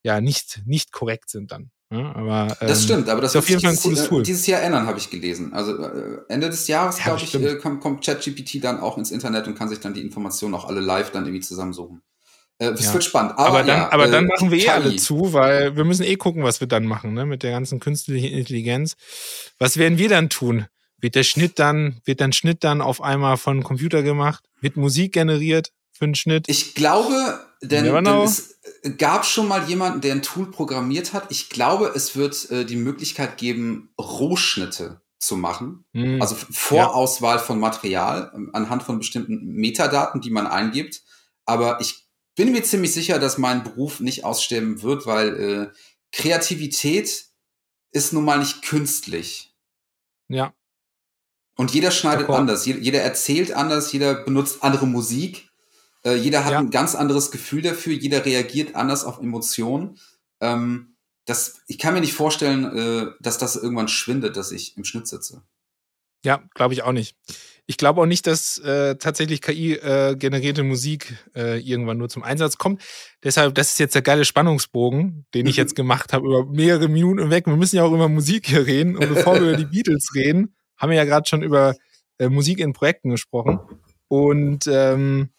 ja 0.03 0.21
nicht, 0.21 0.63
nicht 0.67 0.93
korrekt 0.93 1.31
sind 1.31 1.53
dann. 1.53 1.71
Ja, 1.91 2.15
aber, 2.15 2.57
ähm, 2.61 2.69
das 2.69 2.83
stimmt, 2.83 3.09
aber 3.09 3.21
das 3.21 3.33
ist 3.33 3.37
auf 3.37 3.49
jeden 3.49 3.61
Fall 3.61 3.73
ein 3.73 3.79
cooles 3.79 4.09
Tool. 4.09 4.23
Dieses 4.23 4.47
Jahr 4.47 4.63
ändern, 4.63 4.87
habe 4.87 4.99
ich 4.99 5.11
gelesen. 5.11 5.53
Also 5.53 5.77
äh, 5.83 6.19
Ende 6.29 6.51
des 6.51 6.67
Jahres, 6.67 6.99
ja, 6.99 7.05
glaube 7.05 7.23
ich, 7.23 7.35
äh, 7.35 7.57
kommt, 7.57 7.81
kommt 7.81 8.05
ChatGPT 8.05 8.63
dann 8.65 8.81
auch 8.81 8.99
ins 8.99 9.11
Internet 9.11 9.47
und 9.47 9.55
kann 9.55 9.69
sich 9.69 9.81
dann 9.81 9.95
die 9.95 10.01
Informationen 10.01 10.55
auch 10.55 10.65
alle 10.65 10.81
live 10.81 11.11
dann 11.11 11.25
irgendwie 11.25 11.41
zusammensuchen. 11.41 12.03
Äh, 12.59 12.71
das 12.73 12.87
ja. 12.87 12.93
wird 12.95 13.05
spannend. 13.05 13.33
Aber, 13.33 13.49
aber 13.49 13.59
dann, 13.59 13.79
ja, 13.79 13.93
aber 13.93 14.07
dann 14.09 14.25
äh, 14.25 14.29
machen 14.29 14.51
wir 14.51 14.59
eh 14.59 14.69
alle 14.69 14.97
zu, 14.97 15.33
weil 15.33 15.77
wir 15.77 15.85
müssen 15.85 16.05
eh 16.05 16.17
gucken, 16.17 16.43
was 16.43 16.61
wir 16.61 16.69
dann 16.69 16.85
machen, 16.85 17.15
ne? 17.15 17.27
Mit 17.27 17.43
der 17.43 17.51
ganzen 17.51 17.81
künstlichen 17.81 18.33
Intelligenz. 18.33 18.95
Was 19.59 19.77
werden 19.77 19.99
wir 19.99 20.09
dann 20.09 20.31
tun? 20.31 20.67
Wird 20.99 21.17
der 21.17 21.25
Schnitt 21.25 21.59
dann, 21.59 22.01
wird 22.05 22.21
dann 22.21 22.33
Schnitt 22.33 22.65
dann 22.65 22.81
auf 22.81 23.03
einmal 23.03 23.37
von 23.37 23.63
Computer 23.63 24.03
gemacht? 24.03 24.45
Wird 24.61 24.77
Musik 24.77 25.13
generiert 25.13 25.71
für 25.93 26.07
einen 26.07 26.15
Schnitt? 26.15 26.49
Ich 26.49 26.75
glaube, 26.75 27.41
denn, 27.63 27.85
denn 27.85 28.07
es 28.23 28.59
gab 28.97 29.27
schon 29.27 29.49
mal 29.49 29.69
jemanden, 29.69 30.01
der 30.01 30.15
ein 30.15 30.23
Tool 30.23 30.51
programmiert 30.51 31.13
hat. 31.13 31.27
Ich 31.31 31.51
glaube, 31.51 31.93
es 31.95 32.17
wird 32.17 32.51
äh, 32.51 32.65
die 32.65 32.77
Möglichkeit 32.77 33.37
geben, 33.37 33.93
Rohschnitte 33.99 35.03
zu 35.19 35.37
machen. 35.37 35.85
Mhm. 35.93 36.21
Also 36.21 36.37
Vorauswahl 36.37 37.37
ja. 37.37 37.43
von 37.43 37.59
Material 37.59 38.31
ähm, 38.35 38.51
anhand 38.53 38.83
von 38.83 38.99
bestimmten 38.99 39.45
Metadaten, 39.55 40.21
die 40.21 40.31
man 40.31 40.47
eingibt. 40.47 41.03
Aber 41.47 41.81
ich 41.81 42.04
bin 42.35 42.53
mir 42.53 42.63
ziemlich 42.63 42.93
sicher, 42.93 43.19
dass 43.19 43.39
mein 43.39 43.63
Beruf 43.65 44.01
nicht 44.01 44.25
aussterben 44.25 44.83
wird, 44.83 45.07
weil 45.07 45.41
äh, 45.41 45.79
Kreativität 46.13 47.27
ist 47.93 48.13
nun 48.13 48.25
mal 48.25 48.39
nicht 48.39 48.63
künstlich. 48.63 49.55
Ja. 50.29 50.53
Und 51.57 51.73
jeder 51.73 51.93
schneidet 51.93 52.29
anders, 52.29 52.67
jeder 52.67 53.01
erzählt 53.03 53.53
anders, 53.53 53.93
jeder 53.93 54.15
benutzt 54.15 54.65
andere 54.65 54.87
Musik. 54.87 55.49
Äh, 56.05 56.17
jeder 56.17 56.45
hat 56.45 56.53
ja. 56.53 56.59
ein 56.59 56.71
ganz 56.71 56.97
anderes 56.97 57.31
Gefühl 57.31 57.63
dafür, 57.63 57.93
jeder 57.93 58.25
reagiert 58.25 58.75
anders 58.75 59.05
auf 59.05 59.19
Emotionen. 59.19 59.99
Ähm, 60.41 60.97
das, 61.27 61.61
ich 61.69 61.79
kann 61.79 61.95
mir 61.95 62.01
nicht 62.01 62.13
vorstellen, 62.15 62.65
äh, 62.77 63.13
dass 63.21 63.39
das 63.39 63.57
irgendwann 63.57 63.89
schwindet, 63.89 64.37
dass 64.37 64.51
ich 64.51 64.77
im 64.77 64.85
Schnitt 64.85 65.07
sitze. 65.07 65.43
Ja, 66.25 66.43
glaube 66.55 66.75
ich 66.75 66.83
auch 66.83 66.93
nicht. 66.93 67.17
Ich 67.67 67.77
glaube 67.79 68.01
auch 68.01 68.07
nicht, 68.07 68.27
dass 68.27 68.59
äh, 68.59 68.97
tatsächlich 68.97 69.41
KI-generierte 69.41 70.61
äh, 70.61 70.65
Musik 70.65 71.15
äh, 71.35 71.59
irgendwann 71.61 71.97
nur 71.97 72.09
zum 72.11 72.23
Einsatz 72.23 72.59
kommt. 72.59 72.83
Deshalb, 73.23 73.55
das 73.55 73.73
ist 73.73 73.79
jetzt 73.79 73.95
der 73.95 74.03
geile 74.03 74.25
Spannungsbogen, 74.25 75.27
den 75.33 75.47
ich 75.47 75.57
mhm. 75.57 75.63
jetzt 75.63 75.77
gemacht 75.77 76.13
habe, 76.13 76.27
über 76.27 76.45
mehrere 76.45 76.89
Minuten 76.89 77.31
weg. 77.31 77.47
Wir 77.47 77.57
müssen 77.57 77.77
ja 77.77 77.85
auch 77.85 77.93
über 77.93 78.09
Musik 78.09 78.49
hier 78.49 78.67
reden. 78.67 78.97
Und 78.97 79.09
bevor 79.09 79.35
wir 79.35 79.43
über 79.43 79.57
die 79.57 79.65
Beatles 79.83 80.15
reden, 80.15 80.55
haben 80.77 80.91
wir 80.91 80.97
ja 80.97 81.05
gerade 81.05 81.29
schon 81.29 81.43
über 81.43 81.75
äh, 82.19 82.29
Musik 82.29 82.59
in 82.59 82.75
Projekten 82.75 83.11
gesprochen. 83.11 83.61
Und 84.09 84.67
ähm, 84.67 85.31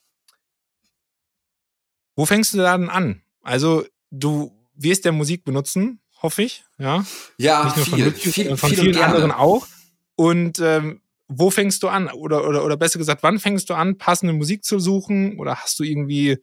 wo 2.15 2.25
fängst 2.25 2.53
du 2.53 2.57
dann 2.57 2.89
an? 2.89 3.21
Also, 3.41 3.85
du 4.09 4.51
wirst 4.73 5.05
ja 5.05 5.11
Musik 5.11 5.43
benutzen, 5.43 5.99
hoffe 6.21 6.43
ich, 6.43 6.63
ja? 6.79 7.05
Ja, 7.37 7.65
Nicht 7.65 7.77
nur 7.77 7.85
viel, 7.85 8.11
von, 8.11 8.13
viel, 8.13 8.57
von 8.57 8.69
viel 8.69 8.79
vielen 8.79 8.97
anderen 8.97 9.31
auch. 9.31 9.67
Und 10.15 10.60
ähm, 10.60 11.01
wo 11.27 11.50
fängst 11.50 11.84
du 11.84 11.88
an? 11.88 12.10
Oder, 12.10 12.48
oder, 12.48 12.63
oder 12.63 12.77
besser 12.77 13.00
gesagt, 13.00 13.24
wann 13.24 13.39
fängst 13.39 13.69
du 13.69 13.74
an, 13.74 13.98
passende 13.98 14.34
Musik 14.34 14.63
zu 14.63 14.79
suchen? 14.79 15.39
Oder 15.39 15.57
hast 15.57 15.79
du 15.79 15.84
irgendwie 15.84 16.38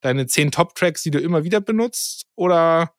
deine 0.00 0.26
zehn 0.26 0.50
Top-Tracks, 0.50 1.02
die 1.02 1.10
du 1.10 1.18
immer 1.18 1.44
wieder 1.44 1.60
benutzt? 1.60 2.26
Oder 2.36 2.94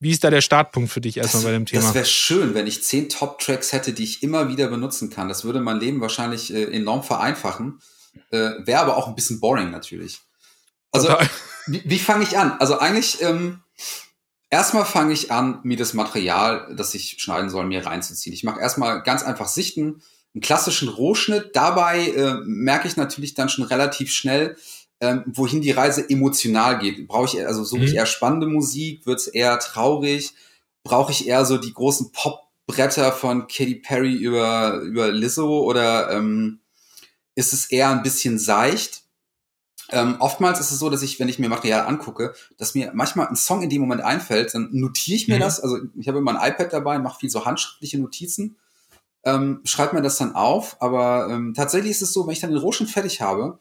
wie 0.00 0.10
ist 0.10 0.22
da 0.22 0.30
der 0.30 0.40
Startpunkt 0.40 0.90
für 0.90 1.00
dich 1.00 1.16
erstmal 1.16 1.42
das, 1.42 1.48
bei 1.48 1.52
dem 1.52 1.66
Thema? 1.66 1.82
Das 1.82 1.94
wäre 1.94 2.04
schön, 2.04 2.54
wenn 2.54 2.66
ich 2.66 2.84
zehn 2.84 3.08
Top-Tracks 3.08 3.72
hätte, 3.72 3.92
die 3.92 4.04
ich 4.04 4.22
immer 4.22 4.48
wieder 4.48 4.68
benutzen 4.68 5.10
kann. 5.10 5.28
Das 5.28 5.44
würde 5.44 5.60
mein 5.60 5.80
Leben 5.80 6.00
wahrscheinlich 6.00 6.54
äh, 6.54 6.64
enorm 6.64 7.02
vereinfachen. 7.02 7.80
Äh, 8.30 8.50
wäre 8.64 8.80
aber 8.80 8.96
auch 8.96 9.08
ein 9.08 9.14
bisschen 9.14 9.40
boring 9.40 9.70
natürlich. 9.70 10.20
Also, 10.92 11.14
wie, 11.66 11.82
wie 11.84 11.98
fange 11.98 12.24
ich 12.24 12.38
an? 12.38 12.52
Also 12.60 12.78
eigentlich, 12.78 13.20
ähm, 13.22 13.60
erstmal 14.50 14.84
fange 14.84 15.12
ich 15.12 15.30
an, 15.30 15.60
mir 15.62 15.76
das 15.76 15.94
Material, 15.94 16.74
das 16.76 16.94
ich 16.94 17.16
schneiden 17.18 17.50
soll, 17.50 17.66
mir 17.66 17.84
reinzuziehen. 17.84 18.34
Ich 18.34 18.44
mache 18.44 18.60
erstmal 18.60 19.02
ganz 19.02 19.22
einfach 19.22 19.48
Sichten, 19.48 20.02
einen 20.34 20.42
klassischen 20.42 20.88
Rohschnitt. 20.88 21.50
Dabei 21.54 22.08
äh, 22.08 22.34
merke 22.44 22.88
ich 22.88 22.96
natürlich 22.96 23.34
dann 23.34 23.48
schon 23.48 23.64
relativ 23.64 24.12
schnell, 24.12 24.56
ähm, 25.00 25.24
wohin 25.26 25.60
die 25.60 25.70
Reise 25.70 26.08
emotional 26.08 26.78
geht. 26.78 27.06
Brauche 27.06 27.26
ich 27.36 27.46
also 27.46 27.64
suche 27.64 27.84
ich 27.84 27.92
mhm. 27.92 27.98
eher 27.98 28.06
spannende 28.06 28.46
Musik? 28.46 29.06
Wird 29.06 29.20
es 29.20 29.28
eher 29.28 29.58
traurig? 29.58 30.34
Brauche 30.82 31.12
ich 31.12 31.26
eher 31.26 31.44
so 31.44 31.56
die 31.58 31.72
großen 31.72 32.12
Popbretter 32.12 33.12
von 33.12 33.46
Katy 33.46 33.76
Perry 33.76 34.14
über 34.14 34.80
über 34.80 35.08
Lizzo 35.12 35.60
oder 35.60 36.10
ähm, 36.10 36.60
ist 37.34 37.52
es 37.52 37.70
eher 37.70 37.90
ein 37.90 38.02
bisschen 38.02 38.38
seicht? 38.38 39.02
Ähm, 39.90 40.16
oftmals 40.18 40.60
ist 40.60 40.70
es 40.70 40.78
so, 40.78 40.90
dass 40.90 41.02
ich, 41.02 41.18
wenn 41.18 41.28
ich 41.28 41.38
mir 41.38 41.48
Material 41.48 41.86
angucke, 41.86 42.34
dass 42.58 42.74
mir 42.74 42.92
manchmal 42.94 43.28
ein 43.28 43.36
Song 43.36 43.62
in 43.62 43.70
dem 43.70 43.80
Moment 43.80 44.02
einfällt, 44.02 44.54
dann 44.54 44.68
notiere 44.72 45.16
ich 45.16 45.28
mir 45.28 45.36
mhm. 45.36 45.40
das. 45.40 45.60
Also 45.60 45.78
ich 45.96 46.08
habe 46.08 46.18
immer 46.18 46.38
ein 46.38 46.52
iPad 46.52 46.72
dabei, 46.72 46.98
mache 46.98 47.20
viel 47.20 47.30
so 47.30 47.46
handschriftliche 47.46 47.98
Notizen, 47.98 48.56
ähm, 49.24 49.60
schreibe 49.64 49.96
mir 49.96 50.02
das 50.02 50.18
dann 50.18 50.34
auf. 50.34 50.76
Aber 50.80 51.28
ähm, 51.30 51.54
tatsächlich 51.54 51.92
ist 51.92 52.02
es 52.02 52.12
so, 52.12 52.26
wenn 52.26 52.32
ich 52.32 52.40
dann 52.40 52.50
den 52.50 52.58
Rohschnitt 52.58 52.90
fertig 52.90 53.22
habe, 53.22 53.58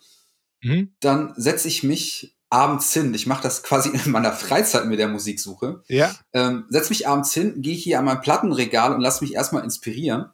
mhm. 0.61 0.91
dann 0.99 1.33
setze 1.37 1.69
ich 1.69 1.83
mich 1.83 2.35
abends 2.49 2.93
hin. 2.93 3.13
Ich 3.13 3.25
mache 3.25 3.43
das 3.43 3.63
quasi 3.63 3.89
in 3.89 4.11
meiner 4.11 4.33
Freizeit 4.33 4.85
mit 4.85 4.99
der 4.99 5.07
Musiksuche. 5.07 5.83
Ja. 5.87 6.13
Ähm, 6.33 6.65
setze 6.69 6.89
mich 6.89 7.07
abends 7.07 7.33
hin, 7.33 7.61
gehe 7.61 7.75
hier 7.75 7.99
an 7.99 8.05
mein 8.05 8.21
Plattenregal 8.21 8.93
und 8.93 9.01
lasse 9.01 9.23
mich 9.23 9.33
erstmal 9.33 9.63
inspirieren. 9.63 10.29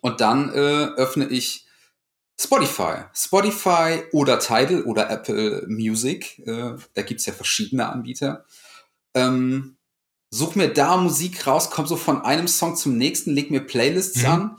Und 0.00 0.20
dann 0.20 0.50
äh, 0.50 0.86
öffne 0.96 1.28
ich 1.28 1.63
Spotify. 2.38 3.04
Spotify 3.14 4.02
oder 4.12 4.38
Tidal 4.38 4.82
oder 4.82 5.10
Apple 5.10 5.66
Music. 5.68 6.40
Äh, 6.46 6.74
da 6.94 7.02
gibt's 7.02 7.26
ja 7.26 7.32
verschiedene 7.32 7.88
Anbieter. 7.88 8.44
Ähm, 9.14 9.76
such 10.30 10.56
mir 10.56 10.68
da 10.68 10.96
Musik 10.96 11.46
raus, 11.46 11.70
komm 11.70 11.86
so 11.86 11.96
von 11.96 12.22
einem 12.22 12.48
Song 12.48 12.76
zum 12.76 12.98
nächsten, 12.98 13.32
leg 13.32 13.50
mir 13.50 13.60
Playlists 13.60 14.22
mhm. 14.22 14.28
an. 14.28 14.56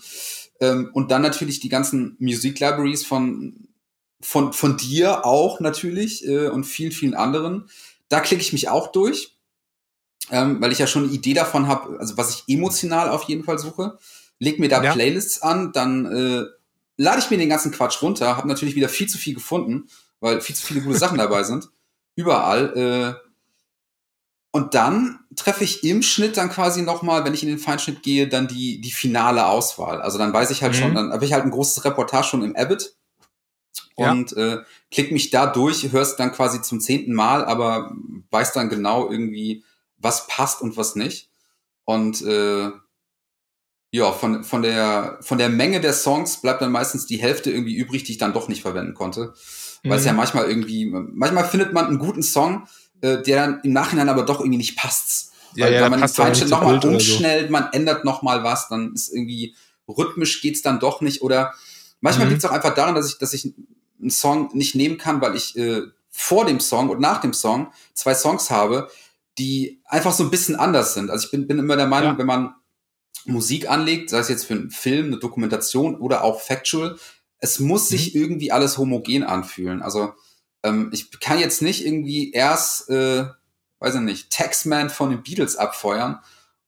Ähm, 0.61 0.89
und 0.93 1.11
dann 1.11 1.21
natürlich 1.21 1.59
die 1.59 1.69
ganzen 1.69 2.15
Music 2.19 2.59
Libraries 2.61 3.05
von, 3.05 3.67
von, 4.21 4.53
von 4.53 4.77
dir 4.77 5.25
auch 5.25 5.59
natürlich 5.59 6.25
äh, 6.25 6.47
und 6.47 6.63
vielen, 6.63 6.93
vielen 6.93 7.13
anderen. 7.13 7.69
Da 8.07 8.21
klicke 8.21 8.41
ich 8.41 8.53
mich 8.53 8.69
auch 8.69 8.91
durch, 8.91 9.37
ähm, 10.31 10.61
weil 10.61 10.71
ich 10.71 10.79
ja 10.79 10.87
schon 10.87 11.03
eine 11.03 11.13
Idee 11.13 11.33
davon 11.33 11.67
habe, 11.67 11.99
also 11.99 12.15
was 12.17 12.29
ich 12.29 12.43
emotional 12.47 13.09
auf 13.09 13.23
jeden 13.23 13.43
Fall 13.43 13.59
suche. 13.59 13.97
Leg 14.39 14.59
mir 14.59 14.69
da 14.69 14.81
ja. 14.81 14.93
Playlists 14.93 15.41
an, 15.41 15.73
dann 15.73 16.05
äh, 16.05 16.45
lade 16.97 17.19
ich 17.19 17.29
mir 17.29 17.37
den 17.37 17.49
ganzen 17.49 17.71
Quatsch 17.71 18.01
runter, 18.01 18.37
habe 18.37 18.47
natürlich 18.47 18.75
wieder 18.75 18.89
viel 18.89 19.07
zu 19.07 19.17
viel 19.17 19.33
gefunden, 19.33 19.87
weil 20.19 20.41
viel 20.41 20.55
zu 20.55 20.65
viele 20.65 20.81
gute 20.81 20.97
Sachen 20.97 21.17
dabei 21.17 21.43
sind. 21.43 21.69
Überall. 22.15 22.77
Äh, 22.77 23.25
und 24.51 24.73
dann 24.73 25.19
treffe 25.35 25.65
ich 25.65 25.83
im 25.83 26.01
Schnitt 26.01 26.37
dann 26.37 26.49
quasi 26.49 26.81
nochmal, 26.81 27.25
wenn 27.25 27.33
ich 27.33 27.43
in 27.43 27.49
den 27.49 27.59
Feinschnitt 27.59 28.03
gehe, 28.03 28.29
dann 28.29 28.47
die, 28.47 28.79
die 28.79 28.91
finale 28.91 29.47
Auswahl. 29.47 30.01
Also 30.01 30.17
dann 30.17 30.31
weiß 30.31 30.49
ich 30.51 30.63
halt 30.63 30.73
mhm. 30.73 30.77
schon, 30.77 30.95
dann 30.95 31.11
habe 31.11 31.25
ich 31.25 31.33
halt 31.33 31.43
ein 31.43 31.51
großes 31.51 31.83
Reportage 31.83 32.27
schon 32.27 32.43
im 32.43 32.55
Abbott 32.55 32.95
und 33.95 34.31
ja. 34.31 34.55
äh, 34.55 34.63
klick 34.91 35.11
mich 35.11 35.29
da 35.29 35.47
durch, 35.47 35.91
hörst 35.91 36.19
dann 36.19 36.31
quasi 36.31 36.61
zum 36.61 36.79
zehnten 36.79 37.13
Mal, 37.13 37.45
aber 37.45 37.93
weiß 38.29 38.53
dann 38.53 38.69
genau 38.69 39.09
irgendwie, 39.09 39.63
was 39.97 40.27
passt 40.27 40.61
und 40.61 40.77
was 40.77 40.95
nicht. 40.95 41.29
Und 41.85 42.21
äh, 42.21 42.71
ja, 43.95 44.11
von, 44.11 44.43
von, 44.43 44.61
der, 44.61 45.17
von 45.21 45.37
der 45.37 45.47
Menge 45.47 45.79
der 45.79 45.93
Songs 45.93 46.41
bleibt 46.41 46.61
dann 46.61 46.71
meistens 46.71 47.05
die 47.05 47.17
Hälfte 47.17 47.49
irgendwie 47.49 47.75
übrig, 47.75 48.03
die 48.03 48.11
ich 48.11 48.17
dann 48.17 48.33
doch 48.33 48.49
nicht 48.49 48.61
verwenden 48.61 48.93
konnte. 48.93 49.33
Mhm. 49.83 49.89
Weil 49.89 49.99
es 49.99 50.05
ja 50.05 50.11
manchmal 50.11 50.49
irgendwie, 50.49 50.85
manchmal 50.85 51.45
findet 51.45 51.71
man 51.71 51.85
einen 51.85 51.99
guten 51.99 52.21
Song, 52.21 52.67
äh, 52.99 53.21
der 53.21 53.37
dann 53.37 53.61
im 53.63 53.71
Nachhinein 53.71 54.09
aber 54.09 54.23
doch 54.23 54.41
irgendwie 54.41 54.57
nicht 54.57 54.77
passt. 54.77 55.31
Ja, 55.55 55.65
weil, 55.65 55.73
ja, 55.73 55.81
weil 55.81 55.89
man 55.91 56.01
den 56.01 56.09
Feinschnitt 56.09 56.49
nochmal 56.49 56.83
umschnellt, 56.85 57.47
so. 57.47 57.51
man 57.53 57.69
ändert 57.71 58.03
nochmal 58.03 58.43
was, 58.43 58.67
dann 58.67 58.93
ist 58.93 59.13
irgendwie 59.13 59.55
rhythmisch 59.87 60.41
geht's 60.41 60.61
dann 60.61 60.81
doch 60.81 60.99
nicht. 60.99 61.21
Oder 61.21 61.53
manchmal 62.01 62.25
mhm. 62.25 62.33
liegt 62.33 62.43
es 62.43 62.49
auch 62.49 62.53
einfach 62.53 62.75
daran, 62.75 62.95
dass 62.95 63.09
ich, 63.09 63.17
dass 63.17 63.33
ich 63.33 63.53
einen 64.01 64.09
Song 64.09 64.49
nicht 64.53 64.75
nehmen 64.75 64.97
kann, 64.97 65.21
weil 65.21 65.37
ich 65.37 65.57
äh, 65.57 65.83
vor 66.09 66.45
dem 66.45 66.59
Song 66.59 66.89
und 66.89 66.99
nach 66.99 67.21
dem 67.21 67.31
Song 67.31 67.71
zwei 67.93 68.13
Songs 68.13 68.49
habe, 68.49 68.89
die 69.37 69.81
einfach 69.85 70.11
so 70.11 70.23
ein 70.23 70.31
bisschen 70.31 70.57
anders 70.57 70.93
sind. 70.93 71.09
Also 71.09 71.25
ich 71.25 71.31
bin, 71.31 71.47
bin 71.47 71.59
immer 71.59 71.77
der 71.77 71.87
Meinung, 71.87 72.13
ja. 72.13 72.17
wenn 72.17 72.27
man 72.27 72.55
Musik 73.27 73.69
anlegt, 73.69 74.09
sei 74.09 74.19
es 74.19 74.29
jetzt 74.29 74.45
für 74.45 74.53
einen 74.53 74.71
Film, 74.71 75.07
eine 75.07 75.17
Dokumentation 75.17 75.95
oder 75.95 76.23
auch 76.23 76.41
Factual, 76.41 76.97
es 77.39 77.59
muss 77.59 77.89
sich 77.89 78.13
mhm. 78.13 78.21
irgendwie 78.21 78.51
alles 78.51 78.77
homogen 78.77 79.23
anfühlen. 79.23 79.81
Also 79.81 80.13
ähm, 80.63 80.89
ich 80.93 81.19
kann 81.19 81.39
jetzt 81.39 81.61
nicht 81.61 81.85
irgendwie 81.85 82.31
erst 82.31 82.89
äh, 82.89 83.25
weiß 83.79 83.95
ich 83.95 84.01
nicht, 84.01 84.31
Taxman 84.31 84.89
von 84.89 85.09
den 85.09 85.23
Beatles 85.23 85.57
abfeuern 85.57 86.19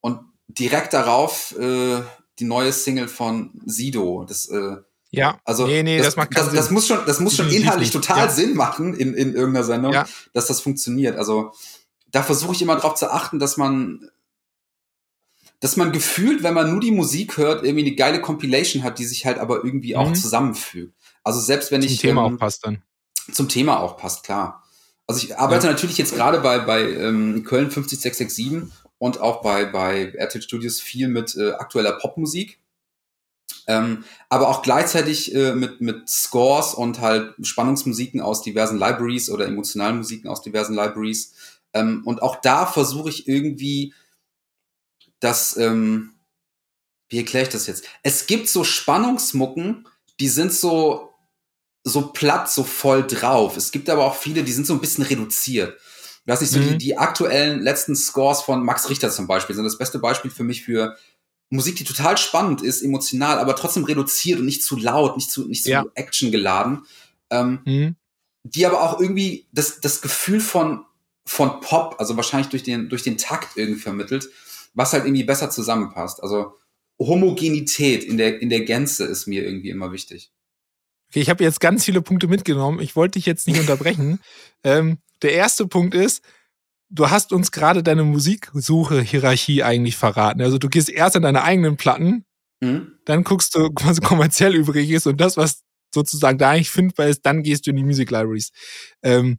und 0.01 0.19
direkt 0.47 0.93
darauf 0.93 1.57
äh, 1.57 2.01
die 2.39 2.45
neue 2.45 2.71
Single 2.71 3.07
von 3.07 3.51
Sido. 3.65 4.25
Das, 4.27 4.47
äh, 4.49 4.77
ja, 5.09 5.39
also 5.45 5.65
nee, 5.65 5.83
nee, 5.83 5.97
das, 5.97 6.07
das 6.07 6.15
macht 6.17 6.37
das, 6.37 6.53
das 6.53 6.69
muss 6.69 6.87
schon, 6.87 6.99
das 7.05 7.19
muss 7.19 7.35
schon 7.35 7.49
inhaltlich 7.49 7.91
total 7.91 8.25
ja. 8.25 8.29
Sinn 8.29 8.55
machen 8.55 8.93
in, 8.93 9.13
in 9.13 9.33
irgendeiner 9.33 9.65
Sendung, 9.65 9.93
Ja. 9.93 10.05
dass 10.33 10.47
das 10.47 10.61
funktioniert. 10.61 11.17
Also 11.17 11.53
da 12.11 12.23
versuche 12.23 12.53
ich 12.53 12.61
immer 12.61 12.75
darauf 12.75 12.95
zu 12.95 13.11
achten, 13.11 13.39
dass 13.39 13.57
man 13.57 14.09
dass 15.59 15.75
man 15.77 15.91
gefühlt, 15.91 16.43
wenn 16.43 16.53
man 16.53 16.71
nur 16.71 16.79
die 16.79 16.91
Musik 16.91 17.37
hört, 17.37 17.63
irgendwie 17.63 17.85
eine 17.87 17.95
geile 17.95 18.21
Compilation 18.21 18.83
hat, 18.83 18.99
die 18.99 19.05
sich 19.05 19.25
halt 19.25 19.39
aber 19.39 19.63
irgendwie 19.63 19.95
auch 19.95 20.09
Mhm. 20.09 20.15
zusammenfügt. 20.15 20.93
Also 21.23 21.39
selbst 21.39 21.71
wenn 21.71 21.81
Zum 21.81 21.91
ich 21.91 21.99
Thema 21.99 22.25
ähm, 22.25 22.35
auch 22.35 22.39
passt 22.39 22.65
dann. 22.65 22.83
zum 23.31 23.49
Thema 23.49 23.79
auch 23.79 23.97
passt, 23.97 24.23
klar. 24.23 24.63
Also 25.07 25.25
ich 25.25 25.37
arbeite 25.37 25.67
natürlich 25.67 25.97
jetzt 25.97 26.15
gerade 26.15 26.39
bei, 26.41 26.59
bei 26.59 26.81
ähm, 26.91 27.43
Köln 27.45 27.71
50667 27.71 28.71
und 28.99 29.19
auch 29.21 29.41
bei, 29.41 29.65
bei 29.65 30.11
RTL 30.15 30.41
Studios 30.41 30.79
viel 30.81 31.07
mit 31.07 31.35
äh, 31.35 31.51
aktueller 31.51 31.93
Popmusik. 31.93 32.59
Ähm, 33.67 34.03
aber 34.29 34.47
auch 34.49 34.61
gleichzeitig 34.61 35.33
äh, 35.35 35.53
mit, 35.53 35.81
mit 35.81 36.09
Scores 36.09 36.73
und 36.73 36.99
halt 37.01 37.33
Spannungsmusiken 37.45 38.21
aus 38.21 38.41
diversen 38.41 38.77
Libraries 38.79 39.29
oder 39.29 39.45
emotionalen 39.45 39.97
Musiken 39.97 40.29
aus 40.29 40.41
diversen 40.41 40.75
Libraries. 40.75 41.33
Ähm, 41.73 42.01
und 42.05 42.21
auch 42.21 42.37
da 42.41 42.65
versuche 42.65 43.09
ich 43.09 43.27
irgendwie 43.27 43.93
das, 45.19 45.57
ähm, 45.57 46.13
wie 47.09 47.17
erkläre 47.19 47.45
ich 47.45 47.51
das 47.51 47.67
jetzt? 47.67 47.85
Es 48.03 48.27
gibt 48.27 48.49
so 48.49 48.63
Spannungsmucken, 48.63 49.87
die 50.19 50.27
sind 50.29 50.53
so, 50.53 51.13
so 51.83 52.07
platt, 52.11 52.51
so 52.51 52.63
voll 52.63 53.05
drauf. 53.07 53.55
Es 53.57 53.71
gibt 53.71 53.89
aber 53.89 54.05
auch 54.05 54.15
viele, 54.15 54.43
die 54.43 54.51
sind 54.51 54.67
so 54.67 54.73
ein 54.73 54.81
bisschen 54.81 55.03
reduziert. 55.05 55.77
Ich 56.25 56.27
weiß 56.27 56.41
nicht, 56.41 56.51
so 56.51 56.59
die, 56.59 56.71
Mhm. 56.71 56.79
die 56.79 56.97
aktuellen 56.97 57.61
letzten 57.61 57.95
Scores 57.95 58.41
von 58.41 58.63
Max 58.63 58.89
Richter 58.89 59.09
zum 59.09 59.27
Beispiel 59.27 59.55
sind 59.55 59.63
das 59.63 59.77
beste 59.77 59.99
Beispiel 59.99 60.29
für 60.31 60.43
mich 60.43 60.63
für 60.65 60.97
Musik, 61.49 61.77
die 61.77 61.85
total 61.85 62.17
spannend 62.17 62.61
ist, 62.61 62.81
emotional, 62.81 63.39
aber 63.39 63.55
trotzdem 63.55 63.85
reduziert 63.85 64.39
und 64.39 64.45
nicht 64.45 64.61
zu 64.63 64.75
laut, 64.75 65.15
nicht 65.15 65.31
zu, 65.31 65.47
nicht 65.47 65.63
zu 65.63 65.69
Ja. 65.69 65.85
actiongeladen. 65.95 66.85
Ähm, 67.29 67.61
Mhm. 67.65 67.95
die 68.43 68.65
aber 68.65 68.81
auch 68.81 68.99
irgendwie 68.99 69.47
das, 69.53 69.79
das 69.81 70.01
Gefühl 70.01 70.39
von, 70.41 70.85
von 71.25 71.59
Pop, 71.61 71.95
also 71.99 72.15
wahrscheinlich 72.17 72.49
durch 72.49 72.63
den, 72.63 72.87
durch 72.89 73.03
den 73.03 73.17
Takt 73.17 73.55
irgendwie 73.57 73.79
vermittelt, 73.79 74.29
was 74.77 74.93
halt 74.93 75.05
irgendwie 75.05 75.23
besser 75.23 75.49
zusammenpasst. 75.49 76.21
Also 76.23 76.53
Homogenität 76.99 78.03
in 78.03 78.17
der, 78.17 78.41
in 78.41 78.49
der 78.49 78.61
Gänze 78.61 79.05
ist 79.05 79.27
mir 79.27 79.43
irgendwie 79.43 79.69
immer 79.69 79.91
wichtig. 79.91 80.31
Okay, 81.09 81.21
ich 81.21 81.29
habe 81.29 81.43
jetzt 81.43 81.59
ganz 81.59 81.83
viele 81.85 82.01
Punkte 82.01 82.27
mitgenommen. 82.27 82.79
Ich 82.79 82.95
wollte 82.95 83.17
dich 83.17 83.25
jetzt 83.25 83.47
nicht 83.47 83.59
unterbrechen. 83.59 84.19
Ähm, 84.63 84.97
der 85.21 85.33
erste 85.33 85.67
Punkt 85.67 85.93
ist, 85.93 86.23
du 86.89 87.09
hast 87.11 87.31
uns 87.31 87.51
gerade 87.51 87.83
deine 87.83 88.03
Musiksuche-Hierarchie 88.03 89.61
eigentlich 89.63 89.95
verraten. 89.95 90.41
Also 90.41 90.57
du 90.57 90.67
gehst 90.67 90.89
erst 90.89 91.15
an 91.15 91.21
deine 91.23 91.43
eigenen 91.43 91.77
Platten, 91.77 92.25
Mhm. 92.59 92.93
dann 93.05 93.23
guckst 93.23 93.53
du, 93.53 93.69
was 93.83 94.01
kommerziell 94.01 94.55
übrig 94.55 94.89
ist 94.89 95.05
und 95.05 95.21
das, 95.21 95.37
was 95.37 95.61
sozusagen 95.93 96.39
da 96.39 96.49
eigentlich 96.49 96.71
findbar 96.71 97.07
ist, 97.07 97.21
dann 97.23 97.43
gehst 97.43 97.67
du 97.67 97.69
in 97.69 97.77
die 97.77 97.83
Music 97.83 98.09
Libraries. 98.09 98.49
Ähm, 99.03 99.37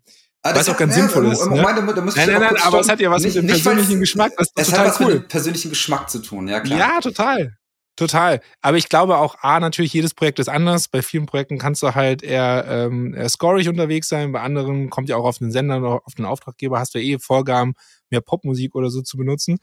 Ah, 0.55 0.59
Was 0.59 0.69
auch 0.69 0.77
ganz 0.77 0.95
ja, 0.97 1.03
sinnvoll 1.03 1.27
ist, 1.33 1.41
Moment, 1.47 1.57
ne? 1.67 1.73
Moment, 1.75 1.99
da 1.99 2.03
muss 2.03 2.17
ich 2.17 2.27
nein, 2.27 2.35
nein, 2.35 2.37
aber 2.43 2.55
nein, 2.55 2.63
aber 2.65 2.81
es 2.81 2.89
hat 2.89 3.01
ja 3.01 3.11
was 3.11 3.23
Nicht- 3.23 3.35
mit 3.37 3.45
dem 3.45 3.49
persönlichen 3.49 4.01
Geschmack. 4.01 4.33
Das 4.37 4.49
ist 4.49 4.53
Es 4.57 4.67
total 4.69 4.81
hat 4.81 4.87
was 4.93 5.01
cool. 5.01 5.07
mit 5.15 5.23
dem 5.25 5.29
persönlichen 5.29 5.69
Geschmack 5.71 6.11
zu 6.11 6.19
tun, 6.21 6.49
ja 6.49 6.61
klar. 6.61 6.79
Ja, 6.79 7.01
total. 7.01 7.55
Total. 7.97 8.41
Aber 8.61 8.77
ich 8.77 8.89
glaube 8.89 9.17
auch, 9.17 9.37
A, 9.43 9.59
natürlich, 9.59 9.93
jedes 9.93 10.15
Projekt 10.15 10.39
ist 10.39 10.49
anders. 10.49 10.87
Bei 10.87 11.03
vielen 11.03 11.27
Projekten 11.27 11.59
kannst 11.59 11.83
du 11.83 11.97
halt 11.97 12.23
eher, 12.23 12.65
ähm, 12.69 13.13
eher 13.13 13.29
scorig 13.29 13.69
unterwegs 13.69 14.09
sein. 14.09 14.31
Bei 14.31 14.41
anderen 14.41 14.89
kommt 14.89 15.09
ja 15.09 15.17
auch 15.17 15.25
auf 15.25 15.39
den 15.39 15.51
Sender 15.51 15.79
oder 15.79 16.01
auf 16.07 16.15
den 16.15 16.25
Auftraggeber, 16.25 16.79
hast 16.79 16.95
du 16.95 17.01
ja 17.01 17.17
eh 17.17 17.19
Vorgaben, 17.19 17.75
mehr 18.11 18.21
Popmusik 18.21 18.77
oder 18.77 18.91
so 18.91 19.03
zu 19.03 19.17
benutzen. 19.17 19.59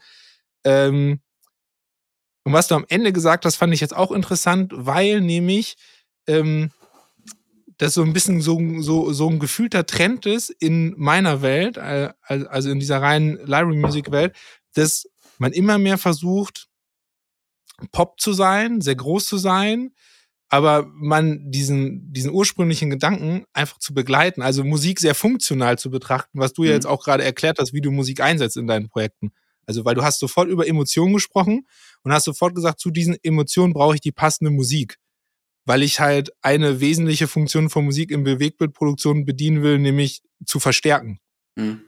Ähm, 0.64 1.20
und 2.44 2.52
was 2.52 2.68
du 2.68 2.74
am 2.74 2.84
Ende 2.90 3.12
gesagt 3.12 3.46
hast, 3.46 3.56
fand 3.56 3.72
ich 3.72 3.80
jetzt 3.80 3.96
auch 3.96 4.12
interessant, 4.12 4.70
weil 4.76 5.22
nämlich 5.22 5.76
ähm, 6.28 6.70
das 7.78 7.94
so 7.94 8.02
ein 8.02 8.12
bisschen 8.12 8.40
so, 8.40 8.60
so, 8.80 9.12
so 9.12 9.28
ein 9.28 9.38
gefühlter 9.38 9.86
Trend 9.86 10.26
ist 10.26 10.50
in 10.50 10.94
meiner 10.96 11.42
Welt, 11.42 11.76
äh, 11.76 12.12
also 12.22 12.70
in 12.70 12.80
dieser 12.80 13.02
reinen 13.02 13.36
Library-Music-Welt, 13.38 14.34
dass 14.74 15.06
man 15.38 15.52
immer 15.52 15.78
mehr 15.78 15.98
versucht, 15.98 16.68
Pop 17.92 18.20
zu 18.20 18.32
sein, 18.32 18.80
sehr 18.80 18.94
groß 18.96 19.26
zu 19.26 19.36
sein, 19.38 19.92
aber 20.48 20.86
man 20.94 21.50
diesen, 21.50 22.12
diesen 22.12 22.32
ursprünglichen 22.32 22.88
Gedanken 22.90 23.44
einfach 23.52 23.78
zu 23.78 23.92
begleiten, 23.94 24.42
also 24.42 24.64
Musik 24.64 25.00
sehr 25.00 25.14
funktional 25.14 25.78
zu 25.78 25.90
betrachten, 25.90 26.38
was 26.38 26.52
du 26.54 26.64
ja 26.64 26.70
Mhm. 26.70 26.74
jetzt 26.76 26.86
auch 26.86 27.04
gerade 27.04 27.24
erklärt 27.24 27.58
hast, 27.58 27.72
wie 27.74 27.80
du 27.82 27.90
Musik 27.90 28.20
einsetzt 28.20 28.56
in 28.56 28.66
deinen 28.66 28.88
Projekten. 28.88 29.32
Also, 29.66 29.84
weil 29.84 29.96
du 29.96 30.02
hast 30.04 30.20
sofort 30.20 30.48
über 30.48 30.66
Emotionen 30.66 31.12
gesprochen 31.14 31.66
und 32.02 32.12
hast 32.12 32.24
sofort 32.24 32.54
gesagt, 32.54 32.80
zu 32.80 32.90
diesen 32.90 33.16
Emotionen 33.22 33.72
brauche 33.74 33.96
ich 33.96 34.00
die 34.00 34.12
passende 34.12 34.50
Musik. 34.52 34.96
Weil 35.66 35.82
ich 35.82 36.00
halt 36.00 36.30
eine 36.42 36.80
wesentliche 36.80 37.28
Funktion 37.28 37.68
von 37.68 37.84
Musik 37.84 38.10
in 38.10 38.24
Bewegtbildproduktion 38.24 39.24
bedienen 39.26 39.62
will, 39.62 39.78
nämlich 39.78 40.22
zu 40.46 40.60
verstärken 40.60 41.18
Mhm. 41.56 41.82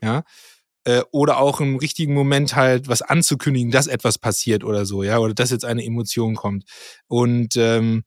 äh, 0.84 1.02
oder 1.12 1.38
auch 1.38 1.60
im 1.60 1.76
richtigen 1.76 2.14
Moment 2.14 2.56
halt 2.56 2.88
was 2.88 3.02
anzukündigen, 3.02 3.70
dass 3.70 3.86
etwas 3.86 4.18
passiert 4.18 4.64
oder 4.64 4.86
so, 4.86 5.02
ja, 5.02 5.18
oder 5.18 5.34
dass 5.34 5.50
jetzt 5.50 5.64
eine 5.64 5.84
Emotion 5.84 6.34
kommt. 6.34 6.64
Und 7.06 7.56
ähm, 7.56 8.04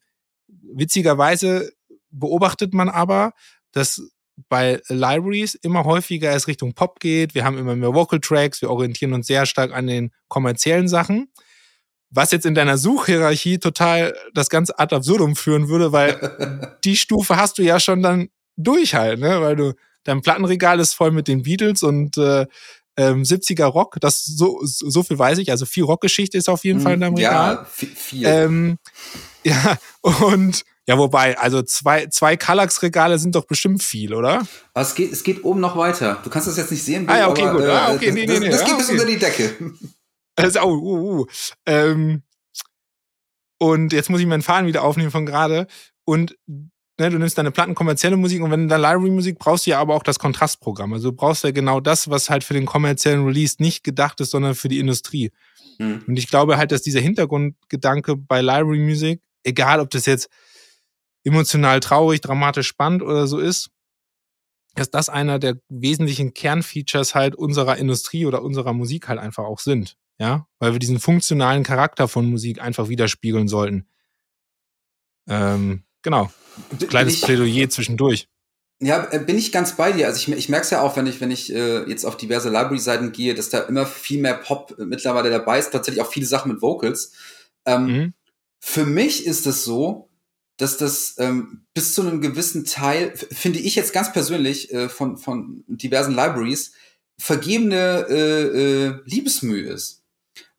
witzigerweise 0.47 1.71
beobachtet 2.09 2.73
man 2.73 2.89
aber, 2.89 3.33
dass 3.71 4.01
bei 4.49 4.81
Libraries 4.87 5.53
immer 5.55 5.83
häufiger 5.83 6.31
es 6.31 6.47
Richtung 6.47 6.73
Pop 6.73 6.99
geht. 6.99 7.35
Wir 7.35 7.43
haben 7.43 7.57
immer 7.57 7.75
mehr 7.75 7.93
Vocal 7.93 8.19
Tracks, 8.19 8.61
wir 8.61 8.71
orientieren 8.71 9.13
uns 9.13 9.27
sehr 9.27 9.45
stark 9.45 9.71
an 9.73 9.87
den 9.87 10.11
kommerziellen 10.27 10.87
Sachen. 10.87 11.31
Was 12.13 12.31
jetzt 12.31 12.45
in 12.45 12.53
deiner 12.55 12.77
Suchhierarchie 12.77 13.57
total 13.59 14.13
das 14.33 14.49
ganze 14.49 14.77
ad 14.77 14.93
absurdum 14.95 15.35
führen 15.35 15.69
würde, 15.69 15.91
weil 15.91 16.77
die 16.83 16.97
Stufe 16.97 17.37
hast 17.37 17.57
du 17.57 17.61
ja 17.63 17.79
schon 17.79 18.01
dann 18.03 18.27
durch 18.57 18.93
halt, 18.95 19.19
ne? 19.19 19.41
Weil 19.41 19.55
du 19.55 19.73
dein 20.03 20.21
Plattenregal 20.21 20.79
ist 20.79 20.93
voll 20.93 21.11
mit 21.11 21.27
den 21.27 21.43
Beatles 21.43 21.83
und 21.83 22.17
äh, 22.17 22.45
ähm, 22.97 23.23
70er 23.23 23.65
Rock, 23.65 23.95
das 24.01 24.25
so, 24.25 24.59
so 24.63 25.03
viel 25.03 25.17
weiß 25.17 25.37
ich, 25.37 25.49
also 25.51 25.65
viel 25.65 25.83
Rockgeschichte 25.85 26.37
ist 26.37 26.49
auf 26.49 26.65
jeden 26.65 26.81
Fall 26.81 26.95
in 26.95 26.99
deinem 26.99 27.15
Regal. 27.15 27.53
ja, 27.55 27.65
vi- 27.79 27.95
viel. 27.95 28.27
Ähm, 28.27 28.77
ja, 29.43 29.77
und 30.01 30.63
ja, 30.87 30.97
wobei, 30.97 31.37
also 31.37 31.61
zwei, 31.61 32.07
zwei 32.07 32.35
Kallax-Regale 32.35 33.17
sind 33.19 33.35
doch 33.35 33.45
bestimmt 33.45 33.81
viel, 33.83 34.13
oder? 34.13 34.45
Aber 34.73 34.81
es 34.85 34.93
geht, 34.95 35.13
es 35.13 35.23
geht 35.23 35.45
oben 35.45 35.61
noch 35.61 35.77
weiter. 35.77 36.19
Du 36.23 36.29
kannst 36.29 36.47
das 36.49 36.57
jetzt 36.57 36.71
nicht 36.71 36.83
sehen. 36.83 37.07
Ah, 37.07 37.19
ja, 37.19 37.29
okay, 37.29 37.43
aber, 37.43 37.59
gut. 37.59 37.67
äh, 37.67 37.71
Ah, 37.71 37.93
okay, 37.93 38.11
nee, 38.11 38.25
das, 38.25 38.39
nee, 38.39 38.45
nee. 38.47 38.51
das 38.51 38.61
Ah, 38.63 38.65
geht 38.65 38.77
bis 38.77 38.85
okay. 38.89 38.93
unter 38.99 39.05
die 39.05 39.17
Decke. 39.17 39.55
Also, 40.43 40.59
oh, 40.61 40.75
uh, 40.75 41.21
uh. 41.21 41.25
Ähm, 41.65 42.23
und 43.59 43.93
jetzt 43.93 44.09
muss 44.09 44.19
ich 44.19 44.25
meinen 44.25 44.41
Faden 44.41 44.67
wieder 44.67 44.83
aufnehmen 44.83 45.11
von 45.11 45.25
gerade. 45.25 45.67
Und 46.03 46.35
ne, 47.01 47.09
du 47.09 47.17
nimmst 47.17 47.37
deine 47.37 47.51
Platten 47.51 47.75
kommerzielle 47.75 48.17
Musik 48.17 48.41
und 48.41 48.51
wenn 48.51 48.63
du 48.63 48.67
dann 48.67 48.81
Library-Musik 48.81 49.39
brauchst 49.39 49.65
du 49.65 49.71
ja 49.71 49.79
aber 49.79 49.95
auch 49.95 50.03
das 50.03 50.19
Kontrastprogramm. 50.19 50.93
Also 50.93 51.11
du 51.11 51.15
brauchst 51.15 51.43
ja 51.43 51.51
genau 51.51 51.79
das, 51.79 52.09
was 52.09 52.29
halt 52.29 52.43
für 52.43 52.53
den 52.53 52.65
kommerziellen 52.65 53.25
Release 53.25 53.57
nicht 53.59 53.83
gedacht 53.83 54.19
ist, 54.21 54.31
sondern 54.31 54.55
für 54.55 54.67
die 54.67 54.79
Industrie. 54.79 55.31
Hm. 55.77 56.03
Und 56.07 56.17
ich 56.17 56.27
glaube 56.27 56.57
halt, 56.57 56.71
dass 56.71 56.81
dieser 56.81 57.01
Hintergrundgedanke 57.01 58.15
bei 58.15 58.41
Library 58.41 58.79
Music, 58.79 59.21
egal 59.43 59.79
ob 59.79 59.89
das 59.89 60.05
jetzt 60.05 60.29
emotional 61.23 61.79
traurig, 61.79 62.21
dramatisch 62.21 62.67
spannend 62.67 63.03
oder 63.03 63.27
so 63.27 63.39
ist, 63.39 63.69
dass 64.75 64.89
das 64.89 65.09
einer 65.09 65.37
der 65.37 65.59
wesentlichen 65.69 66.33
Kernfeatures 66.33 67.13
halt 67.13 67.35
unserer 67.35 67.77
Industrie 67.77 68.25
oder 68.25 68.41
unserer 68.41 68.73
Musik 68.73 69.07
halt 69.07 69.19
einfach 69.19 69.43
auch 69.43 69.59
sind. 69.59 69.97
Ja, 70.19 70.47
weil 70.59 70.73
wir 70.73 70.79
diesen 70.79 70.99
funktionalen 70.99 71.63
Charakter 71.63 72.07
von 72.07 72.29
Musik 72.29 72.61
einfach 72.61 72.89
widerspiegeln 72.89 73.47
sollten. 73.47 73.87
Ähm, 75.27 75.83
genau. 76.01 76.31
Kleines 76.89 77.15
ich- 77.15 77.21
Plädoyer 77.21 77.69
zwischendurch. 77.69 78.27
Ja, 78.83 79.07
äh, 79.11 79.19
bin 79.19 79.37
ich 79.37 79.51
ganz 79.51 79.75
bei 79.77 79.91
dir. 79.91 80.07
Also 80.07 80.19
ich, 80.19 80.35
ich 80.35 80.49
merke 80.49 80.63
es 80.63 80.71
ja 80.71 80.81
auch, 80.81 80.95
wenn 80.97 81.05
ich, 81.05 81.21
wenn 81.21 81.29
ich 81.29 81.53
äh, 81.53 81.87
jetzt 81.87 82.03
auf 82.03 82.17
diverse 82.17 82.49
Library-Seiten 82.49 83.11
gehe, 83.11 83.35
dass 83.35 83.49
da 83.49 83.59
immer 83.59 83.85
viel 83.85 84.19
mehr 84.19 84.33
Pop 84.33 84.75
äh, 84.79 84.85
mittlerweile 84.85 85.29
dabei 85.29 85.59
ist. 85.59 85.69
Tatsächlich 85.71 86.01
auch 86.03 86.11
viele 86.11 86.25
Sachen 86.25 86.51
mit 86.51 86.61
Vocals. 86.61 87.13
Ähm, 87.65 87.85
Mhm. 87.85 88.13
Für 88.63 88.85
mich 88.85 89.25
ist 89.25 89.47
es 89.47 89.63
so, 89.63 90.09
dass 90.57 90.77
das 90.77 91.15
ähm, 91.17 91.65
bis 91.73 91.95
zu 91.95 92.01
einem 92.01 92.21
gewissen 92.21 92.65
Teil, 92.65 93.15
finde 93.15 93.57
ich 93.59 93.73
jetzt 93.75 93.91
ganz 93.93 94.13
persönlich 94.13 94.71
äh, 94.71 94.87
von, 94.89 95.17
von 95.17 95.63
diversen 95.67 96.11
Libraries, 96.13 96.73
vergebene 97.19 98.05
äh, 98.09 98.85
äh, 98.87 98.99
Liebesmühe 99.05 99.67
ist. 99.67 100.00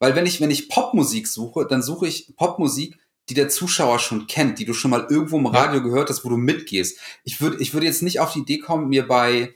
Weil 0.03 0.17
wenn 0.17 0.27
ich, 0.27 0.41
wenn 0.41 0.51
ich 0.51 0.69
Popmusik 0.69 1.29
suche, 1.29 1.65
dann 1.65 1.81
suche 1.81 2.09
ich 2.09 2.35
Popmusik, 2.35 2.99
die 3.29 3.35
der 3.35 3.49
Zuschauer 3.49 4.01
schon 4.01 4.27
kennt, 4.27 4.59
die 4.59 4.65
du 4.65 4.75
schon 4.75 4.91
mal 4.91 5.07
irgendwo 5.09 5.39
im 5.39 5.45
Ja. 5.45 5.53
Radio 5.53 5.81
gehört 5.81 6.11
hast, 6.11 6.25
wo 6.25 6.29
du 6.29 6.37
mitgehst. 6.37 6.99
Ich 7.23 7.41
würde, 7.41 7.59
ich 7.61 7.73
würde 7.73 7.87
jetzt 7.87 8.03
nicht 8.03 8.19
auf 8.19 8.33
die 8.33 8.41
Idee 8.41 8.59
kommen, 8.59 8.89
mir 8.89 9.07
bei, 9.07 9.55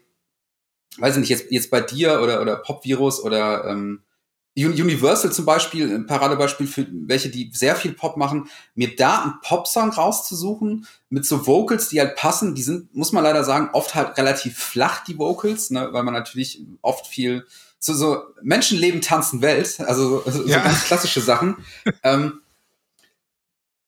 weiß 0.98 1.16
ich 1.16 1.20
nicht, 1.22 1.30
jetzt, 1.30 1.50
jetzt 1.50 1.68
bei 1.68 1.80
dir 1.80 2.20
oder, 2.22 2.40
oder 2.40 2.54
Popvirus 2.58 3.24
oder 3.24 3.64
ähm, 3.64 4.04
Universal 4.56 5.32
zum 5.32 5.46
Beispiel, 5.46 5.92
ein 5.92 6.06
Paradebeispiel 6.06 6.68
für 6.68 6.86
welche, 6.92 7.28
die 7.28 7.50
sehr 7.52 7.74
viel 7.74 7.94
Pop 7.94 8.16
machen, 8.16 8.48
mir 8.76 8.94
da 8.94 9.24
einen 9.24 9.40
Popsong 9.42 9.90
rauszusuchen 9.90 10.86
mit 11.10 11.26
so 11.26 11.44
Vocals, 11.48 11.88
die 11.88 11.98
halt 11.98 12.14
passen, 12.14 12.54
die 12.54 12.62
sind, 12.62 12.94
muss 12.94 13.10
man 13.10 13.24
leider 13.24 13.42
sagen, 13.42 13.70
oft 13.72 13.96
halt 13.96 14.16
relativ 14.16 14.56
flach, 14.56 15.02
die 15.02 15.18
Vocals, 15.18 15.70
ne, 15.70 15.88
weil 15.90 16.04
man 16.04 16.14
natürlich 16.14 16.62
oft 16.82 17.08
viel 17.08 17.48
so, 17.78 17.94
so 17.94 18.22
Menschenleben 18.42 19.00
tanzen 19.00 19.42
Welt, 19.42 19.80
also 19.80 20.22
so, 20.26 20.46
ja. 20.46 20.62
ganz 20.62 20.84
klassische 20.84 21.20
Sachen. 21.20 21.56
ähm, 22.02 22.40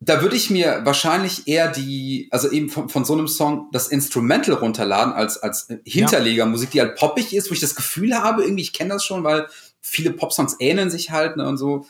da 0.00 0.22
würde 0.22 0.36
ich 0.36 0.48
mir 0.48 0.82
wahrscheinlich 0.84 1.48
eher 1.48 1.70
die, 1.70 2.28
also 2.30 2.50
eben 2.50 2.68
von, 2.68 2.88
von 2.88 3.04
so 3.04 3.14
einem 3.14 3.26
Song 3.26 3.68
das 3.72 3.88
Instrumental 3.88 4.54
runterladen 4.54 5.12
als, 5.12 5.38
als 5.38 5.68
Hinterlegermusik, 5.84 6.70
die 6.70 6.80
halt 6.80 6.96
poppig 6.96 7.34
ist, 7.34 7.50
wo 7.50 7.54
ich 7.54 7.60
das 7.60 7.74
Gefühl 7.74 8.14
habe, 8.14 8.44
irgendwie, 8.44 8.62
ich 8.62 8.72
kenne 8.72 8.90
das 8.90 9.04
schon, 9.04 9.24
weil 9.24 9.48
viele 9.80 10.12
Popsongs 10.12 10.56
ähneln 10.60 10.90
sich 10.90 11.10
halt 11.10 11.36
ne, 11.36 11.48
und 11.48 11.56
so. 11.56 11.86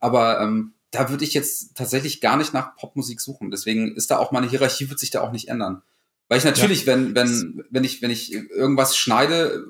Aber 0.00 0.40
ähm, 0.40 0.72
da 0.90 1.08
würde 1.08 1.24
ich 1.24 1.34
jetzt 1.34 1.76
tatsächlich 1.76 2.20
gar 2.20 2.36
nicht 2.36 2.52
nach 2.52 2.74
Popmusik 2.76 3.20
suchen. 3.20 3.52
Deswegen 3.52 3.94
ist 3.94 4.10
da 4.10 4.18
auch 4.18 4.32
meine 4.32 4.48
Hierarchie 4.48 4.90
wird 4.90 4.98
sich 4.98 5.10
da 5.10 5.20
auch 5.20 5.32
nicht 5.32 5.48
ändern. 5.48 5.82
Weil 6.28 6.38
ich 6.38 6.44
natürlich, 6.44 6.86
ja. 6.86 6.94
wenn, 6.94 7.14
wenn, 7.14 7.64
wenn 7.70 7.84
ich, 7.84 8.02
wenn 8.02 8.10
ich 8.10 8.32
irgendwas 8.32 8.96
schneide, 8.96 9.64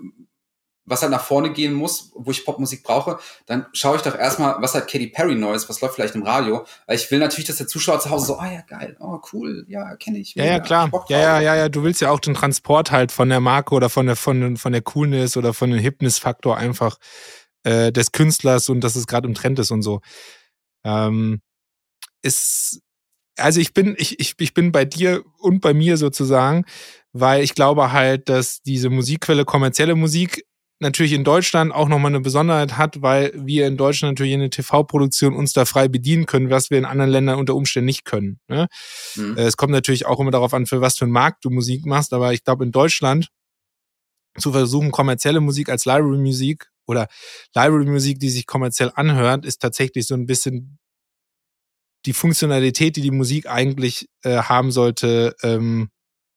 was 0.84 1.02
halt 1.02 1.12
nach 1.12 1.22
vorne 1.22 1.52
gehen 1.52 1.72
muss, 1.72 2.10
wo 2.14 2.30
ich 2.30 2.44
Popmusik 2.44 2.82
brauche, 2.82 3.18
dann 3.46 3.66
schaue 3.72 3.96
ich 3.96 4.02
doch 4.02 4.16
erstmal, 4.16 4.60
was 4.60 4.74
hat 4.74 4.90
Katy 4.90 5.08
Perry 5.08 5.34
Neues, 5.34 5.68
was 5.68 5.80
läuft 5.80 5.94
vielleicht 5.94 6.14
im 6.14 6.22
Radio. 6.22 6.66
Weil 6.86 6.96
ich 6.96 7.10
will 7.10 7.18
natürlich, 7.18 7.46
dass 7.46 7.56
der 7.56 7.68
Zuschauer 7.68 8.00
zu 8.00 8.10
Hause 8.10 8.26
so, 8.26 8.38
ah 8.38 8.48
oh, 8.48 8.52
ja, 8.52 8.62
geil, 8.62 8.96
oh 8.98 9.20
cool, 9.32 9.64
ja, 9.68 9.94
kenne 9.96 10.18
ich. 10.18 10.34
Ja, 10.34 10.44
ja, 10.44 10.60
klar. 10.60 10.90
Ja, 11.08 11.18
ja, 11.18 11.40
ja, 11.40 11.56
ja, 11.56 11.68
du 11.68 11.82
willst 11.84 12.00
ja 12.00 12.10
auch 12.10 12.20
den 12.20 12.34
Transport 12.34 12.90
halt 12.90 13.12
von 13.12 13.28
der 13.28 13.40
Marke 13.40 13.74
oder 13.74 13.88
von 13.88 14.06
der, 14.06 14.16
von, 14.16 14.56
von 14.56 14.72
der 14.72 14.82
Coolness 14.82 15.36
oder 15.36 15.54
von 15.54 15.70
dem 15.70 15.78
Hipness-Faktor 15.78 16.56
einfach 16.56 16.98
äh, 17.62 17.92
des 17.92 18.12
Künstlers 18.12 18.68
und 18.68 18.80
dass 18.80 18.96
es 18.96 19.06
gerade 19.06 19.28
im 19.28 19.34
Trend 19.34 19.58
ist 19.58 19.70
und 19.70 19.82
so. 19.82 20.00
Ähm, 20.84 21.40
ist, 22.22 22.80
also 23.36 23.60
ich 23.60 23.72
bin, 23.72 23.94
ich, 23.98 24.18
ich, 24.18 24.34
ich 24.38 24.54
bin 24.54 24.72
bei 24.72 24.84
dir 24.84 25.22
und 25.38 25.60
bei 25.60 25.74
mir 25.74 25.96
sozusagen, 25.96 26.64
weil 27.12 27.42
ich 27.42 27.54
glaube 27.54 27.92
halt, 27.92 28.28
dass 28.28 28.62
diese 28.62 28.90
Musikquelle 28.90 29.44
kommerzielle 29.44 29.94
Musik 29.94 30.44
natürlich 30.82 31.12
in 31.12 31.24
Deutschland 31.24 31.72
auch 31.72 31.88
nochmal 31.88 32.10
eine 32.10 32.20
Besonderheit 32.20 32.76
hat, 32.76 33.00
weil 33.00 33.32
wir 33.34 33.66
in 33.66 33.76
Deutschland 33.76 34.12
natürlich 34.12 34.34
in 34.34 34.40
der 34.40 34.50
TV-Produktion 34.50 35.34
uns 35.34 35.52
da 35.52 35.64
frei 35.64 35.88
bedienen 35.88 36.26
können, 36.26 36.50
was 36.50 36.70
wir 36.70 36.78
in 36.78 36.84
anderen 36.84 37.10
Ländern 37.10 37.38
unter 37.38 37.54
Umständen 37.54 37.86
nicht 37.86 38.04
können. 38.04 38.40
Ne? 38.48 38.68
Mhm. 39.16 39.38
Äh, 39.38 39.42
es 39.42 39.56
kommt 39.56 39.72
natürlich 39.72 40.06
auch 40.06 40.20
immer 40.20 40.30
darauf 40.30 40.52
an, 40.52 40.66
für 40.66 40.80
was 40.80 40.98
für 40.98 41.06
einen 41.06 41.12
Markt 41.12 41.44
du 41.44 41.50
Musik 41.50 41.86
machst, 41.86 42.12
aber 42.12 42.32
ich 42.32 42.44
glaube 42.44 42.64
in 42.64 42.72
Deutschland 42.72 43.28
zu 44.38 44.52
versuchen, 44.52 44.90
kommerzielle 44.90 45.40
Musik 45.40 45.68
als 45.68 45.84
Library-Musik 45.84 46.68
oder 46.86 47.06
Library-Musik, 47.54 48.18
die 48.18 48.30
sich 48.30 48.46
kommerziell 48.46 48.90
anhört, 48.94 49.46
ist 49.46 49.60
tatsächlich 49.60 50.06
so 50.06 50.14
ein 50.14 50.26
bisschen 50.26 50.78
die 52.06 52.12
Funktionalität, 52.12 52.96
die 52.96 53.02
die 53.02 53.10
Musik 53.10 53.46
eigentlich 53.46 54.08
äh, 54.22 54.38
haben 54.38 54.72
sollte, 54.72 55.36
ähm, 55.42 55.90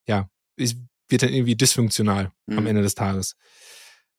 ja, 0.08 0.29
ist, 0.55 0.77
wird 1.10 1.23
dann 1.23 1.34
irgendwie 1.34 1.55
dysfunktional 1.55 2.31
mhm. 2.45 2.58
am 2.60 2.67
Ende 2.67 2.84
des 2.84 2.95
Tages. 2.95 3.36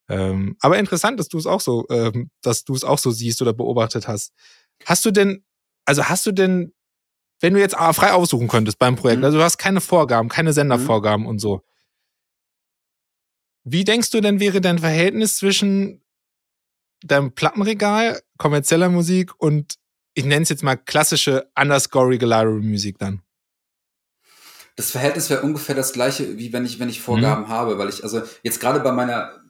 Ähm, 0.09 0.57
aber 0.61 0.79
interessant, 0.79 1.19
dass 1.19 1.29
du 1.29 1.39
es 1.39 1.47
auch 1.47 1.61
so, 1.61 1.87
ähm, 1.91 2.31
dass 2.43 2.65
du 2.65 2.75
es 2.75 2.85
auch 2.85 2.99
so 2.99 3.11
siehst 3.11 3.43
oder 3.43 3.53
beobachtet 3.53 4.07
hast. 4.07 4.33
Hast 4.85 5.05
du 5.05 5.11
denn, 5.11 5.45
also 5.85 6.05
hast 6.05 6.27
du 6.27 6.33
denn, 6.33 6.73
wenn 7.41 7.55
du 7.55 7.61
jetzt 7.61 7.75
frei 7.75 8.13
aussuchen 8.13 8.49
könntest 8.49 8.79
beim 8.79 8.97
Projekt, 8.97 9.19
mhm. 9.19 9.25
also 9.25 9.39
du 9.39 9.45
hast 9.45 9.59
keine 9.59 9.81
Vorgaben, 9.81 10.29
keine 10.29 10.53
Sendervorgaben 10.53 11.23
mhm. 11.23 11.29
und 11.29 11.39
so. 11.39 11.63
Wie 13.65 13.85
denkst 13.85 14.11
du 14.11 14.21
denn 14.21 14.39
wäre 14.39 14.61
dein 14.61 14.79
Verhältnis 14.79 15.37
zwischen 15.37 16.05
deinem 17.03 17.33
Plattenregal, 17.33 18.23
kommerzieller 18.39 18.89
Musik 18.89 19.33
und 19.41 19.75
ich 20.15 20.25
nenne 20.25 20.45
es 20.45 20.49
jetzt 20.49 20.63
mal 20.63 20.77
klassische 20.77 21.51
underscorige 21.59 22.27
Library-Musik 22.27 22.99
dann? 22.99 23.23
Das 24.77 24.91
Verhältnis 24.91 25.31
wäre 25.31 25.43
ungefähr 25.43 25.75
das 25.75 25.93
gleiche, 25.93 26.39
wie 26.39 26.53
wenn 26.53 26.65
ich, 26.65 26.79
wenn 26.79 26.89
ich 26.89 27.01
Vorgaben 27.01 27.45
mhm. 27.45 27.49
habe, 27.49 27.79
weil 27.79 27.89
ich, 27.89 28.05
also 28.05 28.23
jetzt 28.43 28.61
gerade 28.61 28.81
bei 28.81 28.93
meiner 28.93 29.46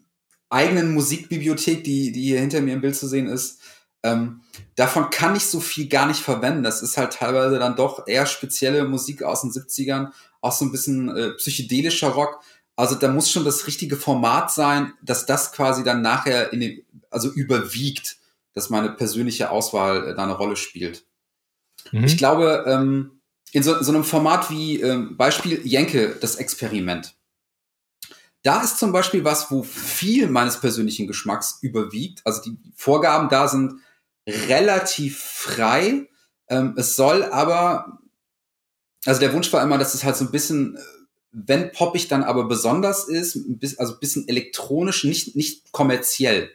eigenen 0.48 0.94
Musikbibliothek, 0.94 1.84
die, 1.84 2.12
die 2.12 2.22
hier 2.22 2.40
hinter 2.40 2.60
mir 2.60 2.74
im 2.74 2.80
Bild 2.80 2.96
zu 2.96 3.08
sehen 3.08 3.26
ist, 3.26 3.60
ähm, 4.02 4.42
davon 4.76 5.10
kann 5.10 5.34
ich 5.34 5.46
so 5.46 5.58
viel 5.58 5.88
gar 5.88 6.06
nicht 6.06 6.20
verwenden. 6.20 6.62
Das 6.62 6.82
ist 6.82 6.96
halt 6.96 7.12
teilweise 7.12 7.58
dann 7.58 7.76
doch 7.76 8.06
eher 8.06 8.26
spezielle 8.26 8.84
Musik 8.84 9.22
aus 9.22 9.40
den 9.40 9.50
70ern, 9.50 10.12
auch 10.40 10.52
so 10.52 10.64
ein 10.64 10.72
bisschen 10.72 11.14
äh, 11.16 11.30
psychedelischer 11.32 12.08
Rock. 12.08 12.40
Also 12.76 12.94
da 12.94 13.08
muss 13.08 13.30
schon 13.30 13.44
das 13.44 13.66
richtige 13.66 13.96
Format 13.96 14.52
sein, 14.52 14.92
dass 15.02 15.26
das 15.26 15.52
quasi 15.52 15.82
dann 15.82 16.02
nachher 16.02 16.52
in 16.52 16.60
den, 16.60 16.84
also 17.10 17.30
überwiegt, 17.30 18.18
dass 18.52 18.70
meine 18.70 18.90
persönliche 18.90 19.50
Auswahl 19.50 20.08
äh, 20.08 20.14
da 20.14 20.22
eine 20.22 20.36
Rolle 20.36 20.56
spielt. 20.56 21.04
Mhm. 21.90 22.04
Ich 22.04 22.16
glaube, 22.16 22.64
ähm, 22.68 23.20
in 23.52 23.62
so, 23.62 23.82
so, 23.82 23.92
einem 23.92 24.04
Format 24.04 24.50
wie 24.50 24.80
ähm, 24.80 25.16
Beispiel 25.16 25.60
Jenke, 25.64 26.16
das 26.20 26.36
Experiment. 26.36 27.15
Da 28.46 28.62
ist 28.62 28.78
zum 28.78 28.92
Beispiel 28.92 29.24
was, 29.24 29.50
wo 29.50 29.64
viel 29.64 30.28
meines 30.28 30.60
persönlichen 30.60 31.08
Geschmacks 31.08 31.58
überwiegt. 31.62 32.22
Also 32.24 32.42
die 32.42 32.56
Vorgaben 32.76 33.28
da 33.28 33.48
sind 33.48 33.80
relativ 34.24 35.18
frei. 35.18 36.08
Ähm, 36.48 36.74
es 36.76 36.94
soll 36.94 37.24
aber, 37.24 37.98
also 39.04 39.18
der 39.18 39.32
Wunsch 39.32 39.52
war 39.52 39.64
immer, 39.64 39.78
dass 39.78 39.94
es 39.94 40.04
halt 40.04 40.14
so 40.14 40.24
ein 40.24 40.30
bisschen, 40.30 40.76
äh, 40.76 40.80
wenn 41.32 41.72
poppig 41.72 42.06
dann 42.06 42.22
aber 42.22 42.46
besonders 42.46 43.08
ist, 43.08 43.36
also 43.78 43.94
ein 43.94 43.98
bisschen 43.98 44.28
elektronisch, 44.28 45.02
nicht, 45.02 45.34
nicht 45.34 45.72
kommerziell. 45.72 46.52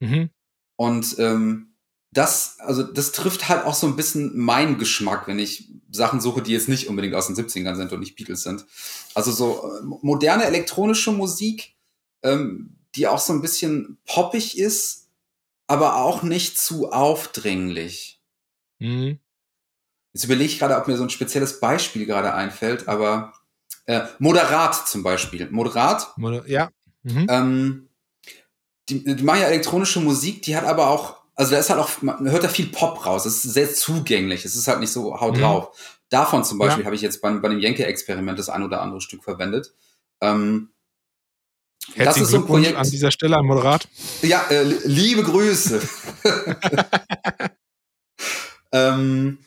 Mhm. 0.00 0.30
Und 0.76 1.18
ähm, 1.18 1.74
das, 2.10 2.58
also 2.60 2.82
das 2.82 3.12
trifft 3.12 3.50
halt 3.50 3.66
auch 3.66 3.74
so 3.74 3.86
ein 3.86 3.96
bisschen 3.96 4.34
meinen 4.34 4.78
Geschmack, 4.78 5.28
wenn 5.28 5.40
ich 5.40 5.70
Sachen 5.96 6.20
suche, 6.20 6.42
die 6.42 6.52
jetzt 6.52 6.68
nicht 6.68 6.88
unbedingt 6.88 7.14
aus 7.14 7.26
den 7.26 7.36
70ern 7.36 7.74
sind 7.74 7.92
und 7.92 8.00
nicht 8.00 8.16
Beatles 8.16 8.42
sind. 8.42 8.64
Also 9.14 9.32
so 9.32 9.72
äh, 9.74 9.82
moderne 10.02 10.44
elektronische 10.44 11.12
Musik, 11.12 11.74
ähm, 12.22 12.76
die 12.94 13.06
auch 13.06 13.18
so 13.18 13.32
ein 13.32 13.42
bisschen 13.42 13.98
poppig 14.06 14.58
ist, 14.58 15.08
aber 15.66 15.96
auch 15.96 16.22
nicht 16.22 16.58
zu 16.58 16.92
aufdringlich. 16.92 18.20
Mhm. 18.78 19.18
Jetzt 20.12 20.24
überlege 20.24 20.50
ich 20.50 20.58
gerade, 20.58 20.76
ob 20.76 20.88
mir 20.88 20.96
so 20.96 21.02
ein 21.02 21.10
spezielles 21.10 21.60
Beispiel 21.60 22.06
gerade 22.06 22.32
einfällt, 22.32 22.88
aber 22.88 23.34
äh, 23.86 24.02
moderat 24.18 24.88
zum 24.88 25.02
Beispiel. 25.02 25.48
Moderat. 25.50 26.16
Moder 26.16 26.48
ja. 26.48 26.70
Mhm. 27.02 27.26
Ähm, 27.28 27.88
die, 28.88 29.04
die 29.04 29.22
machen 29.22 29.40
ja 29.40 29.46
elektronische 29.46 30.00
Musik, 30.00 30.42
die 30.42 30.56
hat 30.56 30.64
aber 30.64 30.88
auch, 30.88 31.16
also 31.36 31.52
da 31.52 31.58
ist 31.58 31.70
halt 31.70 31.78
auch, 31.78 32.02
man 32.02 32.30
hört 32.30 32.44
da 32.44 32.48
viel 32.48 32.66
Pop 32.66 33.04
raus. 33.04 33.26
Es 33.26 33.44
ist 33.44 33.54
sehr 33.54 33.72
zugänglich. 33.72 34.44
Es 34.44 34.56
ist 34.56 34.66
halt 34.68 34.80
nicht 34.80 34.90
so 34.90 35.20
haut 35.20 35.36
mhm. 35.36 35.40
drauf. 35.40 35.96
Davon 36.08 36.44
zum 36.44 36.58
Beispiel 36.58 36.82
ja. 36.82 36.86
habe 36.86 36.96
ich 36.96 37.02
jetzt 37.02 37.20
bei, 37.20 37.30
bei 37.32 37.48
dem 37.48 37.58
Jenke-Experiment 37.58 38.38
das 38.38 38.48
ein 38.48 38.62
oder 38.62 38.80
andere 38.80 39.00
Stück 39.02 39.22
verwendet. 39.22 39.74
Ähm, 40.22 40.70
das 41.96 42.16
ist 42.16 42.30
so 42.30 42.38
ein 42.38 42.46
Projekt 42.46 42.76
an 42.76 42.90
dieser 42.90 43.10
Stelle 43.10 43.36
an 43.36 43.46
Moderat. 43.46 43.86
Ja, 44.22 44.46
äh, 44.50 44.62
liebe 44.84 45.22
Grüße. 45.22 45.80
ähm, 48.72 49.38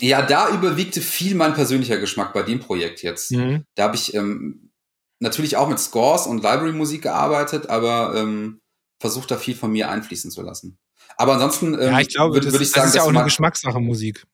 ja, 0.00 0.22
da 0.22 0.50
überwiegte 0.50 1.00
viel 1.00 1.34
mein 1.34 1.54
persönlicher 1.54 1.98
Geschmack 1.98 2.32
bei 2.32 2.42
dem 2.42 2.60
Projekt 2.60 3.02
jetzt. 3.02 3.30
Mhm. 3.30 3.64
Da 3.74 3.84
habe 3.84 3.96
ich 3.96 4.14
ähm, 4.14 4.72
natürlich 5.20 5.56
auch 5.56 5.68
mit 5.68 5.78
Scores 5.78 6.26
und 6.26 6.42
Library-Musik 6.42 7.02
gearbeitet, 7.02 7.68
aber 7.68 8.14
ähm, 8.16 8.59
versucht 9.00 9.30
da 9.32 9.38
viel 9.38 9.56
von 9.56 9.72
mir 9.72 9.90
einfließen 9.90 10.30
zu 10.30 10.42
lassen. 10.42 10.78
Aber 11.16 11.32
ansonsten 11.32 11.74
ähm, 11.74 11.80
ja, 11.80 12.00
ich 12.00 12.08
glaube, 12.08 12.34
würde 12.34 12.52
würd 12.52 12.62
ich 12.62 12.70
sagen, 12.70 12.82
das 12.82 12.90
ist 12.90 12.96
ja 12.96 13.02
auch 13.02 13.08
eine 13.08 13.24
Geschmackssache 13.24 13.80
Musik. 13.80 14.24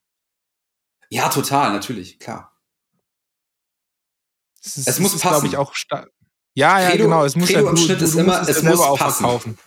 Ja, 1.08 1.28
total, 1.28 1.72
natürlich, 1.72 2.18
klar. 2.18 2.52
Es, 4.62 4.76
ist, 4.76 4.88
es 4.88 4.98
muss 4.98 5.12
passen. 5.18 5.28
glaube 5.28 5.46
ich, 5.46 5.56
auch 5.56 5.72
ja, 6.54 6.80
ja, 6.80 6.90
Credo, 6.90 7.04
genau. 7.04 7.24
Es 7.24 7.36
muss 7.36 7.48
Credo 7.48 7.66
ja, 7.66 7.70
du, 7.70 7.76
Schnitt 7.76 8.02
ist 8.02 8.14
immer, 8.14 8.48
es 8.48 8.62
muss 8.62 8.80
auch 8.80 8.98
passen. 8.98 9.22
Verkaufen. 9.24 9.58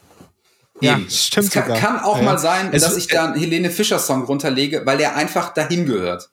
Ja, 0.82 1.00
stimmt 1.10 1.48
es 1.48 1.52
kann, 1.52 1.64
sogar. 1.64 1.78
kann 1.80 2.00
auch 2.00 2.18
ja. 2.18 2.24
mal 2.24 2.38
sein, 2.38 2.74
es 2.74 2.84
dass 2.84 2.98
ich 2.98 3.08
da 3.08 3.26
einen 3.26 3.40
Helene 3.40 3.70
Fischer 3.70 4.00
Song 4.00 4.24
runterlege, 4.24 4.86
weil 4.86 4.98
der 4.98 5.16
einfach 5.16 5.54
dahin 5.54 5.86
gehört. 5.86 6.32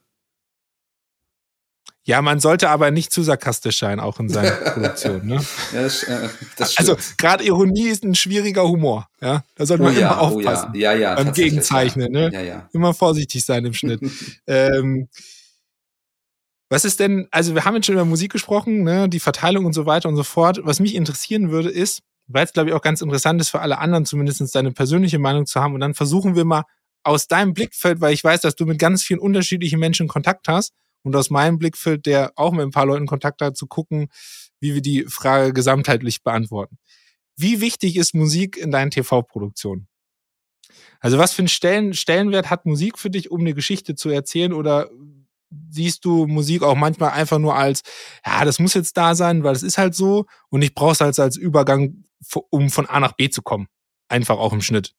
Ja, 2.07 2.23
man 2.23 2.39
sollte 2.39 2.71
aber 2.71 2.93
nicht 2.93 3.11
zu 3.13 3.25
sarkastisch 3.25 3.81
sein, 3.81 3.99
auch 3.99 4.21
in 4.21 4.29
seiner 4.29 4.51
Produktion. 4.73 5.27
Ne? 5.27 5.45
ja, 5.73 5.83
das, 5.83 6.05
äh, 6.05 6.29
das 6.57 6.77
also 6.79 6.97
gerade 7.19 7.45
Ironie 7.45 7.89
ist 7.89 8.05
ein 8.05 8.15
schwieriger 8.15 8.63
Humor. 8.63 9.09
Ja, 9.21 9.43
da 9.57 9.67
sollte 9.67 9.83
man 9.83 9.97
oh 9.97 9.99
ja, 9.99 10.13
immer 10.13 10.21
aufpassen. 10.21 10.71
Oh 10.73 10.77
ja. 10.77 10.93
Ja, 10.93 10.99
ja, 10.99 11.15
beim 11.17 11.33
Gegenzeichnen. 11.33 12.13
Ne? 12.13 12.31
Ja, 12.33 12.43
ja. 12.43 12.69
Immer 12.73 12.95
vorsichtig 12.95 13.45
sein 13.45 13.65
im 13.65 13.75
Schnitt. 13.75 14.01
ähm, 14.47 15.09
was 16.71 16.85
ist 16.85 17.01
denn, 17.01 17.27
also 17.33 17.57
wir 17.57 17.65
haben 17.65 17.75
jetzt 17.75 17.87
schon 17.87 17.97
über 17.97 18.05
Musik 18.05 18.31
gesprochen, 18.31 18.85
ne, 18.85 19.09
die 19.09 19.21
Verteilung 19.21 19.65
und 19.65 19.73
so 19.73 19.85
weiter 19.85 20.09
und 20.09 20.17
so 20.17 20.23
fort. 20.23 20.61
Was 20.63 20.79
mich 20.79 20.95
interessieren 20.95 21.51
würde, 21.51 21.71
ist, 21.71 22.03
weil 22.29 22.45
es, 22.45 22.53
glaube 22.53 22.69
ich, 22.69 22.75
auch 22.77 22.83
ganz 22.83 23.01
interessant 23.01 23.41
ist 23.41 23.49
für 23.49 23.61
alle 23.61 23.79
anderen, 23.79 24.07
zumindest 24.07 24.55
deine 24.55 24.71
persönliche 24.71 25.19
Meinung 25.19 25.47
zu 25.47 25.61
haben. 25.61 25.75
Und 25.75 25.81
dann 25.81 25.95
versuchen 25.95 26.37
wir 26.37 26.45
mal 26.45 26.63
aus 27.03 27.27
deinem 27.27 27.53
Blickfeld, 27.53 28.01
weil 28.01 28.15
ich 28.15 28.23
weiß, 28.23 28.43
dass 28.43 28.55
du 28.55 28.65
mit 28.65 28.79
ganz 28.79 29.03
vielen 29.03 29.19
unterschiedlichen 29.19 29.81
Menschen 29.81 30.07
Kontakt 30.07 30.47
hast, 30.47 30.73
und 31.07 31.15
aus 31.15 31.31
meinem 31.31 31.59
Blickfeld, 31.59 32.05
der 32.05 32.33
auch 32.37 32.53
mit 32.53 32.63
ein 32.63 32.73
paar 32.73 32.87
Leuten 32.87 33.07
Kontakt 33.07 33.41
hat, 33.41 33.57
zu 33.57 33.67
gucken, 33.67 34.09
wie 34.61 34.75
wir 34.75 34.83
die 34.83 35.05
Frage 35.05 35.53
gesamtheitlich 35.53 36.23
beantworten. 36.23 36.79
Wie 37.37 37.61
wichtig 37.61 37.97
ist 37.97 38.15
Musik 38.15 38.57
in 38.57 38.71
deinen 38.71 38.91
TV-Produktionen? 38.91 39.87
Also 41.01 41.19
was 41.19 41.33
für 41.33 41.43
einen 41.43 41.49
Stellen, 41.49 41.95
Stellenwert 41.95 42.51
hat 42.51 42.67
Musik 42.67 42.99
für 42.99 43.11
dich, 43.11 43.31
um 43.31 43.41
eine 43.41 43.55
Geschichte 43.55 43.95
zu 43.95 44.09
erzählen? 44.09 44.53
Oder 44.53 44.91
siehst 45.71 46.05
du 46.05 46.27
Musik 46.27 46.63
auch 46.63 46.75
manchmal 46.75 47.11
einfach 47.11 47.39
nur 47.39 47.55
als, 47.55 47.83
ja, 48.27 48.45
das 48.45 48.59
muss 48.59 48.75
jetzt 48.75 48.97
da 48.97 49.15
sein, 49.15 49.45
weil 49.45 49.55
es 49.55 49.63
ist 49.63 49.79
halt 49.79 49.95
so 49.95 50.27
und 50.49 50.63
ich 50.63 50.75
brauche 50.75 50.93
es 50.93 51.01
halt 51.01 51.19
als 51.21 51.37
Übergang, 51.37 52.05
um 52.51 52.71
von 52.71 52.87
A 52.87 52.99
nach 52.99 53.13
B 53.13 53.31
zu 53.31 53.43
kommen. 53.43 53.69
Einfach 54.09 54.39
auch 54.39 54.53
im 54.53 54.61
Schnitt. 54.61 54.95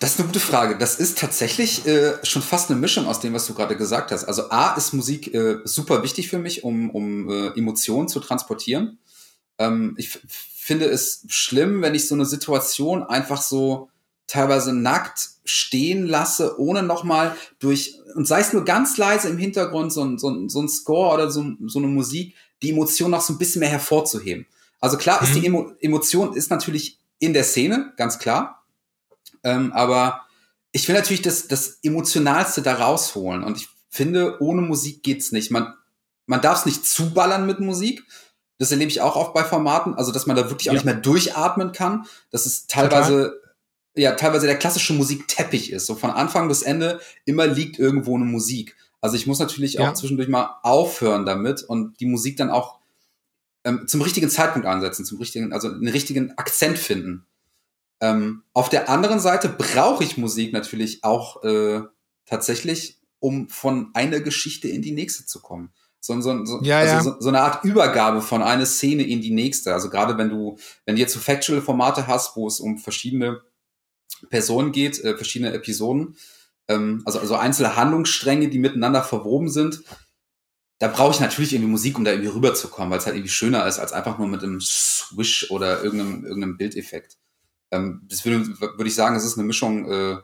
Das 0.00 0.12
ist 0.12 0.18
eine 0.18 0.28
gute 0.28 0.40
Frage. 0.40 0.78
Das 0.78 0.96
ist 0.96 1.18
tatsächlich 1.18 1.86
äh, 1.86 2.14
schon 2.24 2.40
fast 2.40 2.70
eine 2.70 2.80
Mischung 2.80 3.06
aus 3.06 3.20
dem, 3.20 3.34
was 3.34 3.46
du 3.46 3.52
gerade 3.52 3.76
gesagt 3.76 4.10
hast. 4.10 4.24
Also 4.24 4.48
A 4.48 4.72
ist 4.72 4.94
Musik 4.94 5.32
äh, 5.34 5.58
super 5.64 6.02
wichtig 6.02 6.28
für 6.28 6.38
mich, 6.38 6.64
um, 6.64 6.88
um 6.90 7.28
äh, 7.28 7.48
Emotionen 7.48 8.08
zu 8.08 8.18
transportieren. 8.18 8.98
Ähm, 9.58 9.94
ich 9.98 10.18
finde 10.56 10.86
es 10.86 11.26
schlimm, 11.28 11.82
wenn 11.82 11.94
ich 11.94 12.08
so 12.08 12.14
eine 12.14 12.24
Situation 12.24 13.02
einfach 13.02 13.42
so 13.42 13.90
teilweise 14.26 14.72
nackt 14.72 15.28
stehen 15.44 16.06
lasse, 16.06 16.58
ohne 16.58 16.82
nochmal 16.82 17.36
durch, 17.58 17.94
und 18.14 18.26
sei 18.26 18.40
es 18.40 18.54
nur 18.54 18.64
ganz 18.64 18.96
leise 18.96 19.28
im 19.28 19.36
Hintergrund, 19.36 19.92
so 19.92 20.02
ein, 20.02 20.18
so 20.18 20.30
ein, 20.30 20.48
so 20.48 20.62
ein 20.62 20.68
Score 20.68 21.12
oder 21.12 21.30
so, 21.30 21.44
so 21.66 21.78
eine 21.78 21.88
Musik, 21.88 22.34
die 22.62 22.70
Emotion 22.70 23.10
noch 23.10 23.20
so 23.20 23.34
ein 23.34 23.38
bisschen 23.38 23.60
mehr 23.60 23.68
hervorzuheben. 23.68 24.46
Also 24.80 24.96
klar 24.96 25.20
ist 25.22 25.34
die 25.34 25.40
mhm. 25.40 25.46
Emo 25.46 25.72
Emotion 25.80 26.34
ist 26.34 26.50
natürlich 26.50 26.98
in 27.18 27.34
der 27.34 27.44
Szene, 27.44 27.92
ganz 27.98 28.18
klar. 28.18 28.59
Ähm, 29.42 29.72
aber 29.72 30.22
ich 30.72 30.86
will 30.88 30.94
natürlich 30.94 31.22
das, 31.22 31.48
das 31.48 31.78
Emotionalste 31.82 32.62
da 32.62 32.74
rausholen. 32.74 33.42
Und 33.42 33.56
ich 33.56 33.68
finde, 33.88 34.40
ohne 34.40 34.62
Musik 34.62 35.02
geht's 35.02 35.32
nicht. 35.32 35.50
Man, 35.50 35.74
man 36.26 36.40
darf 36.40 36.60
es 36.60 36.66
nicht 36.66 36.86
zuballern 36.86 37.46
mit 37.46 37.60
Musik. 37.60 38.04
Das 38.58 38.70
erlebe 38.70 38.90
ich 38.90 39.00
auch 39.00 39.16
oft 39.16 39.34
bei 39.34 39.44
Formaten. 39.44 39.94
Also, 39.94 40.12
dass 40.12 40.26
man 40.26 40.36
da 40.36 40.50
wirklich 40.50 40.70
auch 40.70 40.74
nicht 40.74 40.84
mehr 40.84 40.94
durchatmen 40.94 41.72
kann. 41.72 42.06
Das 42.30 42.46
ist 42.46 42.70
teilweise, 42.70 43.40
ja, 43.94 44.12
teilweise 44.12 44.46
der 44.46 44.58
klassische 44.58 44.92
Musikteppich 44.92 45.72
ist. 45.72 45.86
So 45.86 45.94
von 45.94 46.10
Anfang 46.10 46.46
bis 46.48 46.62
Ende 46.62 47.00
immer 47.24 47.46
liegt 47.46 47.78
irgendwo 47.78 48.14
eine 48.14 48.26
Musik. 48.26 48.76
Also 49.00 49.16
ich 49.16 49.26
muss 49.26 49.38
natürlich 49.38 49.74
ja. 49.74 49.88
auch 49.90 49.94
zwischendurch 49.94 50.28
mal 50.28 50.58
aufhören 50.62 51.24
damit 51.24 51.62
und 51.62 51.98
die 52.00 52.06
Musik 52.06 52.36
dann 52.36 52.50
auch 52.50 52.78
ähm, 53.64 53.86
zum 53.86 54.02
richtigen 54.02 54.28
Zeitpunkt 54.28 54.66
ansetzen, 54.66 55.04
zum 55.04 55.18
richtigen, 55.18 55.52
also 55.52 55.68
einen 55.68 55.88
richtigen 55.88 56.36
Akzent 56.36 56.78
finden. 56.78 57.26
Ähm, 58.00 58.44
auf 58.52 58.68
der 58.68 58.88
anderen 58.88 59.20
Seite 59.20 59.48
brauche 59.48 60.04
ich 60.04 60.16
Musik 60.16 60.52
natürlich 60.52 61.04
auch 61.04 61.42
äh, 61.44 61.82
tatsächlich, 62.24 63.00
um 63.18 63.48
von 63.48 63.90
einer 63.94 64.20
Geschichte 64.20 64.68
in 64.68 64.82
die 64.82 64.92
nächste 64.92 65.26
zu 65.26 65.40
kommen. 65.40 65.72
So, 66.00 66.18
so, 66.22 66.44
so, 66.46 66.62
ja, 66.62 66.78
also 66.78 66.94
ja. 66.94 67.02
so, 67.02 67.20
so 67.20 67.28
eine 67.28 67.42
Art 67.42 67.62
Übergabe 67.64 68.22
von 68.22 68.42
einer 68.42 68.64
Szene 68.64 69.02
in 69.02 69.20
die 69.20 69.32
nächste. 69.32 69.74
Also 69.74 69.90
gerade 69.90 70.16
wenn 70.16 70.30
du, 70.30 70.56
wenn 70.86 70.96
du 70.96 71.00
jetzt 71.00 71.12
so 71.12 71.20
Factual-Formate 71.20 72.06
hast, 72.06 72.36
wo 72.36 72.48
es 72.48 72.58
um 72.58 72.78
verschiedene 72.78 73.42
Personen 74.30 74.72
geht, 74.72 74.98
äh, 75.04 75.14
verschiedene 75.16 75.52
Episoden, 75.52 76.16
ähm, 76.68 77.02
also, 77.04 77.18
also 77.18 77.36
einzelne 77.36 77.76
Handlungsstränge, 77.76 78.48
die 78.48 78.58
miteinander 78.58 79.02
verwoben 79.02 79.50
sind, 79.50 79.82
da 80.78 80.88
brauche 80.88 81.12
ich 81.12 81.20
natürlich 81.20 81.52
irgendwie 81.52 81.70
Musik, 81.70 81.98
um 81.98 82.04
da 82.04 82.12
irgendwie 82.12 82.30
rüberzukommen, 82.30 82.90
weil 82.90 82.98
es 82.98 83.04
halt 83.04 83.16
irgendwie 83.16 83.30
schöner 83.30 83.66
ist, 83.66 83.78
als 83.78 83.92
einfach 83.92 84.18
nur 84.18 84.28
mit 84.28 84.42
einem 84.42 84.62
Swish 84.62 85.50
oder 85.50 85.84
irgendeinem, 85.84 86.24
irgendeinem 86.24 86.56
Bildeffekt. 86.56 87.18
Ähm, 87.70 88.06
das 88.08 88.24
würde, 88.24 88.46
würde 88.60 88.86
ich 88.86 88.94
sagen, 88.94 89.16
es 89.16 89.24
ist 89.24 89.38
eine 89.38 89.46
Mischung 89.46 89.90
äh, 89.90 90.16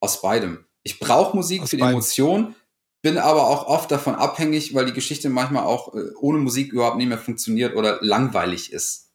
aus 0.00 0.22
beidem. 0.22 0.64
Ich 0.82 0.98
brauche 0.98 1.36
Musik 1.36 1.62
aus 1.62 1.70
für 1.70 1.76
die 1.76 1.82
beidem. 1.82 1.96
Emotion, 1.96 2.54
bin 3.02 3.18
aber 3.18 3.48
auch 3.48 3.66
oft 3.66 3.90
davon 3.90 4.14
abhängig, 4.14 4.74
weil 4.74 4.86
die 4.86 4.92
Geschichte 4.92 5.30
manchmal 5.30 5.64
auch 5.64 5.94
äh, 5.94 6.10
ohne 6.18 6.38
Musik 6.38 6.72
überhaupt 6.72 6.96
nicht 6.96 7.08
mehr 7.08 7.18
funktioniert 7.18 7.74
oder 7.74 7.98
langweilig 8.02 8.72
ist. 8.72 9.10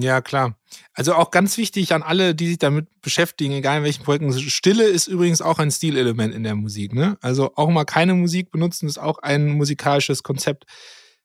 Ja, 0.00 0.20
klar. 0.20 0.56
Also 0.94 1.14
auch 1.14 1.32
ganz 1.32 1.56
wichtig 1.56 1.92
an 1.92 2.02
alle, 2.02 2.34
die 2.34 2.46
sich 2.46 2.58
damit 2.58 2.86
beschäftigen, 3.00 3.52
egal 3.52 3.78
in 3.78 3.84
welchen 3.84 4.04
Projekten. 4.04 4.32
Stille 4.38 4.84
ist 4.84 5.08
übrigens 5.08 5.40
auch 5.40 5.58
ein 5.58 5.72
Stilelement 5.72 6.34
in 6.34 6.44
der 6.44 6.54
Musik. 6.54 6.94
Ne? 6.94 7.18
Also 7.20 7.52
auch 7.56 7.68
mal 7.68 7.84
keine 7.84 8.14
Musik 8.14 8.52
benutzen 8.52 8.86
ist 8.86 8.98
auch 8.98 9.18
ein 9.18 9.48
musikalisches 9.48 10.22
Konzept, 10.22 10.66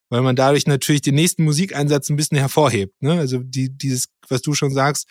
weil 0.10 0.22
man 0.22 0.36
dadurch 0.36 0.66
natürlich 0.66 1.02
den 1.02 1.14
nächsten 1.14 1.44
Musikeinsatz 1.44 2.10
ein 2.10 2.16
bisschen 2.16 2.38
hervorhebt. 2.38 3.00
Ne? 3.04 3.20
Also 3.20 3.40
die, 3.44 3.70
dieses, 3.70 4.08
was 4.28 4.42
du 4.42 4.56
schon 4.56 4.72
sagst, 4.72 5.08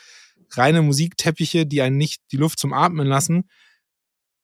reine 0.57 0.83
Musikteppiche, 0.83 1.67
die 1.67 1.83
einen 1.83 1.97
nicht 1.97 2.23
die 2.33 2.37
Luft 2.37 2.59
zum 2.59 2.73
Atmen 2.73 3.07
lassen. 3.07 3.49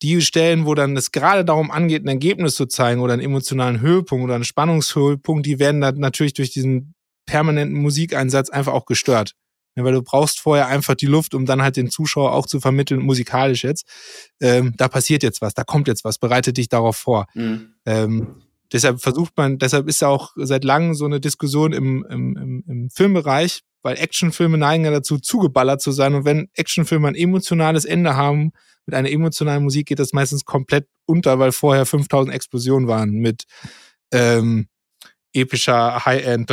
Die 0.02 0.20
Stellen, 0.20 0.64
wo 0.64 0.74
dann 0.74 0.96
es 0.96 1.10
gerade 1.10 1.44
darum 1.44 1.70
angeht, 1.70 2.04
ein 2.04 2.08
Ergebnis 2.08 2.54
zu 2.54 2.66
zeigen 2.66 3.00
oder 3.00 3.14
einen 3.14 3.22
emotionalen 3.22 3.80
Höhepunkt 3.80 4.24
oder 4.24 4.36
einen 4.36 4.44
Spannungshöhepunkt, 4.44 5.44
die 5.44 5.58
werden 5.58 5.80
dann 5.80 5.98
natürlich 5.98 6.34
durch 6.34 6.50
diesen 6.50 6.94
permanenten 7.26 7.80
Musikeinsatz 7.80 8.48
einfach 8.48 8.72
auch 8.72 8.86
gestört. 8.86 9.34
Ja, 9.76 9.84
weil 9.84 9.92
du 9.92 10.02
brauchst 10.02 10.40
vorher 10.40 10.66
einfach 10.66 10.96
die 10.96 11.06
Luft, 11.06 11.34
um 11.34 11.46
dann 11.46 11.62
halt 11.62 11.76
den 11.76 11.90
Zuschauer 11.90 12.32
auch 12.32 12.46
zu 12.46 12.58
vermitteln, 12.58 13.00
musikalisch 13.00 13.62
jetzt. 13.62 13.86
Ähm, 14.40 14.74
da 14.76 14.88
passiert 14.88 15.22
jetzt 15.22 15.40
was, 15.40 15.54
da 15.54 15.62
kommt 15.62 15.86
jetzt 15.86 16.04
was, 16.04 16.18
bereite 16.18 16.52
dich 16.52 16.68
darauf 16.68 16.96
vor. 16.96 17.26
Mhm. 17.34 17.74
Ähm, 17.86 18.42
deshalb 18.72 19.00
versucht 19.00 19.36
man, 19.36 19.58
deshalb 19.58 19.88
ist 19.88 20.00
ja 20.00 20.08
auch 20.08 20.32
seit 20.36 20.64
langem 20.64 20.94
so 20.94 21.04
eine 21.04 21.20
Diskussion 21.20 21.72
im, 21.72 22.06
im, 22.08 22.36
im, 22.36 22.64
im 22.66 22.90
Filmbereich, 22.90 23.62
weil 23.82 23.98
Actionfilme 23.98 24.58
neigen 24.58 24.84
ja 24.84 24.90
dazu, 24.90 25.18
zugeballert 25.18 25.80
zu 25.80 25.92
sein. 25.92 26.14
Und 26.14 26.24
wenn 26.24 26.48
Actionfilme 26.54 27.08
ein 27.08 27.14
emotionales 27.14 27.84
Ende 27.84 28.16
haben, 28.16 28.52
mit 28.86 28.94
einer 28.94 29.10
emotionalen 29.10 29.62
Musik 29.62 29.88
geht 29.88 29.98
das 29.98 30.12
meistens 30.12 30.44
komplett 30.44 30.86
unter, 31.06 31.38
weil 31.38 31.52
vorher 31.52 31.86
5000 31.86 32.34
Explosionen 32.34 32.88
waren 32.88 33.10
mit 33.12 33.44
ähm, 34.12 34.68
epischer 35.32 36.04
High-End 36.06 36.50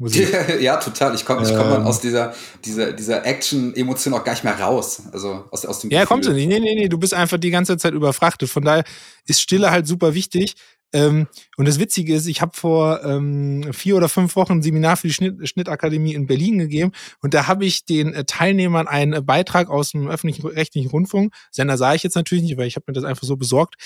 Musik. 0.00 0.28
ja, 0.60 0.78
total. 0.78 1.14
Ich 1.14 1.24
komme 1.26 1.42
ich 1.42 1.54
komm 1.54 1.72
ähm, 1.72 1.86
aus 1.86 2.00
dieser, 2.00 2.34
dieser, 2.64 2.92
dieser 2.92 3.24
Action-Emotion 3.26 4.14
auch 4.14 4.24
gar 4.24 4.32
nicht 4.32 4.44
mehr 4.44 4.58
raus. 4.58 5.02
Also 5.12 5.44
aus, 5.50 5.66
aus 5.66 5.80
dem 5.80 5.90
Ja, 5.90 6.00
Gefühl. 6.00 6.08
kommst 6.08 6.28
du 6.30 6.32
nicht. 6.32 6.48
Nee, 6.48 6.58
nee, 6.58 6.74
nee. 6.74 6.88
Du 6.88 6.98
bist 6.98 7.12
einfach 7.12 7.36
die 7.36 7.50
ganze 7.50 7.76
Zeit 7.76 7.92
überfrachtet. 7.92 8.48
Von 8.48 8.64
daher 8.64 8.84
ist 9.26 9.42
Stille 9.42 9.70
halt 9.70 9.86
super 9.86 10.14
wichtig. 10.14 10.54
Ähm, 10.92 11.28
und 11.56 11.68
das 11.68 11.78
Witzige 11.78 12.14
ist, 12.14 12.26
ich 12.26 12.40
habe 12.40 12.52
vor 12.56 13.04
ähm, 13.04 13.72
vier 13.72 13.96
oder 13.96 14.08
fünf 14.08 14.34
Wochen 14.36 14.54
ein 14.54 14.62
Seminar 14.62 14.96
für 14.96 15.06
die 15.06 15.12
Schnitt, 15.12 15.48
Schnittakademie 15.48 16.14
in 16.14 16.26
Berlin 16.26 16.58
gegeben 16.58 16.92
und 17.22 17.34
da 17.34 17.46
habe 17.46 17.64
ich 17.64 17.84
den 17.84 18.12
äh, 18.12 18.24
Teilnehmern 18.24 18.88
einen 18.88 19.12
äh, 19.12 19.22
Beitrag 19.22 19.70
aus 19.70 19.92
dem 19.92 20.08
öffentlichen 20.08 20.46
rechtlichen 20.46 20.90
Rundfunk, 20.90 21.32
Sender 21.50 21.76
sah 21.76 21.94
ich 21.94 22.02
jetzt 22.02 22.16
natürlich 22.16 22.44
nicht, 22.44 22.56
weil 22.56 22.66
ich 22.66 22.76
habe 22.76 22.84
mir 22.88 22.94
das 22.94 23.04
einfach 23.04 23.24
so 23.24 23.36
besorgt, 23.36 23.76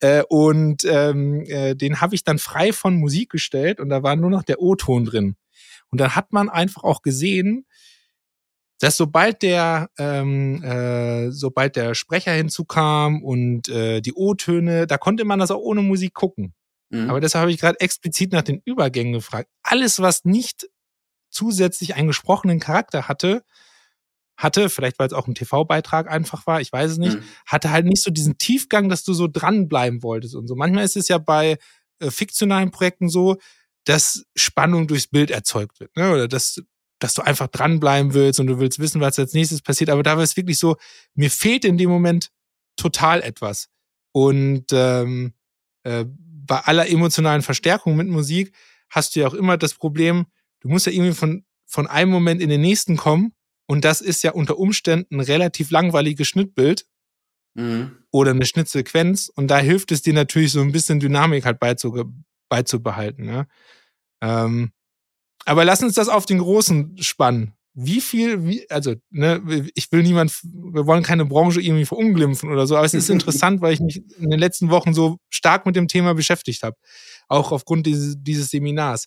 äh, 0.00 0.22
und 0.28 0.84
ähm, 0.84 1.44
äh, 1.46 1.74
den 1.74 2.00
habe 2.00 2.14
ich 2.14 2.24
dann 2.24 2.38
frei 2.38 2.72
von 2.72 2.96
Musik 2.96 3.30
gestellt 3.30 3.80
und 3.80 3.88
da 3.88 4.02
war 4.02 4.16
nur 4.16 4.30
noch 4.30 4.42
der 4.42 4.60
O-Ton 4.60 5.04
drin. 5.04 5.36
Und 5.90 6.00
dann 6.00 6.14
hat 6.14 6.32
man 6.32 6.48
einfach 6.48 6.84
auch 6.84 7.02
gesehen, 7.02 7.66
dass 8.80 8.96
sobald 8.96 9.42
der 9.42 9.90
ähm, 9.98 10.62
äh, 10.64 11.30
sobald 11.30 11.76
der 11.76 11.94
Sprecher 11.94 12.32
hinzukam 12.32 13.22
und 13.22 13.68
äh, 13.68 14.00
die 14.00 14.14
O-Töne, 14.14 14.86
da 14.86 14.98
konnte 14.98 15.24
man 15.24 15.38
das 15.38 15.50
auch 15.50 15.60
ohne 15.60 15.82
Musik 15.82 16.14
gucken. 16.14 16.54
Mhm. 16.88 17.10
Aber 17.10 17.20
deshalb 17.20 17.42
habe 17.42 17.52
ich 17.52 17.60
gerade 17.60 17.78
explizit 17.78 18.32
nach 18.32 18.42
den 18.42 18.62
Übergängen 18.64 19.12
gefragt. 19.12 19.48
Alles, 19.62 20.00
was 20.00 20.24
nicht 20.24 20.66
zusätzlich 21.28 21.94
einen 21.94 22.08
gesprochenen 22.08 22.58
Charakter 22.58 23.06
hatte, 23.06 23.44
hatte, 24.36 24.70
vielleicht 24.70 24.98
weil 24.98 25.06
es 25.06 25.12
auch 25.12 25.28
ein 25.28 25.34
TV-Beitrag 25.34 26.10
einfach 26.10 26.46
war, 26.46 26.62
ich 26.62 26.72
weiß 26.72 26.92
es 26.92 26.98
nicht, 26.98 27.18
mhm. 27.18 27.24
hatte 27.46 27.70
halt 27.70 27.84
nicht 27.84 28.02
so 28.02 28.10
diesen 28.10 28.38
Tiefgang, 28.38 28.88
dass 28.88 29.04
du 29.04 29.12
so 29.12 29.28
dranbleiben 29.28 30.02
wolltest 30.02 30.34
und 30.34 30.46
so. 30.48 30.56
Manchmal 30.56 30.84
ist 30.84 30.96
es 30.96 31.08
ja 31.08 31.18
bei 31.18 31.58
äh, 31.98 32.10
fiktionalen 32.10 32.70
Projekten 32.70 33.10
so, 33.10 33.36
dass 33.84 34.24
Spannung 34.34 34.88
durchs 34.88 35.06
Bild 35.06 35.30
erzeugt 35.30 35.80
wird, 35.80 35.94
ne? 35.96 36.10
oder 36.12 36.28
dass 36.28 36.62
dass 37.00 37.14
du 37.14 37.22
einfach 37.22 37.48
dranbleiben 37.48 38.14
willst 38.14 38.38
und 38.38 38.46
du 38.46 38.58
willst 38.60 38.78
wissen, 38.78 39.00
was 39.00 39.18
als 39.18 39.32
nächstes 39.32 39.62
passiert. 39.62 39.90
Aber 39.90 40.02
da 40.02 40.16
war 40.16 40.22
es 40.22 40.36
wirklich 40.36 40.58
so, 40.58 40.76
mir 41.14 41.30
fehlt 41.30 41.64
in 41.64 41.78
dem 41.78 41.90
Moment 41.90 42.30
total 42.76 43.22
etwas. 43.22 43.68
Und 44.12 44.66
ähm, 44.72 45.32
äh, 45.82 46.04
bei 46.06 46.60
aller 46.60 46.88
emotionalen 46.88 47.42
Verstärkung 47.42 47.96
mit 47.96 48.08
Musik 48.08 48.52
hast 48.90 49.14
du 49.14 49.20
ja 49.20 49.28
auch 49.28 49.34
immer 49.34 49.56
das 49.56 49.74
Problem, 49.74 50.26
du 50.60 50.68
musst 50.68 50.86
ja 50.86 50.92
irgendwie 50.92 51.14
von, 51.14 51.44
von 51.66 51.86
einem 51.86 52.10
Moment 52.10 52.42
in 52.42 52.48
den 52.48 52.60
nächsten 52.60 52.96
kommen. 52.96 53.32
Und 53.66 53.84
das 53.84 54.00
ist 54.00 54.22
ja 54.22 54.32
unter 54.32 54.58
Umständen 54.58 55.16
ein 55.16 55.20
relativ 55.20 55.70
langweiliges 55.70 56.26
Schnittbild 56.26 56.86
mhm. 57.54 57.96
oder 58.10 58.32
eine 58.32 58.44
Schnittsequenz. 58.44 59.28
Und 59.28 59.48
da 59.48 59.58
hilft 59.58 59.92
es 59.92 60.02
dir 60.02 60.12
natürlich 60.12 60.52
so 60.52 60.60
ein 60.60 60.72
bisschen 60.72 61.00
Dynamik 61.00 61.44
halt 61.44 61.60
beizubehalten. 62.48 63.24
Ja? 63.28 63.46
Ähm, 64.20 64.72
aber 65.44 65.64
lass 65.64 65.82
uns 65.82 65.94
das 65.94 66.08
auf 66.08 66.26
den 66.26 66.38
Großen 66.38 66.96
spannen. 67.00 67.54
Wie 67.72 68.00
viel, 68.00 68.44
wie, 68.44 68.68
also, 68.68 68.94
ne, 69.10 69.68
ich 69.74 69.90
will 69.92 70.02
niemand, 70.02 70.38
wir 70.42 70.86
wollen 70.86 71.02
keine 71.02 71.24
Branche 71.24 71.60
irgendwie 71.60 71.86
verunglimpfen 71.86 72.50
oder 72.50 72.66
so, 72.66 72.76
aber 72.76 72.84
es 72.84 72.94
ist 72.94 73.10
interessant, 73.10 73.60
weil 73.60 73.72
ich 73.72 73.80
mich 73.80 74.02
in 74.18 74.30
den 74.30 74.40
letzten 74.40 74.70
Wochen 74.70 74.92
so 74.92 75.18
stark 75.28 75.66
mit 75.66 75.76
dem 75.76 75.88
Thema 75.88 76.14
beschäftigt 76.14 76.62
habe. 76.62 76.76
Auch 77.28 77.52
aufgrund 77.52 77.86
dieses, 77.86 78.16
dieses 78.18 78.50
Seminars. 78.50 79.06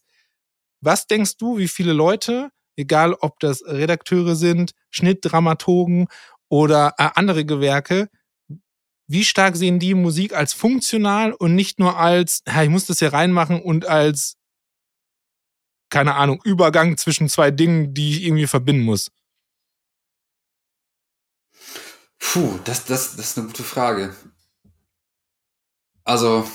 Was 0.81 1.07
denkst 1.07 1.37
du, 1.37 1.57
wie 1.57 1.67
viele 1.67 1.93
Leute, 1.93 2.49
egal 2.75 3.13
ob 3.13 3.39
das 3.39 3.63
Redakteure 3.65 4.35
sind, 4.35 4.71
Schnittdramaturgen 4.89 6.07
oder 6.49 6.93
äh, 6.97 7.09
andere 7.15 7.45
Gewerke, 7.45 8.09
wie 9.07 9.23
stark 9.23 9.55
sehen 9.55 9.79
die 9.79 9.93
Musik 9.93 10.33
als 10.33 10.53
funktional 10.53 11.33
und 11.33 11.55
nicht 11.55 11.79
nur 11.79 11.97
als, 11.97 12.41
ja, 12.47 12.63
ich 12.63 12.69
muss 12.69 12.85
das 12.85 12.99
hier 12.99 13.13
reinmachen 13.13 13.61
und 13.61 13.85
als 13.85 14.35
keine 15.93 16.15
Ahnung, 16.15 16.41
Übergang 16.43 16.97
zwischen 16.97 17.29
zwei 17.29 17.51
Dingen, 17.51 17.93
die 17.93 18.17
ich 18.17 18.23
irgendwie 18.23 18.47
verbinden 18.47 18.81
muss. 18.81 19.11
Puh, 22.17 22.57
das, 22.63 22.85
das, 22.85 23.15
das 23.15 23.27
ist 23.27 23.37
eine 23.37 23.45
gute 23.45 23.61
Frage. 23.61 24.15
Also, 26.03 26.49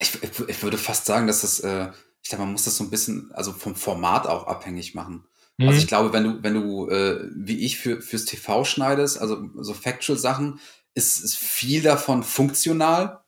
ich, 0.00 0.20
ich, 0.24 0.40
ich 0.48 0.62
würde 0.64 0.76
fast 0.76 1.06
sagen, 1.06 1.28
dass 1.28 1.42
das, 1.42 1.60
äh, 1.60 1.92
ich 2.20 2.30
glaube, 2.30 2.42
man 2.42 2.52
muss 2.52 2.64
das 2.64 2.78
so 2.78 2.82
ein 2.82 2.90
bisschen, 2.90 3.30
also 3.32 3.52
vom 3.52 3.76
Format 3.76 4.26
auch 4.26 4.48
abhängig 4.48 4.96
machen. 4.96 5.24
Mhm. 5.56 5.68
Also 5.68 5.78
ich 5.78 5.86
glaube, 5.86 6.12
wenn 6.12 6.24
du, 6.24 6.42
wenn 6.42 6.54
du, 6.54 6.88
äh, 6.88 7.30
wie 7.32 7.64
ich 7.64 7.78
für, 7.78 8.02
fürs 8.02 8.24
TV 8.24 8.64
schneidest, 8.64 9.20
also 9.20 9.48
so 9.54 9.72
Factual-Sachen, 9.72 10.58
ist, 10.94 11.20
ist 11.20 11.36
viel 11.36 11.82
davon 11.82 12.24
funktional. 12.24 13.22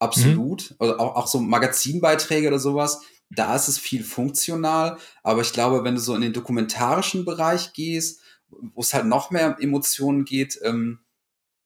Absolut. 0.00 0.70
Mhm. 0.72 0.76
Oder 0.80 0.98
auch, 0.98 1.14
auch 1.14 1.26
so 1.28 1.38
Magazinbeiträge 1.38 2.48
oder 2.48 2.58
sowas. 2.58 3.02
Da 3.30 3.54
ist 3.54 3.68
es 3.68 3.78
viel 3.78 4.04
funktional. 4.04 4.98
Aber 5.22 5.40
ich 5.40 5.52
glaube, 5.52 5.84
wenn 5.84 5.94
du 5.94 6.00
so 6.00 6.14
in 6.14 6.22
den 6.22 6.32
dokumentarischen 6.32 7.24
Bereich 7.24 7.72
gehst, 7.72 8.20
wo 8.48 8.80
es 8.80 8.94
halt 8.94 9.06
noch 9.06 9.30
mehr 9.30 9.56
Emotionen 9.60 10.24
geht, 10.24 10.58
ähm, 10.62 11.00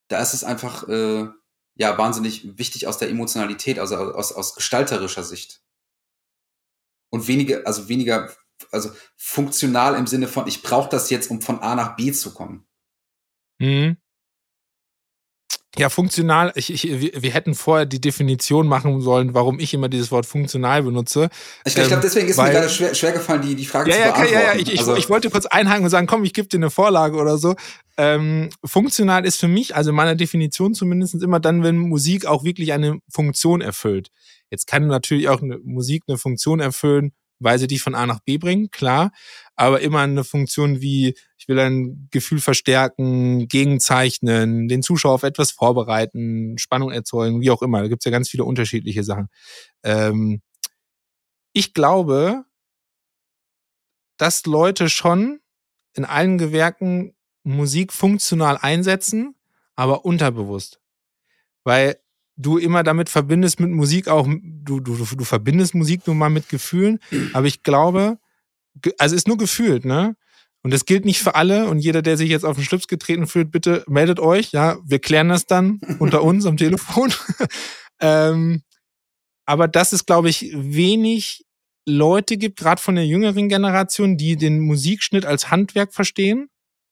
da 0.08 0.20
ist 0.20 0.34
es 0.34 0.44
einfach 0.44 0.88
äh, 0.88 1.28
ja 1.74 1.98
wahnsinnig 1.98 2.58
wichtig 2.58 2.86
aus 2.86 2.98
der 2.98 3.10
Emotionalität, 3.10 3.78
also 3.78 3.96
aus, 3.96 4.32
aus 4.32 4.54
gestalterischer 4.54 5.22
Sicht. 5.22 5.62
Und 7.10 7.28
weniger, 7.28 7.66
also 7.66 7.88
weniger, 7.88 8.30
also 8.70 8.90
funktional 9.16 9.94
im 9.94 10.06
Sinne 10.06 10.28
von, 10.28 10.46
ich 10.46 10.62
brauche 10.62 10.88
das 10.88 11.10
jetzt, 11.10 11.30
um 11.30 11.40
von 11.40 11.60
A 11.60 11.74
nach 11.74 11.96
B 11.96 12.12
zu 12.12 12.34
kommen. 12.34 12.66
Mhm. 13.58 13.96
Ja, 15.78 15.88
funktional, 15.88 16.52
ich, 16.54 16.72
ich, 16.72 17.22
wir, 17.22 17.30
hätten 17.30 17.54
vorher 17.54 17.86
die 17.86 18.00
Definition 18.00 18.66
machen 18.66 19.00
sollen, 19.00 19.34
warum 19.34 19.60
ich 19.60 19.74
immer 19.74 19.88
dieses 19.88 20.10
Wort 20.10 20.26
funktional 20.26 20.82
benutze. 20.82 21.28
Ich, 21.64 21.68
ich 21.68 21.74
glaube, 21.74 21.94
ähm, 21.94 22.00
deswegen 22.02 22.28
ist 22.28 22.36
weil, 22.36 22.48
mir 22.48 22.60
gerade 22.60 22.68
schwer, 22.68 22.94
schwer 22.94 23.12
gefallen, 23.12 23.42
die, 23.42 23.54
die 23.54 23.64
Frage 23.64 23.90
ja, 23.90 23.96
zu 23.96 24.00
ja, 24.00 24.06
beantworten. 24.06 24.34
Ja, 24.34 24.54
ja, 24.54 24.60
ich, 24.60 24.78
also, 24.78 24.92
ich, 24.94 25.04
ich 25.04 25.10
wollte 25.10 25.30
kurz 25.30 25.46
einhaken 25.46 25.84
und 25.84 25.90
sagen, 25.90 26.06
komm, 26.06 26.24
ich 26.24 26.34
gebe 26.34 26.48
dir 26.48 26.58
eine 26.58 26.70
Vorlage 26.70 27.16
oder 27.16 27.38
so. 27.38 27.54
Ähm, 27.96 28.50
funktional 28.64 29.24
ist 29.24 29.40
für 29.40 29.48
mich, 29.48 29.74
also 29.74 29.92
meiner 29.92 30.14
Definition 30.14 30.74
zumindest 30.74 31.20
immer 31.22 31.40
dann, 31.40 31.62
wenn 31.62 31.76
Musik 31.76 32.26
auch 32.26 32.44
wirklich 32.44 32.72
eine 32.72 32.98
Funktion 33.08 33.60
erfüllt. 33.60 34.08
Jetzt 34.50 34.66
kann 34.66 34.86
natürlich 34.86 35.28
auch 35.28 35.42
eine 35.42 35.58
Musik 35.58 36.04
eine 36.06 36.16
Funktion 36.16 36.60
erfüllen, 36.60 37.12
weil 37.40 37.58
sie 37.58 37.66
dich 37.66 37.82
von 37.82 37.94
A 37.94 38.06
nach 38.06 38.20
B 38.20 38.38
bringen, 38.38 38.70
klar, 38.70 39.12
aber 39.56 39.80
immer 39.80 40.00
eine 40.00 40.24
Funktion 40.24 40.80
wie, 40.80 41.14
ich 41.36 41.48
will 41.48 41.58
ein 41.58 42.08
Gefühl 42.10 42.40
verstärken, 42.40 43.48
gegenzeichnen, 43.48 44.68
den 44.68 44.82
Zuschauer 44.82 45.14
auf 45.14 45.22
etwas 45.22 45.50
vorbereiten, 45.50 46.58
Spannung 46.58 46.90
erzeugen, 46.90 47.40
wie 47.40 47.50
auch 47.50 47.62
immer. 47.62 47.82
Da 47.82 47.88
gibt's 47.88 48.04
ja 48.04 48.10
ganz 48.10 48.28
viele 48.28 48.44
unterschiedliche 48.44 49.04
Sachen. 49.04 49.28
Ähm, 49.82 50.42
ich 51.52 51.74
glaube, 51.74 52.44
dass 54.16 54.46
Leute 54.46 54.88
schon 54.88 55.40
in 55.94 56.04
allen 56.04 56.38
Gewerken 56.38 57.14
Musik 57.44 57.92
funktional 57.92 58.58
einsetzen, 58.58 59.34
aber 59.74 60.04
unterbewusst. 60.04 60.80
Weil 61.64 61.98
du 62.38 62.56
immer 62.56 62.84
damit 62.84 63.08
verbindest 63.10 63.60
mit 63.60 63.70
Musik 63.70 64.08
auch, 64.08 64.26
du, 64.26 64.80
du, 64.80 64.96
du 64.96 65.24
verbindest 65.24 65.74
Musik 65.74 66.06
nun 66.06 66.16
mal 66.16 66.30
mit 66.30 66.48
Gefühlen, 66.48 67.00
aber 67.32 67.46
ich 67.46 67.62
glaube, 67.62 68.18
also 68.96 69.16
ist 69.16 69.28
nur 69.28 69.36
gefühlt, 69.36 69.84
ne? 69.84 70.16
Und 70.62 70.72
das 70.72 70.86
gilt 70.86 71.04
nicht 71.04 71.20
für 71.20 71.34
alle 71.34 71.68
und 71.68 71.78
jeder, 71.78 72.02
der 72.02 72.16
sich 72.16 72.30
jetzt 72.30 72.44
auf 72.44 72.56
den 72.56 72.64
Schlips 72.64 72.88
getreten 72.88 73.26
fühlt, 73.26 73.50
bitte 73.50 73.84
meldet 73.86 74.18
euch, 74.20 74.52
ja, 74.52 74.76
wir 74.84 74.98
klären 74.98 75.28
das 75.28 75.46
dann 75.46 75.80
unter 75.98 76.22
uns 76.22 76.46
am 76.46 76.56
Telefon. 76.56 77.12
ähm, 78.00 78.62
aber 79.44 79.68
das 79.68 79.92
ist, 79.92 80.06
glaube 80.06 80.28
ich, 80.28 80.52
wenig 80.54 81.44
Leute 81.86 82.36
gibt, 82.36 82.58
gerade 82.58 82.82
von 82.82 82.96
der 82.96 83.06
jüngeren 83.06 83.48
Generation, 83.48 84.16
die 84.16 84.36
den 84.36 84.60
Musikschnitt 84.60 85.24
als 85.24 85.50
Handwerk 85.50 85.94
verstehen 85.94 86.50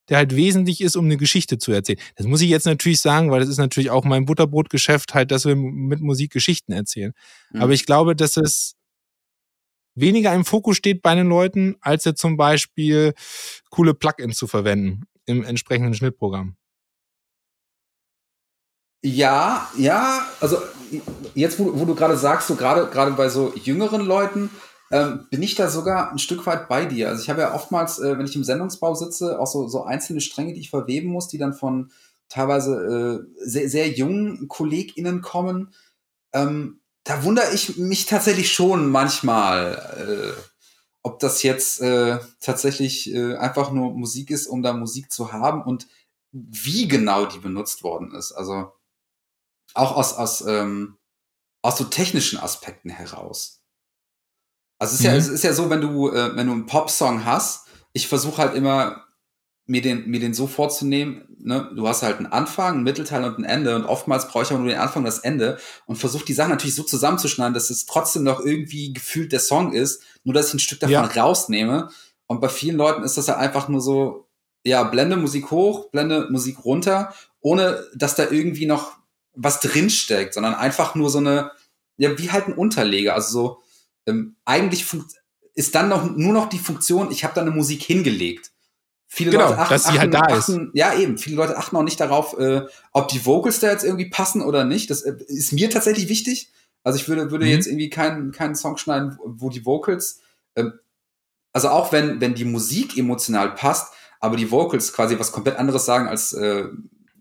der 0.09 0.19
halt 0.19 0.37
wesentlich 0.37 0.81
ist, 0.81 0.97
um 0.97 1.05
eine 1.05 1.17
Geschichte 1.17 1.59
zu 1.59 1.73
erzählen. 1.73 1.99
Das 2.17 2.27
muss 2.27 2.41
ich 2.41 2.49
jetzt 2.49 2.67
natürlich 2.67 3.01
sagen, 3.01 3.31
weil 3.31 3.41
das 3.41 3.49
ist 3.49 3.59
natürlich 3.59 3.91
auch 3.91 4.05
mein 4.05 4.27
Butterbrotgeschäft, 4.27 5.15
halt, 5.15 5.31
dass 5.31 5.45
wir 5.45 5.57
mit 5.57 6.01
Musik 6.01 6.33
Geschichten 6.33 6.73
erzählen. 6.73 7.13
Mhm. 7.51 7.63
Aber 7.63 7.73
ich 7.73 7.87
glaube, 7.87 8.15
dass 8.15 8.37
es 8.37 8.75
weniger 9.95 10.33
im 10.35 10.45
Fokus 10.45 10.77
steht 10.77 11.03
bei 11.03 11.15
den 11.15 11.29
Leuten, 11.29 11.77
als 11.81 12.05
jetzt 12.05 12.21
zum 12.21 12.37
Beispiel 12.37 13.15
coole 13.71 13.95
Plugins 13.95 14.37
zu 14.37 14.47
verwenden 14.47 15.05
im 15.25 15.43
entsprechenden 15.43 15.95
Schnittprogramm. 15.95 16.57
Ja, 19.03 19.71
ja, 19.77 20.27
also 20.41 20.59
jetzt, 21.35 21.59
wo, 21.59 21.79
wo 21.79 21.85
du 21.85 21.95
gerade 21.95 22.17
sagst, 22.17 22.49
so 22.49 22.57
gerade 22.57 22.89
gerade 22.91 23.13
bei 23.13 23.29
so 23.29 23.53
jüngeren 23.55 24.05
Leuten, 24.05 24.51
ähm, 24.91 25.27
bin 25.31 25.43
ich 25.43 25.55
da 25.55 25.69
sogar 25.69 26.13
ein 26.13 26.19
Stück 26.19 26.47
weit 26.47 26.69
bei 26.69 26.85
dir. 26.87 27.09
Also 27.09 27.23
ich 27.23 27.31
habe 27.31 27.41
ja 27.41 27.55
oftmals, 27.55 27.99
äh, 27.99 28.17
wenn 28.19 28.27
ich 28.27 28.37
im 28.37 28.45
Sendungsbau 28.45 28.95
sitze, 28.95 29.41
auch 29.41 29.47
so, 29.47 29.69
so 29.69 29.85
einzelne 29.85 30.21
Stränge, 30.21 30.53
die 30.53 30.61
ich 30.61 30.71
verweben 30.71 31.09
muss, 31.09 31.29
die 31.29 31.39
dann 31.39 31.55
von 31.55 31.91
teilweise 32.29 33.27
äh, 33.37 33.45
sehr, 33.45 33.69
sehr 33.69 33.89
jungen 33.91 34.49
KollegInnen 34.49 35.23
kommen. 35.23 35.75
Ähm, 36.33 36.81
da 37.05 37.23
wundere 37.23 37.53
ich 37.53 37.77
mich 37.77 38.07
tatsächlich 38.07 38.53
schon 38.53 38.91
manchmal, 38.91 40.35
äh, 40.37 40.41
ob 41.03 41.21
das 41.21 41.43
jetzt 41.43 41.81
äh, 41.81 42.19
tatsächlich 42.41 43.13
äh, 43.13 43.37
einfach 43.37 43.71
nur 43.71 43.93
Musik 43.93 44.31
ist, 44.31 44.47
um 44.47 44.63
da 44.63 44.73
Musik 44.73 45.13
zu 45.13 45.33
haben 45.33 45.63
und 45.63 45.87
wie 46.33 46.89
genau 46.89 47.27
die 47.27 47.39
benutzt 47.39 47.83
worden 47.85 48.13
ist. 48.15 48.33
Also 48.33 48.73
auch 49.75 49.97
aus, 49.97 50.15
aus, 50.15 50.45
ähm, 50.47 50.97
aus 51.63 51.79
so 51.79 51.85
technischen 51.85 52.39
Aspekten 52.39 52.91
heraus. 52.91 53.63
Also 54.79 54.95
es 54.95 55.01
ist, 55.01 55.07
mhm. 55.07 55.13
ja, 55.13 55.17
es 55.17 55.29
ist 55.29 55.45
ja 55.45 55.53
so, 55.53 55.71
wenn 55.71 55.81
du, 55.81 56.11
äh, 56.11 56.37
wenn 56.37 56.47
du 56.47 56.53
einen 56.53 56.67
Pop-Song 56.67 57.25
hast, 57.25 57.67
ich 57.93 58.09
versuche 58.09 58.39
halt 58.39 58.55
immer, 58.55 59.07
mir 59.67 59.83
den, 59.83 60.09
mir 60.09 60.21
den 60.21 60.35
so 60.35 60.47
vorzunehmen, 60.47 61.27
ne, 61.39 61.71
du 61.75 61.89
hast 61.89 62.03
halt 62.03 62.19
einen 62.19 62.27
Anfang, 62.27 62.75
einen 62.75 62.83
Mittelteil 62.85 63.25
und 63.25 63.39
ein 63.39 63.45
Ende 63.45 63.75
und 63.75 63.85
oftmals 63.85 64.29
brauche 64.29 64.45
ich 64.45 64.53
auch 64.53 64.59
nur 64.59 64.69
den 64.69 64.79
Anfang 64.79 65.03
und 65.03 65.07
das 65.07 65.19
Ende 65.21 65.59
und 65.87 65.97
versuche 65.97 66.25
die 66.25 66.35
Sachen 66.35 66.51
natürlich 66.51 66.77
so 66.77 66.85
zusammenzuschneiden, 66.85 67.55
dass 67.55 67.71
es 67.71 67.87
trotzdem 67.87 68.23
noch 68.23 68.41
irgendwie 68.41 68.93
gefühlt 68.93 69.33
der 69.33 69.41
Song 69.41 69.73
ist, 69.73 70.03
nur 70.25 70.35
dass 70.35 70.49
ich 70.49 70.55
ein 70.55 70.61
Stück 70.61 70.81
davon 70.81 70.93
ja. 70.93 71.03
rausnehme. 71.05 71.89
Und 72.27 72.41
bei 72.41 72.49
vielen 72.49 72.77
Leuten 72.77 73.03
ist 73.03 73.17
das 73.17 73.27
ja 73.27 73.37
einfach 73.37 73.69
nur 73.69 73.81
so, 73.81 74.29
ja, 74.65 74.83
blende 74.85 75.17
Musik 75.17 75.51
hoch, 75.51 75.91
blende 75.91 76.29
Musik 76.31 76.65
runter, 76.65 77.15
ohne 77.41 77.85
dass 77.95 78.17
da 78.17 78.31
irgendwie 78.31 78.67
noch 78.67 78.93
was 79.33 79.61
drinsteckt, 79.61 80.35
sondern 80.35 80.55
einfach 80.55 80.95
nur 80.95 81.11
so 81.11 81.19
eine, 81.19 81.53
ja, 81.99 82.19
wie 82.19 82.31
halt 82.31 82.49
ein 82.49 82.55
Unterleger, 82.55 83.15
also 83.15 83.31
so, 83.31 83.63
ähm, 84.07 84.37
eigentlich 84.45 84.87
ist 85.55 85.75
dann 85.75 85.89
noch 85.89 86.05
nur 86.17 86.33
noch 86.33 86.49
die 86.49 86.59
Funktion, 86.59 87.11
ich 87.11 87.25
habe 87.25 87.35
da 87.35 87.41
eine 87.41 87.51
Musik 87.51 87.83
hingelegt. 87.83 88.53
Viele 89.09 89.31
genau, 89.31 89.49
Leute 89.49 89.59
achten, 89.59 89.75
dass 89.75 89.85
sie 89.85 89.99
halt 89.99 90.13
da 90.13 90.21
achten, 90.21 90.67
ist. 90.67 90.71
Ja, 90.75 90.95
eben. 90.95 91.17
Viele 91.17 91.37
Leute 91.37 91.57
achten 91.57 91.77
auch 91.77 91.83
nicht 91.83 92.01
darauf, 92.01 92.39
äh, 92.39 92.63
ob 92.93 93.09
die 93.09 93.25
Vocals 93.25 93.61
da 93.61 93.71
jetzt 93.71 93.85
irgendwie 93.85 94.11
passen 94.11 94.43
oder 94.43 94.65
nicht. 94.65 94.91
Das 94.91 95.03
äh, 95.03 95.17
ist 95.29 95.53
mir 95.53 95.71
tatsächlich 95.71 96.09
wichtig. 96.09 96.51
Also 96.83 96.99
ich 96.99 97.09
würde, 97.09 97.31
würde 97.31 97.47
mhm. 97.47 97.53
jetzt 97.53 97.67
irgendwie 97.67 97.89
keinen, 97.89 98.33
keinen 98.33 98.55
Song 98.55 98.77
schneiden, 98.77 99.19
wo 99.25 99.49
die 99.49 99.65
Vocals, 99.65 100.21
äh, 100.55 100.65
also 101.53 101.69
auch 101.69 101.93
wenn, 101.93 102.21
wenn 102.21 102.35
die 102.35 102.45
Musik 102.45 102.99
emotional 102.99 103.55
passt, 103.55 103.93
aber 104.21 104.37
die 104.37 104.51
Vocals 104.51 104.93
quasi 104.93 105.19
was 105.19 105.33
komplett 105.33 105.57
anderes 105.57 105.85
sagen 105.85 106.09
als 106.09 106.33
äh, 106.33 106.65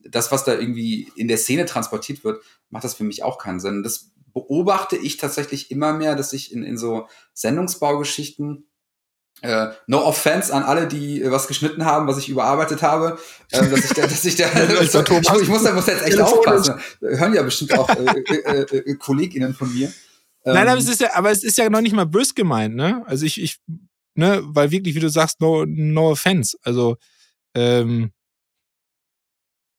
das, 0.07 0.31
was 0.31 0.43
da 0.43 0.53
irgendwie 0.53 1.11
in 1.15 1.27
der 1.27 1.37
Szene 1.37 1.65
transportiert 1.65 2.23
wird, 2.23 2.43
macht 2.69 2.83
das 2.83 2.95
für 2.95 3.03
mich 3.03 3.23
auch 3.23 3.37
keinen 3.37 3.59
Sinn. 3.59 3.83
Das 3.83 4.11
beobachte 4.35 4.97
ich 4.97 5.15
tatsächlich 5.15 5.71
immer 5.71 5.93
mehr, 5.93 6.15
dass 6.15 6.33
ich 6.33 6.51
in, 6.51 6.61
in 6.61 6.77
so 6.77 7.07
Sendungsbaugeschichten 7.33 8.67
äh, 9.41 9.67
no 9.87 10.03
offense 10.03 10.53
an 10.53 10.63
alle, 10.63 10.87
die 10.87 11.21
äh, 11.21 11.31
was 11.31 11.47
geschnitten 11.47 11.85
haben, 11.85 12.05
was 12.07 12.17
ich 12.17 12.27
überarbeitet 12.27 12.81
habe, 12.81 13.17
äh, 13.51 13.69
dass 13.69 13.85
ich 13.85 13.91
da, 13.91 14.01
dass 14.01 14.25
ich 14.25 14.35
da, 14.35 14.47
also, 14.53 15.01
ich, 15.41 15.47
muss 15.47 15.63
da 15.63 15.73
muss 15.73 15.87
jetzt 15.87 16.05
echt 16.05 16.19
aufpassen. 16.19 16.75
Hören 16.99 17.33
ja 17.33 17.43
bestimmt 17.43 17.77
auch 17.77 17.89
äh, 17.89 18.03
äh, 18.03 18.61
äh, 18.61 18.77
äh 18.77 18.95
KollegInnen 18.95 19.53
von 19.53 19.73
mir. 19.73 19.91
Nein, 20.43 20.67
aber 20.67 20.73
ähm, 20.73 20.83
es 20.83 20.89
ist 20.89 20.99
ja, 20.99 21.15
aber 21.15 21.31
es 21.31 21.43
ist 21.43 21.57
ja 21.57 21.69
noch 21.69 21.81
nicht 21.81 21.95
mal 21.95 22.05
bös 22.05 22.35
gemeint, 22.35 22.75
ne? 22.75 23.03
Also 23.07 23.25
ich, 23.25 23.41
ich, 23.41 23.59
ne, 24.15 24.41
weil 24.43 24.69
wirklich, 24.69 24.95
wie 24.95 24.99
du 24.99 25.09
sagst, 25.09 25.39
no, 25.39 25.65
no 25.65 26.11
offense. 26.11 26.57
Also 26.61 26.97
ähm, 27.55 28.11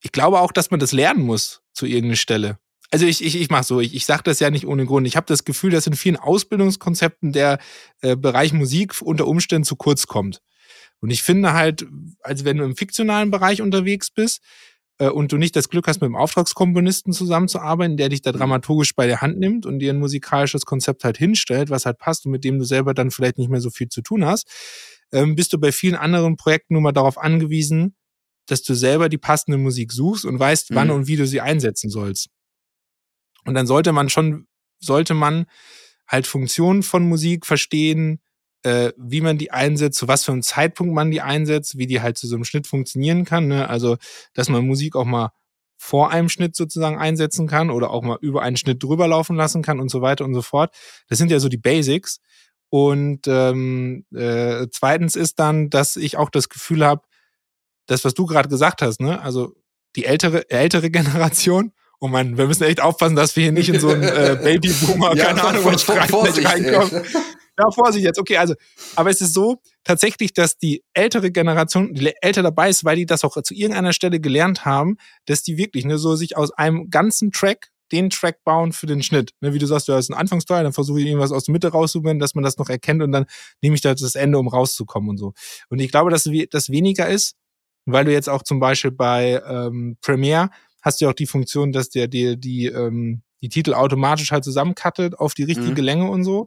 ich 0.03 0.13
glaube 0.13 0.41
auch, 0.41 0.51
dass 0.51 0.71
man 0.71 0.81
das 0.81 0.93
lernen 0.93 1.23
muss 1.23 1.61
zu 1.75 1.85
irgendeiner 1.85 2.17
Stelle 2.17 2.59
also 2.91 3.07
ich, 3.07 3.25
ich, 3.25 3.41
ich 3.41 3.51
mache 3.51 3.65
so, 3.65 3.81
ich, 3.81 3.95
ich 3.95 4.07
sage 4.07 4.23
das 4.25 4.41
ja 4.41 4.51
nicht 4.51 4.67
ohne 4.67 4.87
Grund. 4.87 5.07
Ich 5.07 5.17
habe 5.17 5.27
das 5.27 5.45
Gefühl, 5.45 5.71
dass 5.71 5.87
in 5.87 5.95
vielen 5.95 6.17
Ausbildungskonzepten 6.17 7.33
der 7.33 7.59
äh, 8.01 8.17
Bereich 8.17 8.53
Musik 8.53 9.01
unter 9.03 9.27
Umständen 9.27 9.65
zu 9.65 9.77
kurz 9.77 10.07
kommt. 10.07 10.41
Und 11.01 11.11
ich 11.11 11.23
finde 11.23 11.53
halt, 11.53 11.87
also 12.21 12.45
wenn 12.45 12.59
du 12.59 12.65
im 12.65 12.77
fiktionalen 12.77 13.31
Bereich 13.31 13.61
unterwegs 13.61 14.11
bist 14.11 14.41
äh, 14.99 15.09
und 15.09 15.33
du 15.33 15.37
nicht 15.37 15.57
das 15.57 15.69
Glück 15.69 15.89
hast, 15.89 16.01
mit 16.01 16.07
einem 16.07 16.17
Auftragskomponisten 16.17 17.13
zusammenzuarbeiten, 17.13 17.97
der 17.97 18.09
dich 18.09 18.23
da 18.23 18.33
mhm. 18.33 18.39
dramaturgisch 18.39 18.95
bei 18.95 19.07
der 19.07 19.21
Hand 19.21 19.39
nimmt 19.39 19.67
und 19.67 19.81
dir 19.81 19.93
ein 19.93 19.99
musikalisches 19.99 20.65
Konzept 20.65 21.05
halt 21.05 21.19
hinstellt, 21.19 21.71
was 21.71 21.87
halt 21.87 21.99
passt 21.99 22.25
und 22.27 22.33
mit 22.33 22.45
dem 22.45 22.59
du 22.59 22.65
selber 22.65 22.95
dann 22.95 23.11
vielleicht 23.11 23.39
nicht 23.39 23.51
mehr 23.51 23.61
so 23.61 23.71
viel 23.71 23.89
zu 23.89 24.01
tun 24.01 24.25
hast, 24.25 24.49
ähm, 25.13 25.37
bist 25.37 25.53
du 25.53 25.59
bei 25.59 25.73
vielen 25.73 25.97
anderen 25.97 26.37
Projekten 26.37 26.75
nur 26.75 26.83
mal 26.83 26.93
darauf 26.93 27.19
angewiesen, 27.19 27.95
dass 28.47 28.63
du 28.63 28.75
selber 28.75 29.09
die 29.09 29.19
passende 29.19 29.59
Musik 29.59 29.93
suchst 29.93 30.25
und 30.25 30.39
weißt, 30.39 30.69
wann 30.75 30.89
mhm. 30.89 30.95
und 30.95 31.07
wie 31.09 31.17
du 31.17 31.27
sie 31.27 31.41
einsetzen 31.41 31.91
sollst. 31.91 32.29
Und 33.47 33.55
dann 33.55 33.67
sollte 33.67 33.93
man 33.93 34.09
schon, 34.09 34.47
sollte 34.79 35.15
man 35.15 35.47
halt 36.07 36.27
Funktionen 36.27 36.83
von 36.83 37.09
Musik 37.09 37.47
verstehen, 37.47 38.21
äh, 38.63 38.93
wie 38.97 39.21
man 39.21 39.39
die 39.39 39.51
einsetzt, 39.51 39.99
zu 39.99 40.09
was 40.09 40.25
für 40.25 40.33
einem 40.33 40.43
Zeitpunkt 40.43 40.95
man 40.95 41.11
die 41.11 41.21
einsetzt, 41.21 41.79
wie 41.79 41.87
die 41.87 42.01
halt 42.01 42.19
zu 42.19 42.27
so 42.27 42.35
einem 42.35 42.45
Schnitt 42.45 42.67
funktionieren 42.67 43.25
kann. 43.25 43.49
Ne? 43.49 43.69
Also, 43.69 43.97
dass 44.35 44.49
man 44.49 44.67
Musik 44.67 44.97
auch 44.97 45.05
mal 45.05 45.31
vor 45.79 46.11
einem 46.11 46.29
Schnitt 46.29 46.57
sozusagen 46.57 46.99
einsetzen 46.99 47.47
kann 47.47 47.71
oder 47.71 47.91
auch 47.91 48.03
mal 48.03 48.19
über 48.21 48.43
einen 48.43 48.57
Schnitt 48.57 48.83
drüber 48.83 49.07
laufen 49.07 49.37
lassen 49.37 49.63
kann 49.63 49.79
und 49.79 49.91
so 49.91 50.01
weiter 50.03 50.25
und 50.25 50.35
so 50.35 50.43
fort. 50.43 50.75
Das 51.09 51.19
sind 51.19 51.31
ja 51.31 51.39
so 51.39 51.49
die 51.49 51.59
Basics. 51.59 52.21
Und 52.69 53.29
ähm, 53.29 54.05
äh, 54.15 54.67
zweitens 54.73 55.15
ist 55.15 55.39
dann, 55.39 55.71
dass 55.71 55.97
ich 55.97 56.17
auch 56.17 56.31
das 56.31 56.49
Gefühl 56.49 56.85
habe, 56.85 57.03
das, 57.87 58.05
was 58.05 58.15
du 58.15 58.27
gerade 58.27 58.49
gesagt 58.49 58.83
hast, 58.83 59.01
ne, 59.01 59.21
also 59.21 59.55
die 59.95 60.05
ältere, 60.05 60.51
ältere 60.51 60.91
Generation, 60.91 61.73
oh 62.01 62.09
man, 62.09 62.37
wir 62.37 62.47
müssen 62.47 62.65
echt 62.65 62.81
aufpassen, 62.81 63.17
dass 63.17 63.37
wir 63.37 63.45
hier 63.45 63.53
nicht 63.53 63.69
in 63.69 63.81
so 63.81 63.91
einen 63.91 64.03
äh, 64.03 64.39
Babyboomer, 64.43 65.17
ja, 65.17 65.27
keine 65.27 65.45
Ahnung, 65.45 65.65
was 65.65 65.89
reinkommen. 65.89 67.05
Ja, 67.59 67.71
Vorsicht 67.71 68.05
jetzt. 68.05 68.19
Okay, 68.19 68.37
also, 68.37 68.55
aber 68.97 69.11
es 69.11 69.21
ist 69.21 69.33
so 69.33 69.63
tatsächlich, 69.83 70.35
dass 70.35 70.59
die 70.59 70.85
ältere 70.93 71.31
Generation, 71.31 71.95
die 71.95 72.13
älter 72.21 72.43
dabei 72.43 72.69
ist, 72.69 72.85
weil 72.85 72.97
die 72.97 73.07
das 73.07 73.25
auch 73.25 73.41
zu 73.43 73.55
irgendeiner 73.55 73.95
Stelle 73.95 74.21
gelernt 74.21 74.65
haben, 74.65 74.99
dass 75.25 75.43
die 75.43 75.57
wirklich 75.57 75.87
ne, 75.87 75.97
so 75.99 76.17
sich 76.17 76.37
aus 76.37 76.53
einem 76.53 76.91
ganzen 76.91 77.33
Track 77.33 77.71
den 77.93 78.11
Track 78.11 78.43
bauen 78.45 78.73
für 78.73 78.87
den 78.87 79.03
Schnitt. 79.03 79.33
Ne, 79.41 79.55
wie 79.55 79.59
du 79.59 79.67
sagst, 79.67 79.89
du 79.89 79.95
hast 79.95 80.11
einen 80.11 80.21
Anfangsteil, 80.21 80.65
dann 80.65 80.73
versuche 80.73 81.01
ich 81.01 81.07
irgendwas 81.07 81.33
aus 81.33 81.45
der 81.45 81.53
Mitte 81.53 81.69
rauszuholen, 81.69 82.19
dass 82.19 82.35
man 82.35 82.45
das 82.45 82.59
noch 82.59 82.69
erkennt 82.69 83.03
und 83.03 83.13
dann 83.13 83.25
nehme 83.63 83.75
ich 83.75 83.81
da 83.81 83.95
das 83.95 84.17
Ende, 84.17 84.39
um 84.39 84.49
rauszukommen 84.49 85.09
und 85.09 85.19
so. 85.19 85.33
Und 85.71 85.79
ich 85.79 85.91
glaube, 85.91 86.11
dass 86.11 86.29
das 86.51 86.69
weniger 86.71 87.09
ist, 87.09 87.37
weil 87.87 88.05
du 88.05 88.13
jetzt 88.13 88.29
auch 88.29 88.43
zum 88.43 88.61
Beispiel 88.61 88.91
bei 88.91 89.41
ähm, 89.47 89.97
Premiere 90.03 90.51
hast 90.87 91.01
du 91.01 91.05
ja 91.05 91.11
auch 91.11 91.15
die 91.15 91.27
Funktion, 91.27 91.73
dass 91.73 91.91
der 91.91 92.07
dir 92.07 92.37
die, 92.37 92.67
ähm, 92.67 93.23
die 93.43 93.49
Titel 93.49 93.75
automatisch 93.75 94.31
halt 94.31 94.45
zusammencuttet 94.45 95.19
auf 95.19 95.35
die 95.35 95.43
richtige 95.43 95.83
mhm. 95.83 95.87
Länge 95.87 96.11
und 96.11 96.23
so 96.23 96.47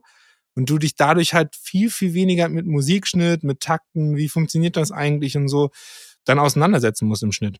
und 0.56 0.70
du 0.70 0.78
dich 0.78 0.96
dadurch 0.96 1.34
halt 1.34 1.54
viel, 1.54 1.90
viel 1.90 2.14
weniger 2.14 2.48
mit 2.48 2.66
Musikschnitt, 2.66 3.44
mit 3.44 3.60
Takten, 3.60 4.16
wie 4.16 4.30
funktioniert 4.30 4.76
das 4.76 4.92
eigentlich 4.92 5.36
und 5.36 5.48
so, 5.48 5.70
dann 6.24 6.38
auseinandersetzen 6.38 7.06
musst 7.06 7.22
im 7.22 7.32
Schnitt. 7.32 7.58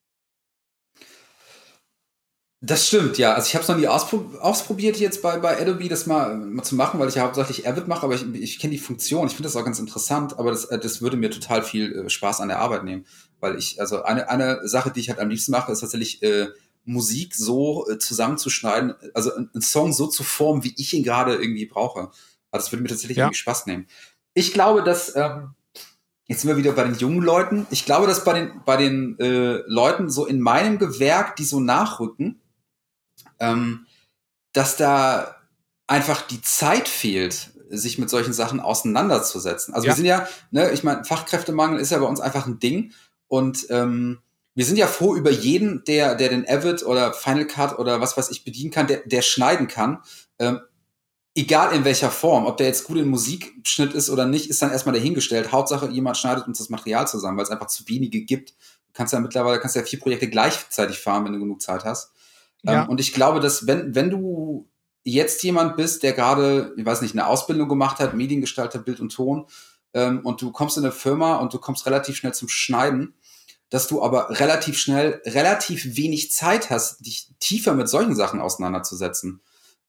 Das 2.63 2.87
stimmt, 2.87 3.17
ja. 3.17 3.33
Also 3.33 3.47
ich 3.47 3.55
habe 3.55 3.63
es 3.63 3.69
noch 3.69 3.77
nie 3.79 3.89
ausprobiert 3.89 4.99
jetzt 4.99 5.23
bei, 5.23 5.39
bei 5.39 5.59
Adobe, 5.59 5.89
das 5.89 6.07
mal, 6.07 6.37
mal 6.37 6.63
zu 6.63 6.75
machen, 6.75 7.01
weil 7.01 7.09
ich 7.09 7.15
ja 7.15 7.23
hauptsächlich 7.23 7.67
Avid 7.67 7.89
mache, 7.89 8.05
aber 8.05 8.15
ich, 8.15 8.35
ich 8.35 8.59
kenne 8.59 8.73
die 8.73 8.79
Funktion. 8.79 9.27
Ich 9.27 9.33
finde 9.33 9.49
das 9.49 9.57
auch 9.57 9.65
ganz 9.65 9.79
interessant, 9.79 10.39
aber 10.39 10.51
das, 10.51 10.67
äh, 10.67 10.79
das 10.79 11.01
würde 11.01 11.17
mir 11.17 11.31
total 11.31 11.63
viel 11.63 11.93
äh, 11.93 12.11
Spaß 12.11 12.41
an 12.41 12.49
der 12.49 12.59
Arbeit 12.59 12.85
nehmen. 12.85 13.07
Weil 13.41 13.57
ich, 13.57 13.81
also 13.81 14.03
eine, 14.03 14.29
eine 14.29 14.69
Sache, 14.69 14.91
die 14.91 15.01
ich 15.01 15.09
halt 15.09 15.21
am 15.21 15.31
liebsten 15.31 15.53
mache, 15.53 15.73
ist 15.73 15.81
tatsächlich 15.81 16.23
äh, 16.23 16.49
Musik 16.91 17.35
so 17.35 17.89
äh, 17.89 17.99
zusammenzuschneiden, 17.99 18.95
also 19.15 19.35
einen 19.35 19.63
Song 19.63 19.93
so 19.93 20.07
zu 20.07 20.25
formen, 20.25 20.65
wie 20.65 20.75
ich 20.77 20.93
ihn 20.93 21.05
gerade 21.05 21.35
irgendwie 21.35 21.67
brauche. 21.67 22.11
Also 22.51 22.65
das 22.65 22.73
würde 22.73 22.83
mir 22.83 22.89
tatsächlich 22.89 23.19
ja. 23.19 23.25
irgendwie 23.25 23.39
Spaß 23.39 23.67
nehmen. 23.67 23.87
Ich 24.35 24.53
glaube, 24.53 24.83
dass, 24.83 25.15
ähm, 25.15 25.55
jetzt 26.27 26.43
sind 26.43 26.49
wir 26.51 26.57
wieder 26.57 26.73
bei 26.73 26.85
den 26.85 26.97
jungen 26.97 27.23
Leuten, 27.23 27.67
ich 27.71 27.85
glaube, 27.85 28.07
dass 28.07 28.25
bei 28.25 28.33
den, 28.33 28.61
bei 28.65 28.77
den 28.77 29.19
äh, 29.19 29.63
Leuten 29.67 30.11
so 30.11 30.27
in 30.27 30.41
meinem 30.41 30.79
Gewerk, 30.79 31.37
die 31.37 31.45
so 31.45 31.61
nachrücken, 31.61 32.41
ähm, 33.39 33.87
dass 34.53 34.77
da 34.77 35.37
einfach 35.87 36.23
die 36.23 36.43
Zeit 36.43 36.89
fehlt, 36.89 37.51
sich 37.71 37.99
mit 37.99 38.11
solchen 38.11 38.33
Sachen 38.33 38.59
auseinanderzusetzen. 38.59 39.75
Also 39.75 39.87
ja. 39.87 39.93
wir 39.93 39.97
sind 39.97 40.07
ja, 40.07 40.29
ne, 40.51 40.71
ich 40.73 40.83
meine, 40.83 41.05
Fachkräftemangel 41.05 41.79
ist 41.79 41.91
ja 41.91 41.99
bei 41.99 42.07
uns 42.07 42.21
einfach 42.21 42.47
ein 42.47 42.59
Ding 42.59 42.93
und 43.29 43.67
ähm, 43.71 44.19
wir 44.55 44.65
sind 44.65 44.77
ja 44.77 44.87
froh 44.87 45.15
über 45.15 45.31
jeden, 45.31 45.85
der, 45.85 46.15
der 46.15 46.29
den 46.29 46.49
Avid 46.49 46.83
oder 46.85 47.13
Final 47.13 47.47
Cut 47.47 47.79
oder 47.79 48.01
was 48.01 48.17
weiß 48.17 48.31
ich 48.31 48.45
bedienen 48.45 48.71
kann, 48.71 48.87
der, 48.87 49.03
der 49.07 49.23
schneiden 49.23 49.69
kann. 49.69 50.03
Ähm, 50.39 50.61
egal 51.35 51.75
in 51.75 51.85
welcher 51.85 52.11
Form, 52.11 52.47
ob 52.47 52.57
der 52.57 52.67
jetzt 52.67 52.85
gut 52.85 52.99
in 52.99 53.09
Musikschnitt 53.09 53.95
ist 53.95 54.11
oder 54.11 54.27
nicht, 54.27 54.51
ist 54.51 54.61
dann 54.61 54.73
erstmal 54.73 54.95
dahingestellt. 54.95 55.53
Hauptsache, 55.53 55.89
jemand 55.89 56.17
schneidet 56.17 56.47
uns 56.47 56.59
das 56.59 56.69
Material 56.69 57.07
zusammen, 57.07 57.37
weil 57.37 57.45
es 57.45 57.51
einfach 57.51 57.69
zu 57.69 57.89
wenige 57.89 58.23
gibt. 58.23 58.51
Du 58.51 58.93
kannst 58.93 59.13
ja 59.13 59.21
mittlerweile 59.21 59.61
kannst 59.61 59.77
ja 59.77 59.83
vier 59.83 60.01
Projekte 60.01 60.29
gleichzeitig 60.29 60.99
fahren, 60.99 61.25
wenn 61.25 61.33
du 61.33 61.39
genug 61.39 61.63
Zeit 61.63 61.85
hast. 61.85 62.13
Ähm, 62.67 62.73
ja. 62.75 62.83
Ähm, 62.83 62.89
und 62.89 63.01
ich 63.01 63.13
glaube, 63.13 63.41
dass 63.41 63.67
wenn, 63.67 63.95
wenn 63.95 64.11
du 64.11 64.69
jetzt 65.05 65.43
jemand 65.43 65.77
bist, 65.77 66.03
der 66.03 66.13
gerade, 66.13 66.75
ich 66.77 66.85
weiß 66.85 67.03
nicht, 67.03 67.15
eine 67.15 67.27
Ausbildung 67.27 67.69
gemacht 67.69 68.01
hat, 68.01 68.15
Mediengestalter, 68.15 68.81
Bild 68.81 69.01
und 69.01 69.13
Ton, 69.13 69.47
ähm, 69.95 70.21
und 70.25 70.43
du 70.43 70.53
kommst 70.53 70.77
in 70.77 70.85
eine 70.85 70.93
Firma 70.93 71.37
und 71.37 71.55
du 71.55 71.59
kommst 71.59 71.87
relativ 71.87 72.17
schnell 72.17 72.35
zum 72.35 72.49
Schneiden, 72.49 73.15
dass 73.71 73.87
du 73.87 74.03
aber 74.03 74.39
relativ 74.39 74.79
schnell 74.79 75.23
relativ 75.25 75.97
wenig 75.97 76.33
Zeit 76.33 76.71
hast, 76.71 77.07
dich 77.07 77.31
tiefer 77.39 77.75
mit 77.75 77.89
solchen 77.89 78.15
Sachen 78.15 78.41
auseinanderzusetzen. 78.41 79.41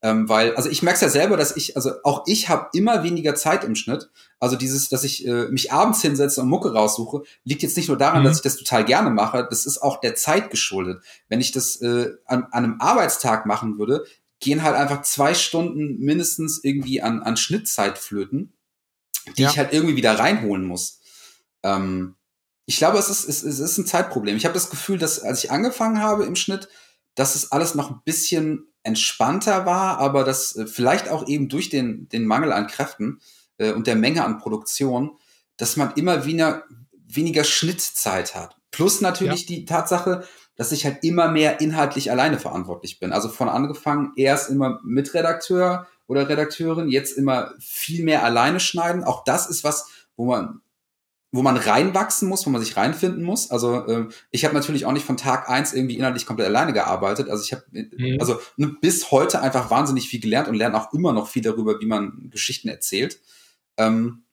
Ähm, 0.04 0.28
weil, 0.28 0.56
also 0.56 0.68
ich 0.68 0.82
merke 0.82 0.96
es 0.96 1.02
ja 1.02 1.10
selber, 1.10 1.38
dass 1.38 1.56
ich, 1.56 1.76
also 1.76 1.92
auch 2.04 2.24
ich 2.26 2.50
habe 2.50 2.70
immer 2.74 3.04
weniger 3.04 3.36
Zeit 3.36 3.64
im 3.64 3.76
Schnitt. 3.76 4.10
Also 4.40 4.56
dieses, 4.56 4.90
dass 4.90 5.04
ich 5.04 5.28
äh, 5.28 5.48
mich 5.50 5.72
abends 5.72 6.02
hinsetze 6.02 6.42
und 6.42 6.50
Mucke 6.50 6.74
raussuche, 6.74 7.22
liegt 7.44 7.62
jetzt 7.62 7.78
nicht 7.78 7.88
nur 7.88 7.98
daran, 7.98 8.22
mhm. 8.22 8.26
dass 8.26 8.38
ich 8.38 8.44
das 8.44 8.58
total 8.58 8.84
gerne 8.84 9.12
mache, 9.12 9.46
das 9.48 9.68
ist 9.68 9.80
auch 9.80 10.00
der 10.00 10.16
Zeit 10.16 10.50
geschuldet. 10.50 11.04
Wenn 11.30 11.40
ich 11.40 11.52
das 11.52 11.82
äh, 11.82 12.14
an, 12.26 12.48
an 12.52 12.64
einem 12.64 12.82
Arbeitstag 12.82 13.46
machen 13.46 13.78
würde, 13.78 14.06
gehen 14.40 14.64
halt 14.64 14.76
einfach 14.76 15.04
zwei 15.04 15.36
Stunden 15.36 16.00
mindestens 16.00 16.64
irgendwie 16.64 17.04
an, 17.04 17.22
an 17.22 17.38
Schnittzeit 17.38 18.00
flöten, 18.00 18.54
die 19.38 19.44
ja. 19.44 19.52
ich 19.52 19.58
halt 19.60 19.72
irgendwie 19.72 19.96
wieder 19.96 20.18
reinholen 20.18 20.66
muss. 20.66 21.00
Ähm, 21.62 22.16
ich 22.66 22.78
glaube, 22.78 22.98
es 22.98 23.10
ist, 23.10 23.28
es, 23.28 23.44
es 23.44 23.60
ist 23.60 23.78
ein 23.78 23.86
Zeitproblem. 23.86 24.38
Ich 24.38 24.46
habe 24.46 24.54
das 24.54 24.70
Gefühl, 24.70 24.98
dass 24.98 25.22
als 25.22 25.44
ich 25.44 25.52
angefangen 25.52 26.02
habe 26.02 26.26
im 26.26 26.36
Schnitt, 26.36 26.70
dass 27.16 27.36
es 27.36 27.52
alles 27.52 27.76
noch 27.76 27.90
ein 27.90 28.02
bisschen 28.06 28.68
entspannter 28.84 29.66
war, 29.66 30.00
aber 30.00 30.24
dass 30.24 30.56
äh, 30.56 30.66
vielleicht 30.66 31.10
auch 31.10 31.28
eben 31.28 31.50
durch 31.50 31.70
den, 31.70 32.08
den 32.10 32.26
Mangel 32.26 32.52
an 32.52 32.68
Kräften 32.68 33.20
äh, 33.58 33.72
und 33.74 33.88
der 33.88 33.96
Menge 33.96 34.24
an 34.26 34.40
Produktion, 34.40 35.18
dass 35.58 35.78
man 35.78 35.94
immer 35.96 36.26
weniger, 36.26 36.64
weniger 37.08 37.44
Schnittzeit 37.44 38.36
hat. 38.36 38.56
Plus 38.72 39.02
natürlich 39.02 39.42
ja. 39.42 39.56
die 39.56 39.66
Tatsache, 39.66 40.26
dass 40.56 40.72
ich 40.72 40.86
halt 40.86 41.04
immer 41.04 41.30
mehr 41.30 41.60
inhaltlich 41.60 42.12
alleine 42.12 42.40
verantwortlich 42.40 43.00
bin. 43.00 43.12
Also 43.14 43.30
von 43.30 43.50
angefangen 43.50 44.14
erst 44.16 44.50
immer 44.50 44.80
Mitredakteur 44.84 45.88
oder 46.08 46.28
Redakteurin, 46.28 46.90
jetzt 46.90 47.18
immer 47.18 47.54
viel 47.60 48.04
mehr 48.04 48.24
alleine 48.24 48.60
schneiden. 48.60 49.04
Auch 49.04 49.24
das 49.24 49.48
ist 49.50 49.64
was, 49.64 49.88
wo 50.16 50.26
man 50.26 50.62
wo 51.32 51.42
man 51.42 51.56
reinwachsen 51.56 52.28
muss, 52.28 52.46
wo 52.46 52.50
man 52.50 52.62
sich 52.62 52.76
reinfinden 52.76 53.24
muss. 53.24 53.52
Also 53.52 53.86
äh, 53.86 54.08
ich 54.32 54.44
habe 54.44 54.54
natürlich 54.54 54.86
auch 54.86 54.92
nicht 54.92 55.06
von 55.06 55.16
Tag 55.16 55.50
eins 55.50 55.74
irgendwie 55.74 55.98
inhaltlich 55.98 56.26
komplett 56.26 56.50
alleine 56.50 56.74
gearbeitet. 56.74 57.30
Also 57.30 57.44
ich 57.44 57.54
habe 57.54 57.64
mhm. 57.72 58.18
also 58.20 58.40
ne, 58.58 58.76
bis 58.82 59.12
heute 59.12 59.42
einfach 59.42 59.72
wahnsinnig 59.72 60.10
viel 60.10 60.20
gelernt 60.20 60.50
und 60.50 60.56
lerne 60.56 60.80
auch 60.80 60.94
immer 60.94 61.14
noch 61.14 61.28
viel 61.28 61.42
darüber, 61.42 61.80
wie 61.80 61.86
man 61.86 62.30
Geschichten 62.30 62.68
erzählt. 62.68 63.22
Ähm, 63.78 64.24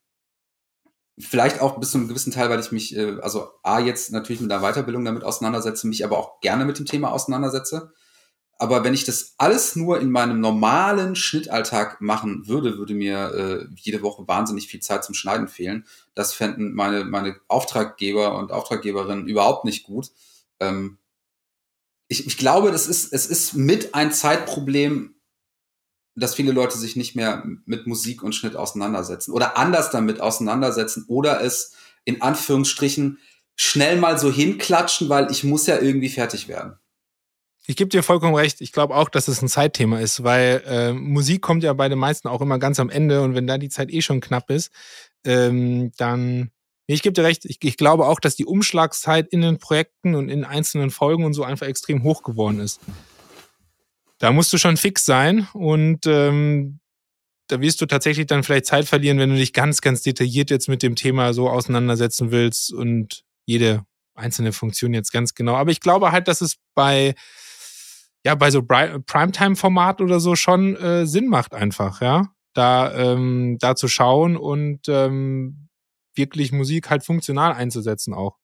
vielleicht 1.18 1.60
auch 1.60 1.78
bis 1.78 1.92
zu 1.92 1.98
einem 1.98 2.08
gewissen 2.08 2.32
Teil, 2.32 2.50
weil 2.50 2.58
ich 2.60 2.72
mich, 2.72 2.96
äh, 2.96 3.16
also 3.20 3.48
A, 3.62 3.78
jetzt 3.78 4.10
natürlich 4.12 4.40
mit 4.40 4.50
der 4.50 4.60
Weiterbildung 4.60 5.04
damit 5.04 5.22
auseinandersetze, 5.22 5.86
mich 5.86 6.04
aber 6.04 6.18
auch 6.18 6.40
gerne 6.40 6.64
mit 6.64 6.78
dem 6.78 6.86
Thema 6.86 7.12
auseinandersetze. 7.12 7.92
Aber 8.60 8.82
wenn 8.82 8.92
ich 8.92 9.04
das 9.04 9.34
alles 9.38 9.76
nur 9.76 10.00
in 10.00 10.10
meinem 10.10 10.40
normalen 10.40 11.14
Schnittalltag 11.14 12.00
machen 12.00 12.48
würde, 12.48 12.76
würde 12.76 12.92
mir 12.92 13.32
äh, 13.32 13.74
jede 13.76 14.02
Woche 14.02 14.26
wahnsinnig 14.26 14.66
viel 14.66 14.80
Zeit 14.80 15.04
zum 15.04 15.14
Schneiden 15.14 15.46
fehlen. 15.46 15.86
Das 16.16 16.34
fänden 16.34 16.74
meine, 16.74 17.04
meine 17.04 17.36
Auftraggeber 17.46 18.36
und 18.36 18.50
Auftraggeberinnen 18.50 19.28
überhaupt 19.28 19.64
nicht 19.64 19.84
gut. 19.84 20.10
Ähm, 20.58 20.98
ich, 22.08 22.26
ich 22.26 22.36
glaube, 22.36 22.72
das 22.72 22.88
ist, 22.88 23.12
es 23.12 23.26
ist 23.26 23.54
mit 23.54 23.94
ein 23.94 24.12
Zeitproblem, 24.12 25.14
dass 26.16 26.34
viele 26.34 26.50
Leute 26.50 26.76
sich 26.78 26.96
nicht 26.96 27.14
mehr 27.14 27.44
mit 27.64 27.86
Musik 27.86 28.24
und 28.24 28.34
Schnitt 28.34 28.56
auseinandersetzen 28.56 29.30
oder 29.30 29.56
anders 29.56 29.90
damit 29.90 30.20
auseinandersetzen 30.20 31.04
oder 31.06 31.42
es 31.42 31.74
in 32.04 32.22
Anführungsstrichen 32.22 33.18
schnell 33.54 33.98
mal 33.98 34.18
so 34.18 34.32
hinklatschen, 34.32 35.08
weil 35.08 35.30
ich 35.30 35.44
muss 35.44 35.66
ja 35.66 35.78
irgendwie 35.78 36.08
fertig 36.08 36.48
werden. 36.48 36.76
Ich 37.70 37.76
gebe 37.76 37.90
dir 37.90 38.02
vollkommen 38.02 38.34
recht. 38.34 38.62
Ich 38.62 38.72
glaube 38.72 38.96
auch, 38.96 39.10
dass 39.10 39.28
es 39.28 39.42
ein 39.42 39.48
Zeitthema 39.48 40.00
ist, 40.00 40.24
weil 40.24 40.62
äh, 40.66 40.94
Musik 40.94 41.42
kommt 41.42 41.62
ja 41.62 41.74
bei 41.74 41.90
den 41.90 41.98
meisten 41.98 42.26
auch 42.26 42.40
immer 42.40 42.58
ganz 42.58 42.80
am 42.80 42.88
Ende 42.88 43.20
und 43.20 43.34
wenn 43.34 43.46
da 43.46 43.58
die 43.58 43.68
Zeit 43.68 43.92
eh 43.92 44.00
schon 44.00 44.22
knapp 44.22 44.50
ist, 44.50 44.72
ähm, 45.24 45.92
dann. 45.98 46.50
Ich 46.86 47.02
gebe 47.02 47.12
dir 47.12 47.24
recht, 47.24 47.44
ich, 47.44 47.58
ich 47.62 47.76
glaube 47.76 48.06
auch, 48.06 48.20
dass 48.20 48.36
die 48.36 48.46
Umschlagszeit 48.46 49.28
in 49.28 49.42
den 49.42 49.58
Projekten 49.58 50.14
und 50.14 50.30
in 50.30 50.44
einzelnen 50.44 50.88
Folgen 50.88 51.26
und 51.26 51.34
so 51.34 51.44
einfach 51.44 51.66
extrem 51.66 52.04
hoch 52.04 52.22
geworden 52.22 52.58
ist. 52.58 52.80
Da 54.16 54.32
musst 54.32 54.50
du 54.54 54.56
schon 54.56 54.78
fix 54.78 55.04
sein 55.04 55.46
und 55.52 56.06
ähm, 56.06 56.80
da 57.48 57.60
wirst 57.60 57.82
du 57.82 57.86
tatsächlich 57.86 58.26
dann 58.26 58.44
vielleicht 58.44 58.64
Zeit 58.64 58.86
verlieren, 58.86 59.18
wenn 59.18 59.28
du 59.28 59.36
dich 59.36 59.52
ganz, 59.52 59.82
ganz 59.82 60.00
detailliert 60.00 60.48
jetzt 60.48 60.70
mit 60.70 60.82
dem 60.82 60.96
Thema 60.96 61.34
so 61.34 61.50
auseinandersetzen 61.50 62.30
willst 62.30 62.72
und 62.72 63.24
jede 63.44 63.84
einzelne 64.14 64.54
Funktion 64.54 64.94
jetzt 64.94 65.12
ganz 65.12 65.34
genau. 65.34 65.54
Aber 65.54 65.70
ich 65.70 65.80
glaube 65.80 66.12
halt, 66.12 66.28
dass 66.28 66.40
es 66.40 66.56
bei 66.74 67.14
ja, 68.24 68.34
bei 68.34 68.50
so 68.50 68.62
Primetime-Format 68.62 70.00
oder 70.00 70.20
so 70.20 70.36
schon 70.36 70.76
äh, 70.76 71.06
Sinn 71.06 71.28
macht 71.28 71.54
einfach, 71.54 72.00
ja. 72.00 72.28
Da, 72.54 72.92
ähm, 72.94 73.56
da 73.60 73.76
zu 73.76 73.86
schauen 73.86 74.36
und 74.36 74.88
ähm, 74.88 75.68
wirklich 76.14 76.50
Musik 76.50 76.90
halt 76.90 77.04
funktional 77.04 77.52
einzusetzen 77.52 78.14
auch. 78.14 78.36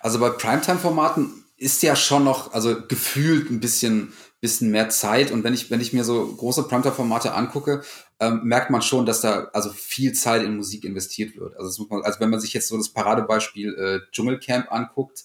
Also 0.00 0.18
bei 0.18 0.30
Primetime-Formaten 0.30 1.44
ist 1.56 1.82
ja 1.82 1.96
schon 1.96 2.24
noch, 2.24 2.52
also 2.52 2.86
gefühlt 2.86 3.50
ein 3.50 3.60
bisschen, 3.60 4.12
bisschen 4.40 4.70
mehr 4.70 4.88
Zeit. 4.90 5.30
Und 5.30 5.44
wenn 5.44 5.54
ich, 5.54 5.70
wenn 5.70 5.80
ich 5.80 5.92
mir 5.92 6.04
so 6.04 6.26
große 6.26 6.64
Prompter-Formate 6.64 7.32
angucke, 7.32 7.82
ähm, 8.20 8.42
merkt 8.44 8.70
man 8.70 8.82
schon, 8.82 9.06
dass 9.06 9.20
da 9.20 9.48
also 9.52 9.70
viel 9.70 10.12
Zeit 10.12 10.42
in 10.42 10.56
Musik 10.56 10.84
investiert 10.84 11.36
wird. 11.36 11.56
Also, 11.56 11.86
man, 11.88 12.02
also 12.02 12.20
wenn 12.20 12.30
man 12.30 12.40
sich 12.40 12.52
jetzt 12.52 12.68
so 12.68 12.76
das 12.76 12.92
Paradebeispiel 12.92 13.74
äh, 13.74 14.10
Dschungelcamp 14.12 14.70
anguckt, 14.70 15.24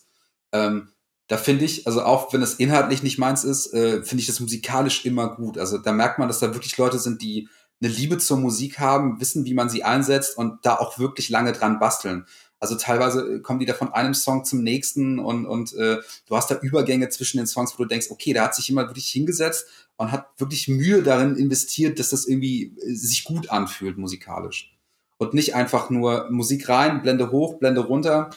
ähm, 0.53 0.89
da 1.31 1.37
finde 1.37 1.63
ich, 1.63 1.87
also 1.87 2.03
auch 2.03 2.33
wenn 2.33 2.41
es 2.41 2.55
inhaltlich 2.55 3.03
nicht 3.03 3.17
meins 3.17 3.45
ist, 3.45 3.73
äh, 3.73 4.03
finde 4.03 4.19
ich 4.19 4.27
das 4.27 4.41
musikalisch 4.41 5.05
immer 5.05 5.33
gut. 5.33 5.57
Also 5.57 5.77
da 5.77 5.93
merkt 5.93 6.19
man, 6.19 6.27
dass 6.27 6.39
da 6.39 6.53
wirklich 6.53 6.77
Leute 6.77 6.99
sind, 6.99 7.21
die 7.21 7.47
eine 7.81 7.89
Liebe 7.89 8.17
zur 8.17 8.37
Musik 8.37 8.79
haben, 8.79 9.21
wissen, 9.21 9.45
wie 9.45 9.53
man 9.53 9.69
sie 9.69 9.85
einsetzt 9.85 10.37
und 10.37 10.65
da 10.65 10.75
auch 10.75 10.99
wirklich 10.99 11.29
lange 11.29 11.53
dran 11.53 11.79
basteln. 11.79 12.25
Also 12.59 12.75
teilweise 12.75 13.35
äh, 13.35 13.39
kommen 13.39 13.61
die 13.61 13.65
da 13.65 13.73
von 13.73 13.93
einem 13.93 14.13
Song 14.13 14.43
zum 14.43 14.61
nächsten 14.61 15.19
und, 15.19 15.45
und 15.45 15.73
äh, 15.75 15.99
du 16.27 16.35
hast 16.35 16.51
da 16.51 16.59
Übergänge 16.59 17.07
zwischen 17.07 17.37
den 17.37 17.47
Songs, 17.47 17.75
wo 17.75 17.83
du 17.83 17.87
denkst, 17.87 18.07
okay, 18.09 18.33
da 18.33 18.43
hat 18.43 18.53
sich 18.53 18.67
jemand 18.67 18.89
wirklich 18.89 19.07
hingesetzt 19.07 19.67
und 19.95 20.11
hat 20.11 20.27
wirklich 20.37 20.67
Mühe 20.67 21.01
darin 21.01 21.37
investiert, 21.37 21.97
dass 21.97 22.09
das 22.09 22.27
irgendwie 22.27 22.75
äh, 22.85 22.93
sich 22.93 23.23
gut 23.23 23.49
anfühlt 23.49 23.97
musikalisch. 23.97 24.77
Und 25.17 25.33
nicht 25.33 25.55
einfach 25.55 25.89
nur 25.89 26.29
Musik 26.29 26.67
rein, 26.67 27.01
Blende 27.01 27.31
hoch, 27.31 27.57
Blende 27.57 27.79
runter 27.79 28.31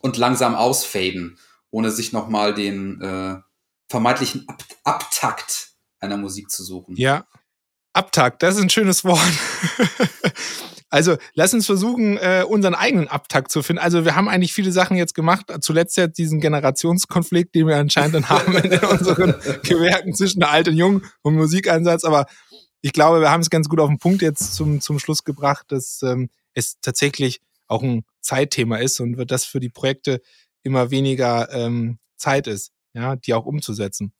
und 0.00 0.16
langsam 0.16 0.54
ausfaden, 0.54 1.38
ohne 1.74 1.90
sich 1.90 2.12
nochmal 2.12 2.54
den 2.54 3.00
äh, 3.00 3.34
vermeintlichen 3.88 4.48
Ab 4.48 4.62
Abtakt 4.84 5.72
einer 5.98 6.16
Musik 6.16 6.50
zu 6.50 6.62
suchen. 6.62 6.94
Ja, 6.96 7.26
Abtakt, 7.92 8.42
das 8.44 8.56
ist 8.56 8.62
ein 8.62 8.70
schönes 8.70 9.04
Wort. 9.04 9.20
Also 10.90 11.16
lass 11.34 11.52
uns 11.52 11.66
versuchen, 11.66 12.18
äh, 12.18 12.44
unseren 12.48 12.76
eigenen 12.76 13.08
Abtakt 13.08 13.50
zu 13.50 13.64
finden. 13.64 13.82
Also 13.82 14.04
wir 14.04 14.14
haben 14.14 14.28
eigentlich 14.28 14.52
viele 14.52 14.70
Sachen 14.70 14.96
jetzt 14.96 15.16
gemacht. 15.16 15.46
Zuletzt 15.60 15.96
ja 15.96 16.06
diesen 16.06 16.38
Generationskonflikt, 16.38 17.52
den 17.52 17.66
wir 17.66 17.78
anscheinend 17.78 18.14
dann 18.14 18.28
haben 18.28 18.56
in 18.58 18.78
unseren 18.78 19.34
Gewerken 19.64 20.14
zwischen 20.14 20.44
Alt 20.44 20.68
und 20.68 20.76
Jung 20.76 21.02
und 21.22 21.34
Musikeinsatz. 21.34 22.04
Aber 22.04 22.26
ich 22.80 22.92
glaube, 22.92 23.20
wir 23.20 23.32
haben 23.32 23.40
es 23.40 23.50
ganz 23.50 23.68
gut 23.68 23.80
auf 23.80 23.88
den 23.88 23.98
Punkt 23.98 24.22
jetzt 24.22 24.54
zum, 24.54 24.80
zum 24.80 25.00
Schluss 25.00 25.24
gebracht, 25.24 25.66
dass 25.70 26.00
ähm, 26.04 26.30
es 26.52 26.78
tatsächlich 26.80 27.40
auch 27.66 27.82
ein 27.82 28.04
Zeitthema 28.20 28.76
ist 28.76 29.00
und 29.00 29.16
wird 29.16 29.32
das 29.32 29.44
für 29.44 29.58
die 29.58 29.70
Projekte 29.70 30.20
immer 30.64 30.90
weniger 30.90 31.52
ähm, 31.52 31.98
Zeit 32.16 32.48
ist, 32.48 32.72
ja, 32.92 33.14
die 33.16 33.34
auch 33.34 33.46
umzusetzen. 33.46 34.12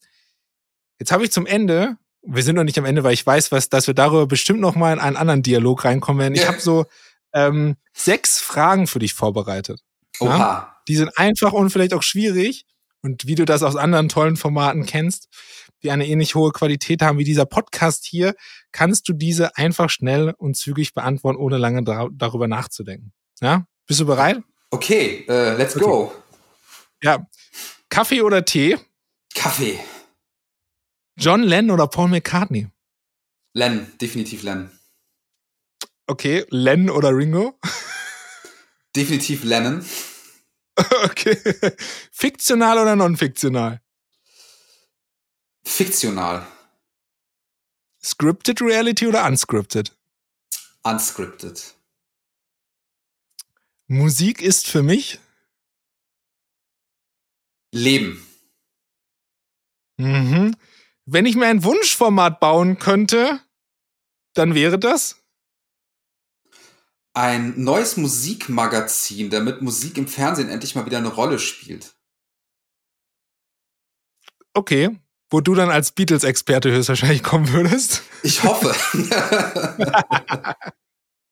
Jetzt 1.01 1.11
habe 1.11 1.25
ich 1.25 1.33
zum 1.33 1.47
Ende 1.47 1.99
wir 2.27 2.43
sind 2.43 2.57
noch 2.57 2.65
nicht 2.65 2.79
am 2.79 2.85
Ende, 2.85 3.05
weil 3.05 3.15
ich 3.15 3.27
weiß, 3.27 3.53
was, 3.53 3.69
dass 3.69 3.87
wir 3.87 3.95
darüber 3.95 4.27
bestimmt 4.27 4.61
noch 4.61 4.75
mal 4.75 4.93
in 4.93 4.99
einen 4.99 5.17
anderen 5.17 5.43
Dialog 5.43 5.85
reinkommen 5.85 6.21
werden. 6.21 6.35
Ich 6.35 6.41
yeah. 6.41 6.49
habe 6.49 6.61
so 6.61 6.87
ähm, 7.33 7.77
sechs 7.93 8.41
Fragen 8.41 8.87
für 8.87 8.99
dich 8.99 9.15
vorbereitet. 9.15 9.81
Oha. 10.21 10.39
Ja? 10.39 10.77
Die 10.89 10.97
sind 10.97 11.17
einfach 11.17 11.53
und 11.53 11.71
vielleicht 11.71 11.95
auch 11.95 12.03
schwierig. 12.03 12.65
Und 13.03 13.27
wie 13.27 13.35
du 13.35 13.45
das 13.45 13.63
aus 13.63 13.77
anderen 13.77 14.09
tollen 14.09 14.37
Formaten 14.37 14.87
kennst, 14.87 15.29
die 15.83 15.91
eine 15.91 16.07
ähnlich 16.07 16.35
hohe 16.35 16.53
Qualität 16.53 17.03
haben 17.03 17.19
wie 17.19 17.25
dieser 17.25 17.45
Podcast 17.45 18.07
hier, 18.07 18.35
kannst 18.73 19.09
du 19.09 19.13
diese 19.13 19.57
einfach 19.59 19.91
schnell 19.91 20.33
und 20.39 20.57
zügig 20.57 20.95
beantworten, 20.95 21.39
ohne 21.39 21.59
lange 21.59 21.83
darüber 21.85 22.49
nachzudenken. 22.49 23.13
Ja? 23.43 23.67
Bist 23.87 24.01
du 24.01 24.07
bereit? 24.07 24.39
Okay, 24.71 25.27
uh, 25.29 25.57
let's 25.59 25.77
okay. 25.77 25.85
go. 25.85 26.13
Ja. 27.05 27.29
Kaffee 27.91 28.23
oder 28.23 28.47
Tee? 28.47 28.79
Kaffee. 29.35 29.79
John 31.19 31.43
Lennon 31.43 31.73
oder 31.73 31.87
Paul 31.87 32.09
McCartney? 32.09 32.69
Len, 33.53 33.93
definitiv 34.01 34.43
Len. 34.43 34.71
Okay, 36.07 36.47
Len 36.49 36.89
oder 36.89 37.11
Ringo? 37.15 37.59
Definitiv 38.97 39.45
Lennon. 39.45 39.85
Okay. 41.05 41.37
Fiktional 42.11 42.79
oder 42.81 42.97
non-fiktional? 42.97 43.81
Fiktional. 45.65 46.45
Scripted 48.03 48.61
Reality 48.61 49.07
oder 49.07 49.25
unscripted? 49.25 49.97
Unscripted. 50.83 51.75
Musik 53.87 54.43
ist 54.43 54.67
für 54.67 54.83
mich 54.83 55.21
Leben. 57.75 58.25
Mhm. 59.97 60.57
Wenn 61.07 61.27
ich 61.27 61.35
mir 61.37 61.47
ein 61.47 61.65
Wunschformat 61.65 62.41
bauen 62.41 62.79
könnte, 62.79 63.41
dann 64.35 64.55
wäre 64.55 64.79
das? 64.79 65.17
Ein 67.15 67.61
neues 67.63 67.97
Musikmagazin, 67.97 69.31
damit 69.31 69.61
Musik 69.61 69.99
im 69.99 70.09
Fernsehen 70.09 70.49
endlich 70.49 70.75
mal 70.75 70.87
wieder 70.87 70.99
eine 70.99 71.09
Rolle 71.09 71.39
spielt. 71.39 71.95
Okay, 74.53 74.97
wo 75.31 75.41
du 75.41 75.55
dann 75.55 75.71
als 75.71 75.93
Beatles-Experte 75.93 76.71
höchstwahrscheinlich 76.71 77.23
kommen 77.25 77.53
würdest. 77.53 78.03
Ich 78.23 78.45
hoffe. 78.45 78.75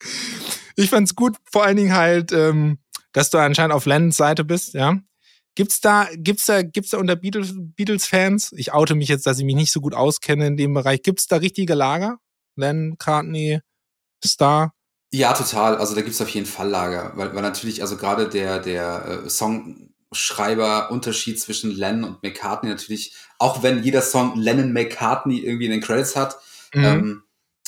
ich 0.77 0.91
fand's 0.91 1.15
gut, 1.15 1.37
vor 1.51 1.65
allen 1.65 1.77
Dingen 1.77 1.95
halt, 1.95 2.33
ähm, 2.33 2.79
dass 3.13 3.31
du 3.31 3.39
anscheinend 3.39 3.75
auf 3.75 3.87
Lennons 3.87 4.17
Seite 4.17 4.45
bist, 4.45 4.75
ja. 4.75 5.01
Gibt's 5.55 5.81
da, 5.81 6.09
gibt's 6.17 6.47
da, 6.47 6.63
gibt's 6.63 6.91
da 6.91 6.99
unter 6.99 7.17
Beatles-Fans, 7.17 8.53
ich 8.57 8.73
oute 8.73 8.95
mich 8.95 9.09
jetzt, 9.09 9.27
dass 9.27 9.39
ich 9.39 9.45
mich 9.45 9.55
nicht 9.55 9.71
so 9.71 9.83
gut 9.83 9.95
auskenne 9.95 10.47
in 10.47 10.57
dem 10.57 10.73
Bereich, 10.73 11.03
gibt's 11.03 11.27
da 11.27 11.37
richtige 11.37 11.75
Lager? 11.75 12.17
Len, 12.57 12.97
Cartney, 12.99 13.61
Star? 14.25 14.73
Ja, 15.13 15.35
total. 15.35 15.77
Also 15.77 15.95
da 15.95 16.01
gibt's 16.01 16.23
auf 16.23 16.31
jeden 16.31 16.47
Fall 16.47 16.71
Lager, 16.71 17.13
weil, 17.17 17.35
weil 17.35 17.43
natürlich, 17.43 17.83
also 17.83 17.99
gerade 17.99 18.31
der, 18.31 18.61
der 18.61 19.25
äh, 19.27 19.29
Songschreiber-Unterschied 19.29 21.39
zwischen 21.39 21.71
Len 21.71 22.03
und 22.03 22.23
McCartney 22.23 22.71
natürlich, 22.71 23.15
auch 23.39 23.63
wenn 23.63 23.83
jeder 23.83 24.01
Song 24.01 24.39
Lennon 24.39 24.73
McCartney 24.73 25.41
irgendwie 25.41 25.67
in 25.67 25.73
den 25.73 25.83
Credits 25.83 26.17
hat, 26.17 26.39
mhm. 26.73 26.85
ähm, 26.85 27.23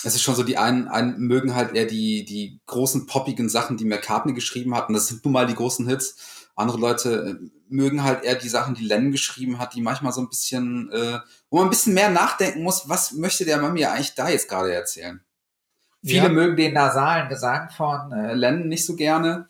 es 0.05 0.15
ist 0.15 0.23
schon 0.23 0.35
so, 0.35 0.43
die 0.43 0.59
einen, 0.59 0.89
einen 0.89 1.19
mögen 1.19 1.55
halt 1.55 1.75
eher 1.75 1.87
die, 1.87 2.25
die 2.25 2.61
großen 2.67 3.07
poppigen 3.07 3.49
Sachen, 3.49 3.77
die 3.77 3.85
McCartney 3.85 4.33
geschrieben 4.33 4.75
hat, 4.75 4.89
und 4.89 4.95
das 4.95 5.09
sind 5.09 5.25
nun 5.25 5.33
mal 5.33 5.47
die 5.47 5.55
großen 5.55 5.87
Hits. 5.87 6.49
Andere 6.57 6.79
Leute 6.79 7.41
äh, 7.43 7.51
mögen 7.69 8.03
halt 8.03 8.25
eher 8.25 8.35
die 8.35 8.49
Sachen, 8.49 8.75
die 8.75 8.85
Len 8.85 9.11
geschrieben 9.13 9.59
hat, 9.59 9.75
die 9.75 9.81
manchmal 9.81 10.13
so 10.13 10.21
ein 10.21 10.29
bisschen, 10.29 10.91
äh, 10.93 11.19
wo 11.51 11.59
man 11.59 11.67
ein 11.67 11.71
bisschen 11.71 11.95
mehr 11.95 12.11
nachdenken 12.11 12.63
muss, 12.63 12.89
was 12.89 13.13
möchte 13.13 13.45
der 13.45 13.59
Mann 13.59 13.75
mir 13.75 13.93
eigentlich 13.93 14.15
da 14.15 14.29
jetzt 14.29 14.49
gerade 14.49 14.73
erzählen? 14.73 15.21
Viele 16.03 16.25
ja. 16.25 16.29
mögen 16.29 16.57
den 16.57 16.75
nasalen 16.75 17.29
Gesang 17.29 17.71
von 17.71 18.13
äh, 18.13 18.35
Len 18.35 18.69
nicht 18.69 18.85
so 18.85 18.95
gerne. 18.95 19.49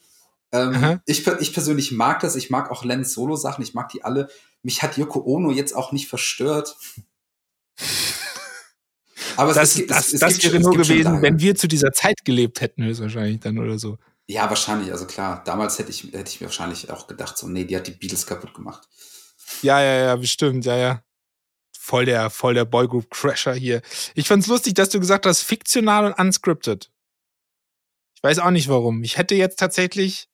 Ähm, 0.53 1.01
ich, 1.05 1.27
ich 1.27 1.53
persönlich 1.53 1.91
mag 1.91 2.21
das. 2.21 2.37
Ich 2.37 2.49
mag 2.49 2.71
auch 2.71 2.85
Lens 2.85 3.13
Solo-Sachen. 3.13 3.65
Ich 3.65 3.75
mag 3.75 3.89
die 3.89 4.05
alle. 4.05 4.29
Mich 4.63 4.83
hat 4.83 4.97
Yoko 4.97 5.21
Ono 5.27 5.51
jetzt 5.51 5.75
auch 5.75 5.91
nicht 5.91 6.09
verstört. 6.09 6.77
Aber 9.37 9.53
das, 9.53 9.77
es, 9.77 9.87
das, 9.89 10.07
es, 10.07 10.15
es 10.15 10.21
das 10.21 10.45
wäre 10.45 10.61
nur 10.61 10.77
gewesen, 10.77 11.23
wenn 11.23 11.41
wir 11.41 11.57
zu 11.57 11.67
dieser 11.67 11.93
Zeit 11.93 12.25
gelebt 12.25 12.61
hätten, 12.61 12.85
höchstwahrscheinlich 12.85 13.41
dann 13.41 13.59
oder 13.59 13.79
so. 13.79 13.99
Ja, 14.27 14.49
wahrscheinlich. 14.49 14.91
Also 14.91 15.07
klar, 15.07 15.43
damals 15.45 15.79
hätte 15.79 15.91
ich, 15.91 16.05
hätte 16.05 16.31
ich 16.31 16.41
mir 16.41 16.47
wahrscheinlich 16.47 16.91
auch 16.91 17.07
gedacht, 17.07 17.37
so, 17.37 17.47
nee, 17.47 17.65
die 17.65 17.77
hat 17.77 17.87
die 17.87 17.93
Beatles 17.93 18.27
kaputt 18.27 18.55
gemacht. 18.55 18.89
Ja, 19.63 19.83
ja, 19.83 20.05
ja, 20.07 20.17
bestimmt, 20.17 20.65
ja, 20.65 20.77
ja. 20.77 21.03
Voll 21.79 22.07
der, 22.07 22.31
voll 22.31 22.55
der 22.55 22.65
Boygroup-Crasher 22.65 23.53
hier. 23.53 23.83
Ich 24.15 24.27
fand's 24.27 24.47
lustig, 24.47 24.73
dass 24.75 24.89
du 24.89 25.01
gesagt 25.01 25.27
hast, 25.27 25.43
fiktional 25.43 26.07
und 26.07 26.19
unscripted. 26.19 26.91
Ich 28.17 28.23
weiß 28.23 28.39
auch 28.39 28.51
nicht 28.51 28.69
warum. 28.69 29.03
Ich 29.03 29.19
hätte 29.19 29.35
jetzt 29.35 29.59
tatsächlich. 29.59 30.31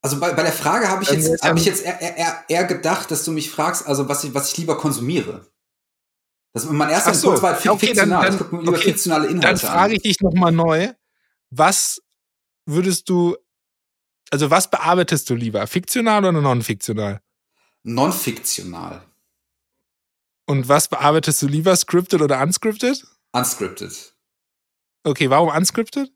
Also 0.00 0.18
bei, 0.18 0.32
bei 0.32 0.42
der 0.42 0.52
Frage 0.52 0.88
habe 0.88 1.02
ich 1.02 1.10
jetzt, 1.10 1.42
hab 1.42 1.56
ich 1.58 1.66
jetzt 1.66 1.84
eher, 1.84 2.00
eher, 2.00 2.44
eher 2.48 2.64
gedacht, 2.64 3.10
dass 3.10 3.24
du 3.24 3.32
mich 3.32 3.50
fragst, 3.50 3.86
also 3.86 4.08
was 4.08 4.24
ich, 4.24 4.32
was 4.32 4.50
ich 4.50 4.56
lieber 4.56 4.78
konsumiere. 4.78 5.46
Das 6.54 6.64
mein 6.64 6.88
erster 6.88 7.12
so. 7.12 7.28
Impuls 7.28 7.42
war 7.42 7.54
halt 7.54 7.68
okay, 7.68 7.86
fiktional. 7.88 8.30
Dann, 8.30 8.38
dann, 8.38 8.46
ich 8.46 8.58
lieber 8.60 8.72
okay, 8.72 8.82
fiktionale 8.84 9.26
Inhalte 9.26 9.60
Dann 9.60 9.70
frage 9.70 9.94
ich 9.94 10.02
dich 10.02 10.20
nochmal 10.20 10.52
neu 10.52 10.94
was 11.50 12.02
würdest 12.66 13.08
du, 13.08 13.36
also 14.30 14.50
was 14.50 14.70
bearbeitest 14.70 15.28
du 15.30 15.34
lieber? 15.34 15.66
Fiktional 15.66 16.24
oder 16.24 16.40
non-fiktional? 16.40 17.20
Non-fiktional. 17.82 19.02
Und 20.46 20.68
was 20.68 20.88
bearbeitest 20.88 21.42
du 21.42 21.46
lieber, 21.46 21.76
scripted 21.76 22.22
oder 22.22 22.40
unscripted? 22.42 23.06
Unscripted. 23.32 24.14
Okay, 25.04 25.30
warum 25.30 25.50
unscripted? 25.50 26.10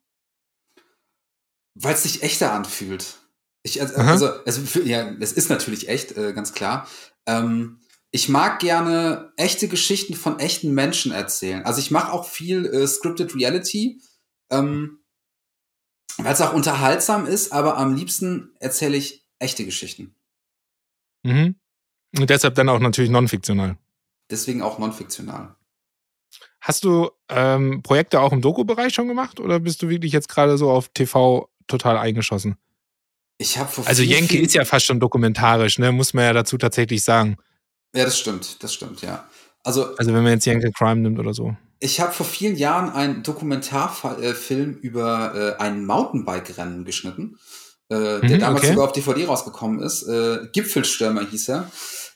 Weil 1.75 1.95
es 1.95 2.03
sich 2.03 2.23
echter 2.23 2.53
anfühlt. 2.53 3.19
Ich, 3.63 3.81
also, 3.81 3.95
also, 3.97 4.29
also, 4.45 4.81
ja, 4.81 5.11
es 5.21 5.33
ist 5.33 5.49
natürlich 5.49 5.89
echt, 5.89 6.17
äh, 6.17 6.33
ganz 6.33 6.53
klar. 6.53 6.89
Ähm, 7.27 7.81
ich 8.11 8.29
mag 8.29 8.59
gerne 8.59 9.33
echte 9.37 9.69
Geschichten 9.69 10.15
von 10.15 10.39
echten 10.39 10.75
Menschen 10.75 11.13
erzählen. 11.13 11.65
Also 11.65 11.81
ich 11.81 11.91
mache 11.91 12.13
auch 12.13 12.27
viel 12.27 12.67
äh, 12.67 12.87
Scripted 12.87 13.35
Reality. 13.35 14.03
Ähm, 14.51 15.02
weil 16.19 16.33
es 16.33 16.41
auch 16.41 16.53
unterhaltsam 16.53 17.27
ist, 17.27 17.53
aber 17.53 17.77
am 17.77 17.95
liebsten 17.95 18.55
erzähle 18.61 18.97
ich 18.97 19.27
echte 19.39 19.65
Geschichten. 19.65 20.15
Mhm. 21.23 21.57
Und 22.19 22.31
deshalb 22.31 22.55
dann 22.55 22.69
auch 22.69 22.79
natürlich 22.79 23.11
non-fiktional. 23.11 23.77
Deswegen 24.31 24.63
auch 24.63 24.79
non-fiktional. 24.79 25.57
Hast 26.61 26.85
du 26.85 27.11
ähm, 27.29 27.83
Projekte 27.83 28.21
auch 28.21 28.33
im 28.33 28.41
Doku-Bereich 28.41 28.95
schon 28.95 29.09
gemacht 29.09 29.41
oder 29.41 29.61
bist 29.61 29.83
du 29.83 29.89
wirklich 29.89 30.13
jetzt 30.13 30.29
gerade 30.29 30.57
so 30.57 30.71
auf 30.71 30.89
TV 30.89 31.51
total 31.67 31.99
eingeschossen? 31.99 32.57
Ich 33.39 33.59
habe 33.59 33.71
Also 33.87 34.03
Jenke 34.03 34.39
ist 34.39 34.55
ja 34.55 34.65
fast 34.65 34.87
schon 34.87 35.01
dokumentarisch, 35.01 35.79
ne? 35.79 35.91
Muss 35.91 36.15
man 36.15 36.25
ja 36.25 36.33
dazu 36.33 36.59
tatsächlich 36.59 37.03
sagen. 37.03 37.37
Ja, 37.95 38.05
das 38.05 38.19
stimmt, 38.19 38.63
das 38.63 38.73
stimmt, 38.73 39.03
ja. 39.03 39.29
Also, 39.65 39.95
also 39.97 40.15
wenn 40.15 40.23
man 40.23 40.33
jetzt 40.33 40.47
Yankee 40.47 40.71
Crime 40.71 41.01
nimmt 41.01 41.19
oder 41.19 41.35
so. 41.35 41.57
Ich 41.83 41.99
habe 41.99 42.13
vor 42.13 42.25
vielen 42.25 42.55
Jahren 42.55 42.91
einen 42.91 43.25
Dokumentarfilm 43.25 44.75
über 44.83 45.57
äh, 45.59 45.61
ein 45.61 45.85
Mountainbike-Rennen 45.85 46.85
geschnitten, 46.85 47.41
äh, 47.89 48.21
der 48.21 48.23
mhm, 48.23 48.39
damals 48.39 48.63
okay. 48.63 48.73
sogar 48.73 48.85
auf 48.85 48.93
DVD 48.93 49.27
rausgekommen 49.27 49.81
ist. 49.81 50.05
Äh, 50.05 50.47
Gipfelstürmer 50.53 51.27
hieß 51.27 51.49
er. 51.49 51.73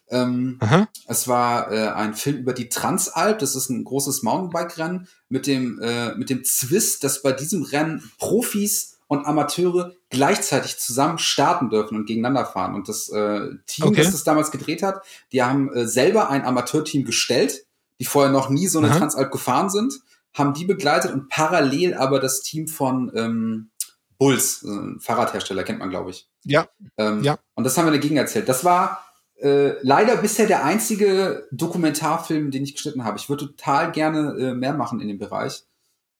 Ähm, 0.08 0.60
es 1.08 1.26
war 1.26 1.72
äh, 1.72 1.88
ein 1.88 2.14
Film 2.14 2.36
über 2.36 2.52
die 2.52 2.68
Transalp. 2.68 3.40
Das 3.40 3.56
ist 3.56 3.68
ein 3.68 3.82
großes 3.82 4.22
Mountainbike-Rennen 4.22 5.08
mit 5.28 5.48
dem 5.48 5.80
äh, 5.82 6.14
mit 6.14 6.30
dem 6.30 6.44
Zwist, 6.44 7.02
dass 7.02 7.22
bei 7.22 7.32
diesem 7.32 7.64
Rennen 7.64 8.08
Profis 8.18 8.98
und 9.08 9.26
Amateure 9.26 9.94
gleichzeitig 10.10 10.78
zusammen 10.78 11.18
starten 11.18 11.70
dürfen 11.70 11.96
und 11.96 12.06
gegeneinander 12.06 12.46
fahren. 12.46 12.76
Und 12.76 12.88
das 12.88 13.08
äh, 13.08 13.48
Team, 13.66 13.86
okay. 13.86 14.02
das 14.02 14.12
das 14.12 14.22
damals 14.22 14.52
gedreht 14.52 14.84
hat, 14.84 15.02
die 15.32 15.42
haben 15.42 15.72
äh, 15.74 15.88
selber 15.88 16.30
ein 16.30 16.44
Amateurteam 16.44 17.04
gestellt 17.04 17.65
die 18.00 18.04
vorher 18.04 18.32
noch 18.32 18.48
nie 18.48 18.68
so 18.68 18.78
eine 18.78 18.90
Aha. 18.90 18.98
Transalp 18.98 19.30
gefahren 19.30 19.70
sind, 19.70 19.94
haben 20.34 20.54
die 20.54 20.64
begleitet 20.64 21.12
und 21.12 21.28
parallel 21.28 21.94
aber 21.94 22.20
das 22.20 22.42
Team 22.42 22.68
von 22.68 23.10
ähm, 23.14 23.70
Bulls, 24.18 24.62
ein 24.62 24.98
Fahrradhersteller, 25.00 25.64
kennt 25.64 25.78
man, 25.78 25.90
glaube 25.90 26.10
ich. 26.10 26.28
Ja. 26.44 26.68
Ähm, 26.96 27.22
ja. 27.22 27.38
Und 27.54 27.64
das 27.64 27.76
haben 27.76 27.86
wir 27.86 27.92
dagegen 27.92 28.16
erzählt. 28.16 28.48
Das 28.48 28.64
war 28.64 29.04
äh, 29.40 29.74
leider 29.82 30.16
bisher 30.16 30.46
der 30.46 30.64
einzige 30.64 31.46
Dokumentarfilm, 31.52 32.50
den 32.50 32.64
ich 32.64 32.74
geschnitten 32.74 33.04
habe. 33.04 33.18
Ich 33.18 33.28
würde 33.28 33.46
total 33.46 33.92
gerne 33.92 34.36
äh, 34.38 34.54
mehr 34.54 34.72
machen 34.72 35.00
in 35.00 35.08
dem 35.08 35.18
Bereich. 35.18 35.64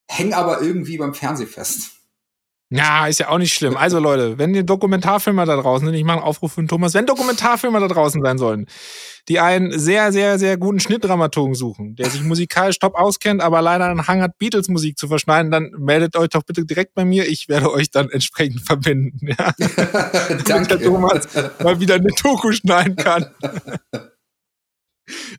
Häng 0.07 0.33
aber 0.33 0.61
irgendwie 0.61 0.97
beim 0.97 1.13
Fernseh 1.13 1.47
fest. 1.47 1.91
Ja, 2.69 3.07
ist 3.07 3.19
ja 3.21 3.29
auch 3.29 3.37
nicht 3.37 3.53
schlimm. 3.53 3.77
Also 3.77 3.97
Leute, 3.97 4.37
wenn 4.37 4.53
ihr 4.53 4.63
Dokumentarfilmer 4.63 5.45
da 5.45 5.55
draußen 5.55 5.87
sind, 5.87 5.95
ich 5.95 6.03
mache 6.03 6.17
einen 6.17 6.25
Aufruf 6.25 6.51
für 6.53 6.61
den 6.61 6.67
Thomas, 6.67 6.93
wenn 6.93 7.05
Dokumentarfilmer 7.05 7.79
da 7.79 7.87
draußen 7.87 8.21
sein 8.21 8.37
sollen, 8.37 8.65
die 9.29 9.39
einen 9.39 9.77
sehr, 9.77 10.11
sehr, 10.11 10.37
sehr 10.37 10.57
guten 10.57 10.81
Schnittdramaturgen 10.81 11.55
suchen, 11.55 11.95
der 11.95 12.09
sich 12.09 12.23
musikalisch 12.23 12.79
top 12.79 12.95
auskennt, 12.95 13.41
aber 13.41 13.61
leider 13.61 13.85
einen 13.85 14.05
Hang 14.07 14.21
hat, 14.21 14.37
Beatles-Musik 14.37 14.97
zu 14.97 15.07
verschneiden, 15.07 15.49
dann 15.49 15.71
meldet 15.77 16.17
euch 16.17 16.27
doch 16.27 16.43
bitte 16.43 16.65
direkt 16.65 16.93
bei 16.93 17.05
mir. 17.05 17.25
Ich 17.29 17.47
werde 17.47 17.71
euch 17.71 17.89
dann 17.89 18.09
entsprechend 18.09 18.59
verbinden. 18.61 19.27
Ja? 19.27 19.53
Danke. 19.57 20.43
Damit 20.43 20.71
der 20.71 20.81
Thomas 20.81 21.27
mal 21.63 21.79
wieder 21.79 21.95
eine 21.95 22.09
Doku 22.21 22.51
schneiden 22.51 22.97
kann. 22.97 23.27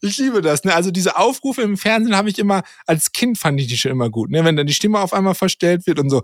Ich 0.01 0.16
liebe 0.16 0.41
das. 0.41 0.64
Ne? 0.64 0.74
Also 0.74 0.91
diese 0.91 1.18
Aufrufe 1.18 1.61
im 1.61 1.76
Fernsehen 1.76 2.16
habe 2.16 2.31
ich 2.31 2.39
immer, 2.39 2.62
als 2.87 3.12
Kind 3.12 3.37
fand 3.37 3.61
ich 3.61 3.66
die 3.66 3.76
schon 3.76 3.93
immer 3.93 4.09
gut. 4.09 4.31
Ne? 4.31 4.45
Wenn 4.45 4.57
dann 4.57 4.66
die 4.66 4.72
Stimme 4.72 4.99
auf 4.99 5.12
einmal 5.12 5.35
verstellt 5.35 5.87
wird 5.87 5.99
und 5.99 6.09
so, 6.09 6.22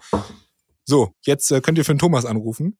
so, 0.85 1.13
jetzt 1.23 1.51
äh, 1.51 1.61
könnt 1.61 1.79
ihr 1.79 1.85
für 1.85 1.95
den 1.95 1.99
Thomas 1.99 2.25
anrufen. 2.25 2.79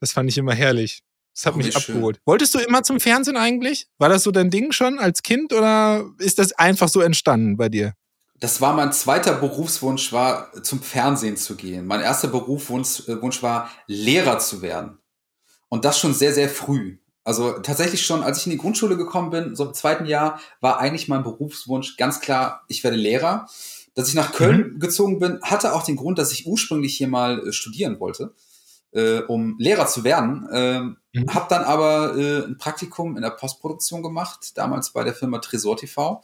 Das 0.00 0.12
fand 0.12 0.30
ich 0.30 0.38
immer 0.38 0.54
herrlich. 0.54 1.02
Das 1.34 1.46
hat 1.46 1.54
oh, 1.54 1.58
mich 1.58 1.76
abgeholt. 1.76 2.16
Schön. 2.16 2.22
Wolltest 2.26 2.54
du 2.54 2.58
immer 2.58 2.82
zum 2.82 3.00
Fernsehen 3.00 3.36
eigentlich? 3.36 3.86
War 3.98 4.08
das 4.08 4.24
so 4.24 4.30
dein 4.30 4.50
Ding 4.50 4.72
schon 4.72 4.98
als 4.98 5.22
Kind 5.22 5.52
oder 5.52 6.04
ist 6.18 6.38
das 6.38 6.52
einfach 6.52 6.88
so 6.88 7.00
entstanden 7.00 7.56
bei 7.56 7.68
dir? 7.68 7.94
Das 8.40 8.60
war 8.60 8.74
mein 8.74 8.92
zweiter 8.92 9.34
Berufswunsch, 9.34 10.12
war 10.12 10.52
zum 10.62 10.80
Fernsehen 10.80 11.36
zu 11.36 11.56
gehen. 11.56 11.86
Mein 11.86 12.00
erster 12.00 12.28
Berufswunsch 12.28 13.08
äh, 13.08 13.20
Wunsch 13.20 13.42
war, 13.42 13.70
Lehrer 13.86 14.38
zu 14.38 14.62
werden. 14.62 14.98
Und 15.68 15.84
das 15.84 15.98
schon 15.98 16.14
sehr, 16.14 16.32
sehr 16.32 16.48
früh. 16.48 16.98
Also 17.24 17.52
tatsächlich 17.58 18.06
schon, 18.06 18.22
als 18.22 18.38
ich 18.38 18.46
in 18.46 18.52
die 18.52 18.58
Grundschule 18.58 18.96
gekommen 18.96 19.30
bin, 19.30 19.54
so 19.54 19.66
im 19.66 19.74
zweiten 19.74 20.06
Jahr, 20.06 20.40
war 20.60 20.78
eigentlich 20.78 21.08
mein 21.08 21.22
Berufswunsch 21.22 21.96
ganz 21.96 22.20
klar, 22.20 22.64
ich 22.68 22.82
werde 22.84 22.96
Lehrer. 22.96 23.48
Dass 23.98 24.08
ich 24.08 24.14
nach 24.14 24.30
Köln 24.30 24.74
mhm. 24.74 24.78
gezogen 24.78 25.18
bin, 25.18 25.40
hatte 25.42 25.74
auch 25.74 25.82
den 25.82 25.96
Grund, 25.96 26.20
dass 26.20 26.30
ich 26.30 26.46
ursprünglich 26.46 26.96
hier 26.96 27.08
mal 27.08 27.48
äh, 27.48 27.52
studieren 27.52 27.98
wollte, 27.98 28.32
äh, 28.92 29.22
um 29.22 29.56
Lehrer 29.58 29.88
zu 29.88 30.04
werden. 30.04 30.48
Äh, 30.52 30.80
mhm. 31.18 31.34
Hab 31.34 31.48
dann 31.48 31.64
aber 31.64 32.16
äh, 32.16 32.44
ein 32.44 32.58
Praktikum 32.58 33.16
in 33.16 33.22
der 33.22 33.30
Postproduktion 33.30 34.04
gemacht, 34.04 34.56
damals 34.56 34.92
bei 34.92 35.02
der 35.02 35.14
Firma 35.14 35.38
Tresor 35.38 35.76
TV. 35.76 36.22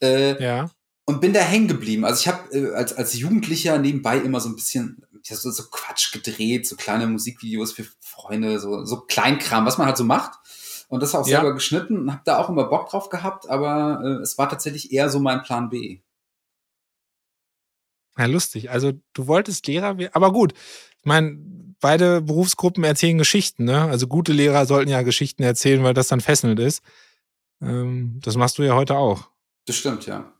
Äh, 0.00 0.40
ja. 0.40 0.70
Und 1.06 1.20
bin 1.20 1.32
da 1.32 1.40
hängen 1.40 1.66
geblieben. 1.66 2.04
Also 2.04 2.20
ich 2.20 2.28
habe 2.28 2.56
äh, 2.56 2.72
als, 2.76 2.92
als 2.92 3.18
Jugendlicher 3.18 3.80
nebenbei 3.80 4.18
immer 4.18 4.38
so 4.38 4.48
ein 4.48 4.54
bisschen 4.54 5.02
so, 5.24 5.50
so 5.50 5.64
Quatsch 5.72 6.12
gedreht, 6.12 6.68
so 6.68 6.76
kleine 6.76 7.08
Musikvideos 7.08 7.72
für 7.72 7.84
Freunde, 7.98 8.60
so, 8.60 8.84
so 8.84 9.00
Kleinkram, 9.00 9.66
was 9.66 9.76
man 9.76 9.88
halt 9.88 9.96
so 9.96 10.04
macht. 10.04 10.38
Und 10.86 11.02
das 11.02 11.16
auch 11.16 11.26
ja. 11.26 11.40
selber 11.40 11.52
geschnitten 11.52 11.98
und 11.98 12.12
habe 12.12 12.22
da 12.24 12.38
auch 12.38 12.48
immer 12.48 12.66
Bock 12.66 12.88
drauf 12.90 13.08
gehabt, 13.08 13.50
aber 13.50 14.02
äh, 14.04 14.22
es 14.22 14.38
war 14.38 14.48
tatsächlich 14.48 14.92
eher 14.92 15.10
so 15.10 15.18
mein 15.18 15.42
Plan 15.42 15.68
B. 15.68 15.98
Ja, 18.18 18.26
lustig. 18.26 18.70
Also 18.70 18.92
du 19.14 19.26
wolltest 19.26 19.66
Lehrer 19.66 19.96
werden, 19.98 20.10
aber 20.14 20.32
gut. 20.32 20.52
Ich 20.98 21.04
meine, 21.04 21.38
beide 21.80 22.20
Berufsgruppen 22.20 22.84
erzählen 22.84 23.18
Geschichten, 23.18 23.64
ne? 23.64 23.84
Also 23.84 24.08
gute 24.08 24.32
Lehrer 24.32 24.66
sollten 24.66 24.90
ja 24.90 25.02
Geschichten 25.02 25.42
erzählen, 25.42 25.82
weil 25.84 25.94
das 25.94 26.08
dann 26.08 26.20
fesselnd 26.20 26.58
ist. 26.58 26.82
Ähm, 27.62 28.18
das 28.22 28.36
machst 28.36 28.58
du 28.58 28.62
ja 28.64 28.74
heute 28.74 28.96
auch. 28.96 29.28
Das 29.66 29.76
stimmt, 29.76 30.06
ja. 30.06 30.32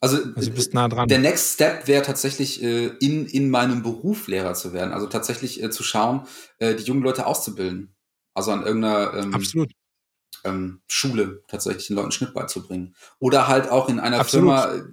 Also, 0.00 0.18
also 0.18 0.50
du 0.50 0.56
bist 0.56 0.74
nah 0.74 0.86
dran. 0.88 1.08
Der 1.08 1.18
Next 1.18 1.54
Step 1.54 1.88
wäre 1.88 2.02
tatsächlich, 2.02 2.62
äh, 2.62 2.88
in, 3.00 3.26
in 3.26 3.48
meinem 3.48 3.82
Beruf 3.82 4.28
Lehrer 4.28 4.54
zu 4.54 4.72
werden. 4.72 4.92
Also 4.92 5.06
tatsächlich 5.06 5.62
äh, 5.62 5.70
zu 5.70 5.82
schauen, 5.82 6.26
äh, 6.58 6.74
die 6.74 6.82
jungen 6.82 7.02
Leute 7.02 7.26
auszubilden. 7.26 7.94
Also 8.34 8.50
an 8.50 8.66
irgendeiner 8.66 9.14
ähm, 9.14 9.34
Absolut. 9.34 9.72
Ähm, 10.44 10.82
Schule 10.88 11.42
tatsächlich 11.48 11.86
den 11.86 11.96
Leuten 11.96 12.12
Schnitt 12.12 12.34
beizubringen. 12.34 12.94
Oder 13.18 13.48
halt 13.48 13.70
auch 13.70 13.88
in 13.88 13.98
einer 13.98 14.18
Absolut. 14.18 14.60
Firma 14.60 14.84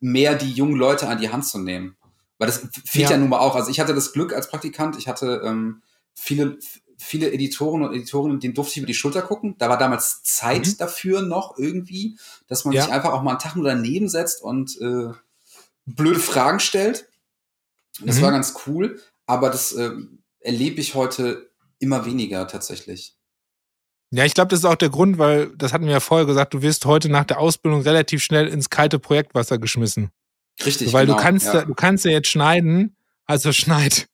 mehr 0.00 0.34
die 0.34 0.50
jungen 0.50 0.76
Leute 0.76 1.08
an 1.08 1.18
die 1.18 1.30
Hand 1.30 1.46
zu 1.46 1.58
nehmen. 1.58 1.96
Weil 2.38 2.46
das 2.46 2.66
fehlt 2.84 3.04
ja. 3.04 3.10
ja 3.12 3.16
nun 3.18 3.28
mal 3.28 3.38
auch. 3.38 3.54
Also 3.54 3.70
ich 3.70 3.80
hatte 3.80 3.94
das 3.94 4.12
Glück 4.12 4.32
als 4.32 4.48
Praktikant, 4.48 4.96
ich 4.96 5.08
hatte 5.08 5.42
ähm, 5.44 5.82
viele, 6.14 6.58
viele 6.96 7.30
Editoren 7.32 7.82
und 7.82 7.94
Editorinnen, 7.94 8.40
denen 8.40 8.54
durfte 8.54 8.72
ich 8.72 8.78
über 8.78 8.86
die 8.86 8.94
Schulter 8.94 9.22
gucken. 9.22 9.56
Da 9.58 9.68
war 9.68 9.78
damals 9.78 10.22
Zeit 10.22 10.66
mhm. 10.66 10.76
dafür 10.78 11.22
noch 11.22 11.58
irgendwie, 11.58 12.18
dass 12.48 12.64
man 12.64 12.72
ja. 12.72 12.82
sich 12.82 12.92
einfach 12.92 13.12
auch 13.12 13.22
mal 13.22 13.32
einen 13.32 13.40
Tag 13.40 13.56
nur 13.56 13.66
daneben 13.66 14.08
setzt 14.08 14.42
und 14.42 14.80
äh, 14.80 15.12
blöde 15.84 16.18
Fragen 16.18 16.60
stellt. 16.60 17.08
Das 18.00 18.16
mhm. 18.16 18.22
war 18.22 18.32
ganz 18.32 18.54
cool, 18.66 19.00
aber 19.26 19.50
das 19.50 19.72
äh, 19.72 19.90
erlebe 20.40 20.80
ich 20.80 20.94
heute 20.94 21.50
immer 21.78 22.06
weniger 22.06 22.48
tatsächlich. 22.48 23.16
Ja, 24.10 24.24
ich 24.24 24.34
glaube, 24.34 24.48
das 24.48 24.60
ist 24.60 24.64
auch 24.64 24.74
der 24.74 24.90
Grund, 24.90 25.18
weil, 25.18 25.52
das 25.56 25.72
hatten 25.72 25.86
wir 25.86 25.92
ja 25.92 26.00
vorher 26.00 26.26
gesagt, 26.26 26.52
du 26.52 26.62
wirst 26.62 26.84
heute 26.84 27.08
nach 27.08 27.24
der 27.24 27.38
Ausbildung 27.38 27.82
relativ 27.82 28.22
schnell 28.22 28.48
ins 28.48 28.68
kalte 28.68 28.98
Projektwasser 28.98 29.58
geschmissen. 29.58 30.10
Richtig. 30.64 30.92
Weil 30.92 31.06
genau, 31.06 31.16
du 31.16 31.22
kannst 31.22 31.46
ja. 31.46 31.64
du 31.64 31.74
kannst 31.74 32.04
ja 32.04 32.10
jetzt 32.10 32.28
schneiden, 32.28 32.96
also 33.26 33.52
schneid. 33.52 34.08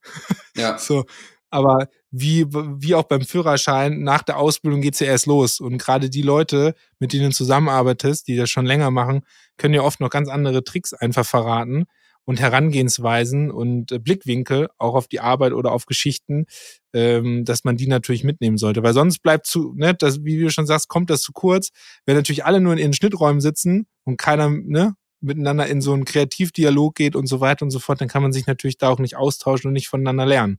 Ja. 0.54 0.78
so. 0.78 1.04
Aber 1.48 1.88
wie, 2.10 2.46
wie 2.50 2.94
auch 2.94 3.04
beim 3.04 3.22
Führerschein, 3.22 4.02
nach 4.02 4.22
der 4.22 4.36
Ausbildung 4.36 4.80
geht's 4.80 5.00
ja 5.00 5.06
erst 5.06 5.26
los. 5.26 5.60
Und 5.60 5.78
gerade 5.78 6.10
die 6.10 6.22
Leute, 6.22 6.74
mit 6.98 7.12
denen 7.12 7.30
du 7.30 7.36
zusammenarbeitest, 7.36 8.28
die 8.28 8.36
das 8.36 8.50
schon 8.50 8.66
länger 8.66 8.90
machen, 8.90 9.22
können 9.56 9.74
ja 9.74 9.82
oft 9.82 10.00
noch 10.00 10.10
ganz 10.10 10.28
andere 10.28 10.64
Tricks 10.64 10.92
einfach 10.92 11.24
verraten 11.24 11.86
und 12.26 12.40
Herangehensweisen 12.40 13.50
und 13.50 13.92
äh, 13.92 13.98
Blickwinkel 13.98 14.68
auch 14.78 14.94
auf 14.94 15.08
die 15.08 15.20
Arbeit 15.20 15.52
oder 15.52 15.72
auf 15.72 15.86
Geschichten, 15.86 16.46
ähm, 16.92 17.44
dass 17.44 17.64
man 17.64 17.76
die 17.76 17.86
natürlich 17.86 18.24
mitnehmen 18.24 18.58
sollte. 18.58 18.82
Weil 18.82 18.92
sonst 18.92 19.20
bleibt 19.22 19.46
zu, 19.46 19.72
ne, 19.76 19.94
das, 19.94 20.24
wie 20.24 20.38
du 20.38 20.50
schon 20.50 20.66
sagst, 20.66 20.88
kommt 20.88 21.08
das 21.08 21.22
zu 21.22 21.32
kurz. 21.32 21.70
Wenn 22.04 22.16
natürlich 22.16 22.44
alle 22.44 22.60
nur 22.60 22.74
in 22.74 22.78
ihren 22.78 22.92
Schnitträumen 22.92 23.40
sitzen 23.40 23.86
und 24.04 24.18
keiner 24.18 24.50
ne, 24.50 24.94
miteinander 25.20 25.66
in 25.68 25.80
so 25.80 25.92
einen 25.92 26.04
Kreativdialog 26.04 26.96
geht 26.96 27.16
und 27.16 27.28
so 27.28 27.40
weiter 27.40 27.62
und 27.62 27.70
so 27.70 27.78
fort, 27.78 28.00
dann 28.00 28.08
kann 28.08 28.22
man 28.22 28.32
sich 28.32 28.46
natürlich 28.46 28.76
da 28.76 28.88
auch 28.88 28.98
nicht 28.98 29.16
austauschen 29.16 29.68
und 29.68 29.72
nicht 29.72 29.88
voneinander 29.88 30.26
lernen. 30.26 30.58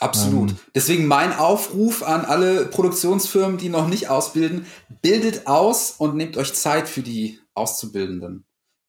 Absolut. 0.00 0.50
Ähm. 0.50 0.56
Deswegen 0.74 1.06
mein 1.06 1.32
Aufruf 1.32 2.02
an 2.02 2.26
alle 2.26 2.66
Produktionsfirmen, 2.66 3.56
die 3.56 3.70
noch 3.70 3.88
nicht 3.88 4.10
ausbilden, 4.10 4.66
bildet 5.00 5.46
aus 5.46 5.92
und 5.92 6.14
nehmt 6.14 6.36
euch 6.36 6.52
Zeit 6.52 6.88
für 6.88 7.02
die 7.02 7.38
Auszubildenden 7.54 8.44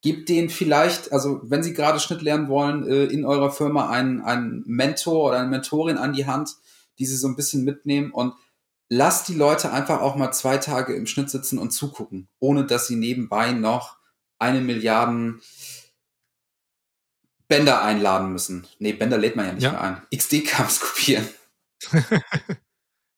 gebt 0.06 0.28
denen 0.28 0.50
vielleicht, 0.50 1.10
also 1.10 1.40
wenn 1.42 1.64
sie 1.64 1.74
gerade 1.74 1.98
Schnitt 1.98 2.22
lernen 2.22 2.46
wollen, 2.46 2.86
äh, 2.86 3.06
in 3.06 3.24
eurer 3.24 3.50
Firma 3.50 3.90
einen, 3.90 4.20
einen 4.20 4.62
Mentor 4.64 5.30
oder 5.30 5.40
eine 5.40 5.48
Mentorin 5.48 5.98
an 5.98 6.12
die 6.12 6.26
Hand, 6.26 6.54
die 7.00 7.06
sie 7.06 7.16
so 7.16 7.26
ein 7.26 7.34
bisschen 7.34 7.64
mitnehmen 7.64 8.12
und 8.12 8.32
lasst 8.88 9.26
die 9.26 9.34
Leute 9.34 9.72
einfach 9.72 10.00
auch 10.00 10.14
mal 10.14 10.30
zwei 10.30 10.58
Tage 10.58 10.94
im 10.94 11.08
Schnitt 11.08 11.28
sitzen 11.28 11.58
und 11.58 11.72
zugucken, 11.72 12.28
ohne 12.38 12.64
dass 12.64 12.86
sie 12.86 12.94
nebenbei 12.94 13.50
noch 13.50 13.96
eine 14.38 14.60
Milliarden 14.60 15.40
Bänder 17.48 17.82
einladen 17.82 18.30
müssen. 18.30 18.64
Nee, 18.78 18.92
Bänder 18.92 19.18
lädt 19.18 19.34
man 19.34 19.46
ja 19.46 19.52
nicht 19.54 19.64
ja. 19.64 19.72
mehr 19.72 19.80
ein. 19.80 20.02
XD-Cams 20.16 20.78
kopieren. 20.88 21.26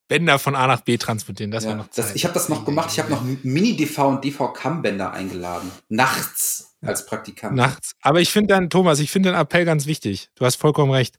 Bänder 0.09 0.39
von 0.39 0.55
A 0.55 0.67
nach 0.67 0.81
B 0.81 0.97
transportieren, 0.97 1.51
das 1.51 1.65
ja, 1.65 1.71
war 1.71 1.77
noch 1.77 1.91
Zeit. 1.91 2.07
Das, 2.07 2.15
ich 2.15 2.25
habe 2.25 2.35
das 2.35 2.49
noch 2.49 2.65
gemacht, 2.65 2.91
ich 2.91 2.99
habe 2.99 3.11
noch 3.11 3.23
Mini-DV 3.23 3.99
und 4.09 4.25
DV-Cam-Bänder 4.25 5.13
eingeladen. 5.13 5.71
Nachts 5.89 6.77
als 6.81 7.07
Praktikant. 7.07 7.55
Nachts. 7.55 7.95
Aber 8.01 8.21
ich 8.21 8.33
finde 8.33 8.55
dann, 8.55 8.71
Thomas, 8.71 9.01
ich 9.01 9.11
finde 9.11 9.31
den 9.31 9.39
Appell 9.39 9.65
ganz 9.65 9.87
wichtig. 9.87 10.31
Du 10.35 10.45
hast 10.45 10.57
vollkommen 10.57 10.93
recht. 10.93 11.17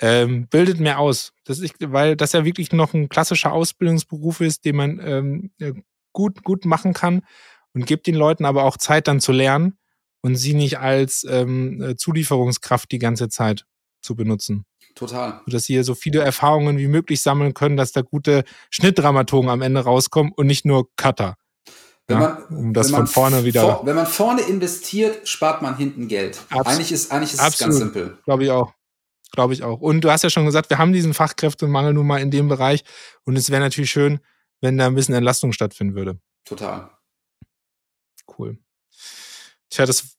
Ähm, 0.00 0.48
bildet 0.48 0.80
mehr 0.80 0.98
aus. 0.98 1.32
Das 1.44 1.58
ist, 1.58 1.74
weil 1.78 2.16
das 2.16 2.32
ja 2.32 2.44
wirklich 2.44 2.72
noch 2.72 2.94
ein 2.94 3.08
klassischer 3.08 3.52
Ausbildungsberuf 3.52 4.40
ist, 4.40 4.64
den 4.64 4.76
man 4.76 5.00
ähm, 5.04 5.50
äh, 5.60 5.74
gut, 6.12 6.42
gut 6.42 6.64
machen 6.64 6.94
kann 6.94 7.22
und 7.74 7.86
gibt 7.86 8.06
den 8.06 8.14
Leuten 8.14 8.44
aber 8.44 8.64
auch 8.64 8.78
Zeit 8.78 9.08
dann 9.08 9.20
zu 9.20 9.32
lernen 9.32 9.78
und 10.22 10.36
sie 10.36 10.54
nicht 10.54 10.78
als 10.78 11.24
ähm, 11.28 11.82
äh, 11.82 11.96
Zulieferungskraft 11.96 12.90
die 12.90 12.98
ganze 12.98 13.28
Zeit 13.28 13.66
zu 14.00 14.16
benutzen. 14.16 14.64
Total. 14.94 15.40
Dass 15.46 15.64
sie 15.64 15.74
hier 15.74 15.84
so 15.84 15.94
viele 15.94 16.20
Erfahrungen 16.20 16.78
wie 16.78 16.86
möglich 16.88 17.22
sammeln 17.22 17.54
können, 17.54 17.76
dass 17.76 17.92
da 17.92 18.02
gute 18.02 18.44
Schnittdramaturgen 18.70 19.48
am 19.50 19.62
Ende 19.62 19.80
rauskommen 19.80 20.32
und 20.32 20.46
nicht 20.46 20.64
nur 20.64 20.88
Cutter. 20.96 21.36
Wenn 22.08 22.20
ja, 22.20 22.44
man, 22.50 22.58
um 22.58 22.74
das 22.74 22.90
von 22.90 23.06
vorne 23.06 23.44
wieder. 23.44 23.62
vor- 23.62 23.86
wenn 23.86 23.96
man 23.96 24.06
vorne 24.06 24.42
investiert, 24.42 25.26
spart 25.28 25.62
man 25.62 25.76
hinten 25.76 26.08
Geld. 26.08 26.40
Abs- 26.50 26.68
eigentlich 26.68 26.92
ist, 26.92 27.12
eigentlich 27.12 27.32
ist 27.32 27.40
es 27.40 27.46
absolut. 27.46 27.70
ganz 27.72 27.78
simpel. 27.78 28.18
Glaube 28.24 28.44
ich 28.44 28.50
auch. 28.50 28.72
Glaube 29.30 29.54
ich 29.54 29.62
auch. 29.62 29.80
Und 29.80 30.02
du 30.02 30.10
hast 30.10 30.22
ja 30.24 30.28
schon 30.30 30.44
gesagt, 30.44 30.68
wir 30.68 30.76
haben 30.78 30.92
diesen 30.92 31.14
Fachkräftemangel 31.14 31.94
nun 31.94 32.06
mal 32.06 32.20
in 32.20 32.30
dem 32.30 32.48
Bereich. 32.48 32.84
Und 33.24 33.36
es 33.36 33.48
wäre 33.50 33.62
natürlich 33.62 33.90
schön, 33.90 34.20
wenn 34.60 34.76
da 34.76 34.86
ein 34.86 34.94
bisschen 34.94 35.14
Entlastung 35.14 35.52
stattfinden 35.52 35.94
würde. 35.94 36.20
Total. 36.44 36.90
Cool. 38.36 38.58
Tja, 39.70 39.86
das, 39.86 40.16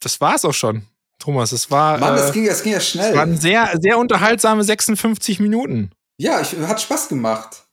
das 0.00 0.20
war's 0.20 0.44
auch 0.44 0.52
schon, 0.54 0.86
Thomas. 1.26 1.50
Es 1.50 1.72
war, 1.72 1.98
Mann, 1.98 2.16
äh, 2.16 2.20
es 2.20 2.32
ging, 2.32 2.46
es 2.46 2.62
ging 2.62 2.72
ja 2.72 2.78
es 2.78 2.88
schnell. 2.88 3.14
waren 3.14 3.36
sehr, 3.36 3.72
sehr 3.80 3.98
unterhaltsame 3.98 4.62
56 4.62 5.40
Minuten. 5.40 5.90
Ja, 6.18 6.40
ich, 6.40 6.56
hat 6.56 6.80
Spaß 6.80 7.08
gemacht. 7.08 7.64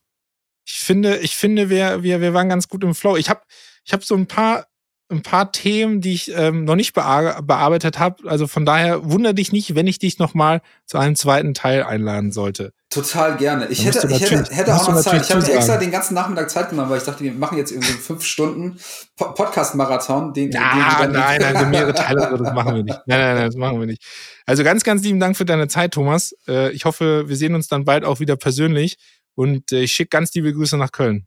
Ich 0.65 0.79
finde, 0.79 1.17
ich 1.17 1.35
finde, 1.35 1.69
wir, 1.69 2.01
wir, 2.01 2.19
wir 2.19 2.33
waren 2.33 2.49
ganz 2.49 2.67
gut 2.67 2.83
im 2.83 2.95
Flow. 2.95 3.15
Ich 3.15 3.29
habe 3.29 3.41
ich 3.85 3.93
hab 3.93 4.03
so 4.03 4.15
ein 4.15 4.25
paar, 4.25 4.65
ein 5.09 5.21
paar 5.21 5.51
Themen, 5.51 6.01
die 6.01 6.13
ich 6.13 6.31
ähm, 6.35 6.65
noch 6.65 6.75
nicht 6.75 6.93
bear 6.93 7.43
bearbeitet 7.43 7.99
habe. 7.99 8.27
Also 8.27 8.47
von 8.47 8.65
daher 8.65 9.11
wundere 9.11 9.35
dich 9.35 9.51
nicht, 9.51 9.75
wenn 9.75 9.85
ich 9.85 9.99
dich 9.99 10.17
nochmal 10.17 10.61
zu 10.87 10.97
einem 10.97 11.15
zweiten 11.15 11.53
Teil 11.53 11.83
einladen 11.83 12.31
sollte. 12.31 12.73
Total 12.93 13.37
gerne. 13.37 13.67
Ich 13.69 13.83
hätte, 13.85 14.07
ich 14.07 14.21
hätte, 14.21 14.53
hätte 14.55 14.75
auch 14.75 14.87
noch 14.87 15.01
Zeit. 15.01 15.21
Ich 15.23 15.31
habe 15.31 15.41
mir 15.41 15.53
extra 15.53 15.77
den 15.77 15.91
ganzen 15.91 16.13
Nachmittag 16.13 16.49
Zeit 16.49 16.69
genommen, 16.69 16.89
weil 16.89 16.99
ich 16.99 17.03
dachte, 17.03 17.23
wir 17.23 17.31
machen 17.33 17.57
jetzt 17.57 17.71
irgendwie 17.71 17.93
fünf 17.93 18.23
Stunden 18.23 18.77
Po- 19.17 19.31
Podcast-Marathon. 19.33 20.33
Den, 20.33 20.51
den 20.51 20.61
Ja, 20.61 20.97
dann- 20.99 21.11
nein, 21.11 21.41
nein, 21.41 21.57
so 21.59 21.65
mehrere 21.65 21.93
Teile, 21.95 22.37
das 22.37 22.53
machen 22.53 22.75
wir 22.75 22.83
nicht. 22.83 22.99
Nein, 23.05 23.19
nein, 23.19 23.35
nein, 23.35 23.45
das 23.47 23.55
machen 23.55 23.79
wir 23.79 23.87
nicht. 23.87 24.03
Also 24.45 24.63
ganz, 24.63 24.83
ganz 24.83 25.01
lieben 25.03 25.19
Dank 25.19 25.35
für 25.37 25.45
deine 25.45 25.67
Zeit, 25.67 25.93
Thomas. 25.93 26.35
Äh, 26.47 26.71
Ich 26.71 26.85
hoffe, 26.85 27.27
wir 27.27 27.35
sehen 27.35 27.55
uns 27.55 27.67
dann 27.67 27.85
bald 27.85 28.03
auch 28.05 28.19
wieder 28.19 28.35
persönlich. 28.35 28.97
Und 29.35 29.71
äh, 29.71 29.81
ich 29.81 29.93
schicke 29.93 30.09
ganz 30.09 30.33
liebe 30.35 30.53
Grüße 30.53 30.77
nach 30.77 30.91
Köln. 30.91 31.25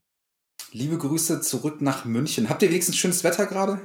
Liebe 0.72 0.96
Grüße 0.98 1.40
zurück 1.40 1.80
nach 1.80 2.04
München. 2.04 2.48
Habt 2.48 2.62
ihr 2.62 2.70
wenigstens 2.70 2.96
schönes 2.96 3.24
Wetter 3.24 3.46
gerade? 3.46 3.80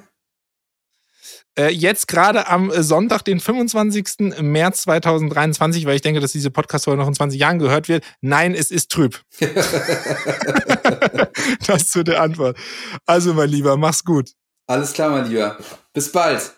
Äh, 1.58 1.70
Jetzt 1.70 2.08
gerade 2.08 2.48
am 2.48 2.72
äh, 2.72 2.84
Sonntag, 2.84 3.24
den 3.24 3.40
25. 3.40 4.42
März 4.42 4.84
2023, 4.84 5.86
weil 5.86 5.96
ich 5.96 6.02
denke, 6.02 6.20
dass 6.20 6.32
diese 6.32 6.52
Podcast-Folge 6.52 7.02
noch 7.02 7.08
in 7.08 7.14
20 7.14 7.40
Jahren 7.40 7.60
gehört 7.60 7.90
wird. 7.90 8.04
Nein, 8.22 8.56
es 8.56 8.72
ist 8.72 8.92
trüb. 8.92 9.22
das 11.68 11.90
zu 11.90 12.04
der 12.04 12.22
Antwort. 12.22 12.58
Also, 13.06 13.34
mein 13.34 13.50
Lieber, 13.50 13.78
mach's 13.78 14.04
gut. 14.04 14.32
Alles 14.68 14.94
klar, 14.94 15.10
mein 15.10 15.30
Lieber. 15.30 15.58
Bis 15.94 16.12
bald. 16.12 16.54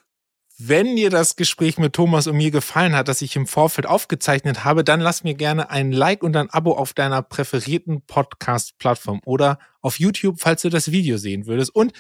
Wenn 0.59 0.95
dir 0.95 1.09
das 1.09 1.35
Gespräch 1.35 1.79
mit 1.79 1.93
Thomas 1.93 2.27
und 2.27 2.37
mir 2.37 2.51
gefallen 2.51 2.95
hat, 2.95 3.07
das 3.07 3.23
ich 3.23 3.35
im 3.35 3.47
Vorfeld 3.47 3.87
aufgezeichnet 3.87 4.63
habe, 4.63 4.83
dann 4.83 5.01
lass 5.01 5.23
mir 5.23 5.33
gerne 5.33 5.71
ein 5.71 5.91
Like 5.91 6.21
und 6.21 6.37
ein 6.37 6.51
Abo 6.51 6.73
auf 6.73 6.93
deiner 6.93 7.23
präferierten 7.23 8.05
Podcast-Plattform 8.05 9.21
oder 9.25 9.57
auf 9.81 9.99
YouTube, 9.99 10.39
falls 10.39 10.61
du 10.61 10.69
das 10.69 10.91
Video 10.91 11.17
sehen 11.17 11.47
würdest. 11.47 11.75
Und 11.75 11.93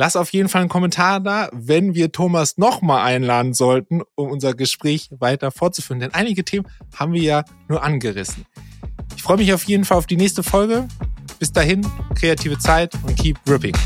lass 0.00 0.16
auf 0.16 0.32
jeden 0.32 0.48
Fall 0.48 0.62
einen 0.62 0.70
Kommentar 0.70 1.20
da, 1.20 1.50
wenn 1.52 1.94
wir 1.94 2.10
Thomas 2.10 2.56
nochmal 2.56 3.02
einladen 3.02 3.52
sollten, 3.52 4.00
um 4.14 4.30
unser 4.30 4.54
Gespräch 4.54 5.10
weiter 5.18 5.50
fortzuführen. 5.50 6.00
Denn 6.00 6.14
einige 6.14 6.42
Themen 6.42 6.66
haben 6.96 7.12
wir 7.12 7.20
ja 7.20 7.44
nur 7.68 7.82
angerissen. 7.82 8.46
Ich 9.14 9.22
freue 9.22 9.36
mich 9.36 9.52
auf 9.52 9.64
jeden 9.64 9.84
Fall 9.84 9.98
auf 9.98 10.06
die 10.06 10.16
nächste 10.16 10.42
Folge. 10.42 10.88
Bis 11.38 11.52
dahin, 11.52 11.86
kreative 12.14 12.58
Zeit 12.58 12.94
und 13.06 13.14
keep 13.14 13.36
ripping. 13.46 13.76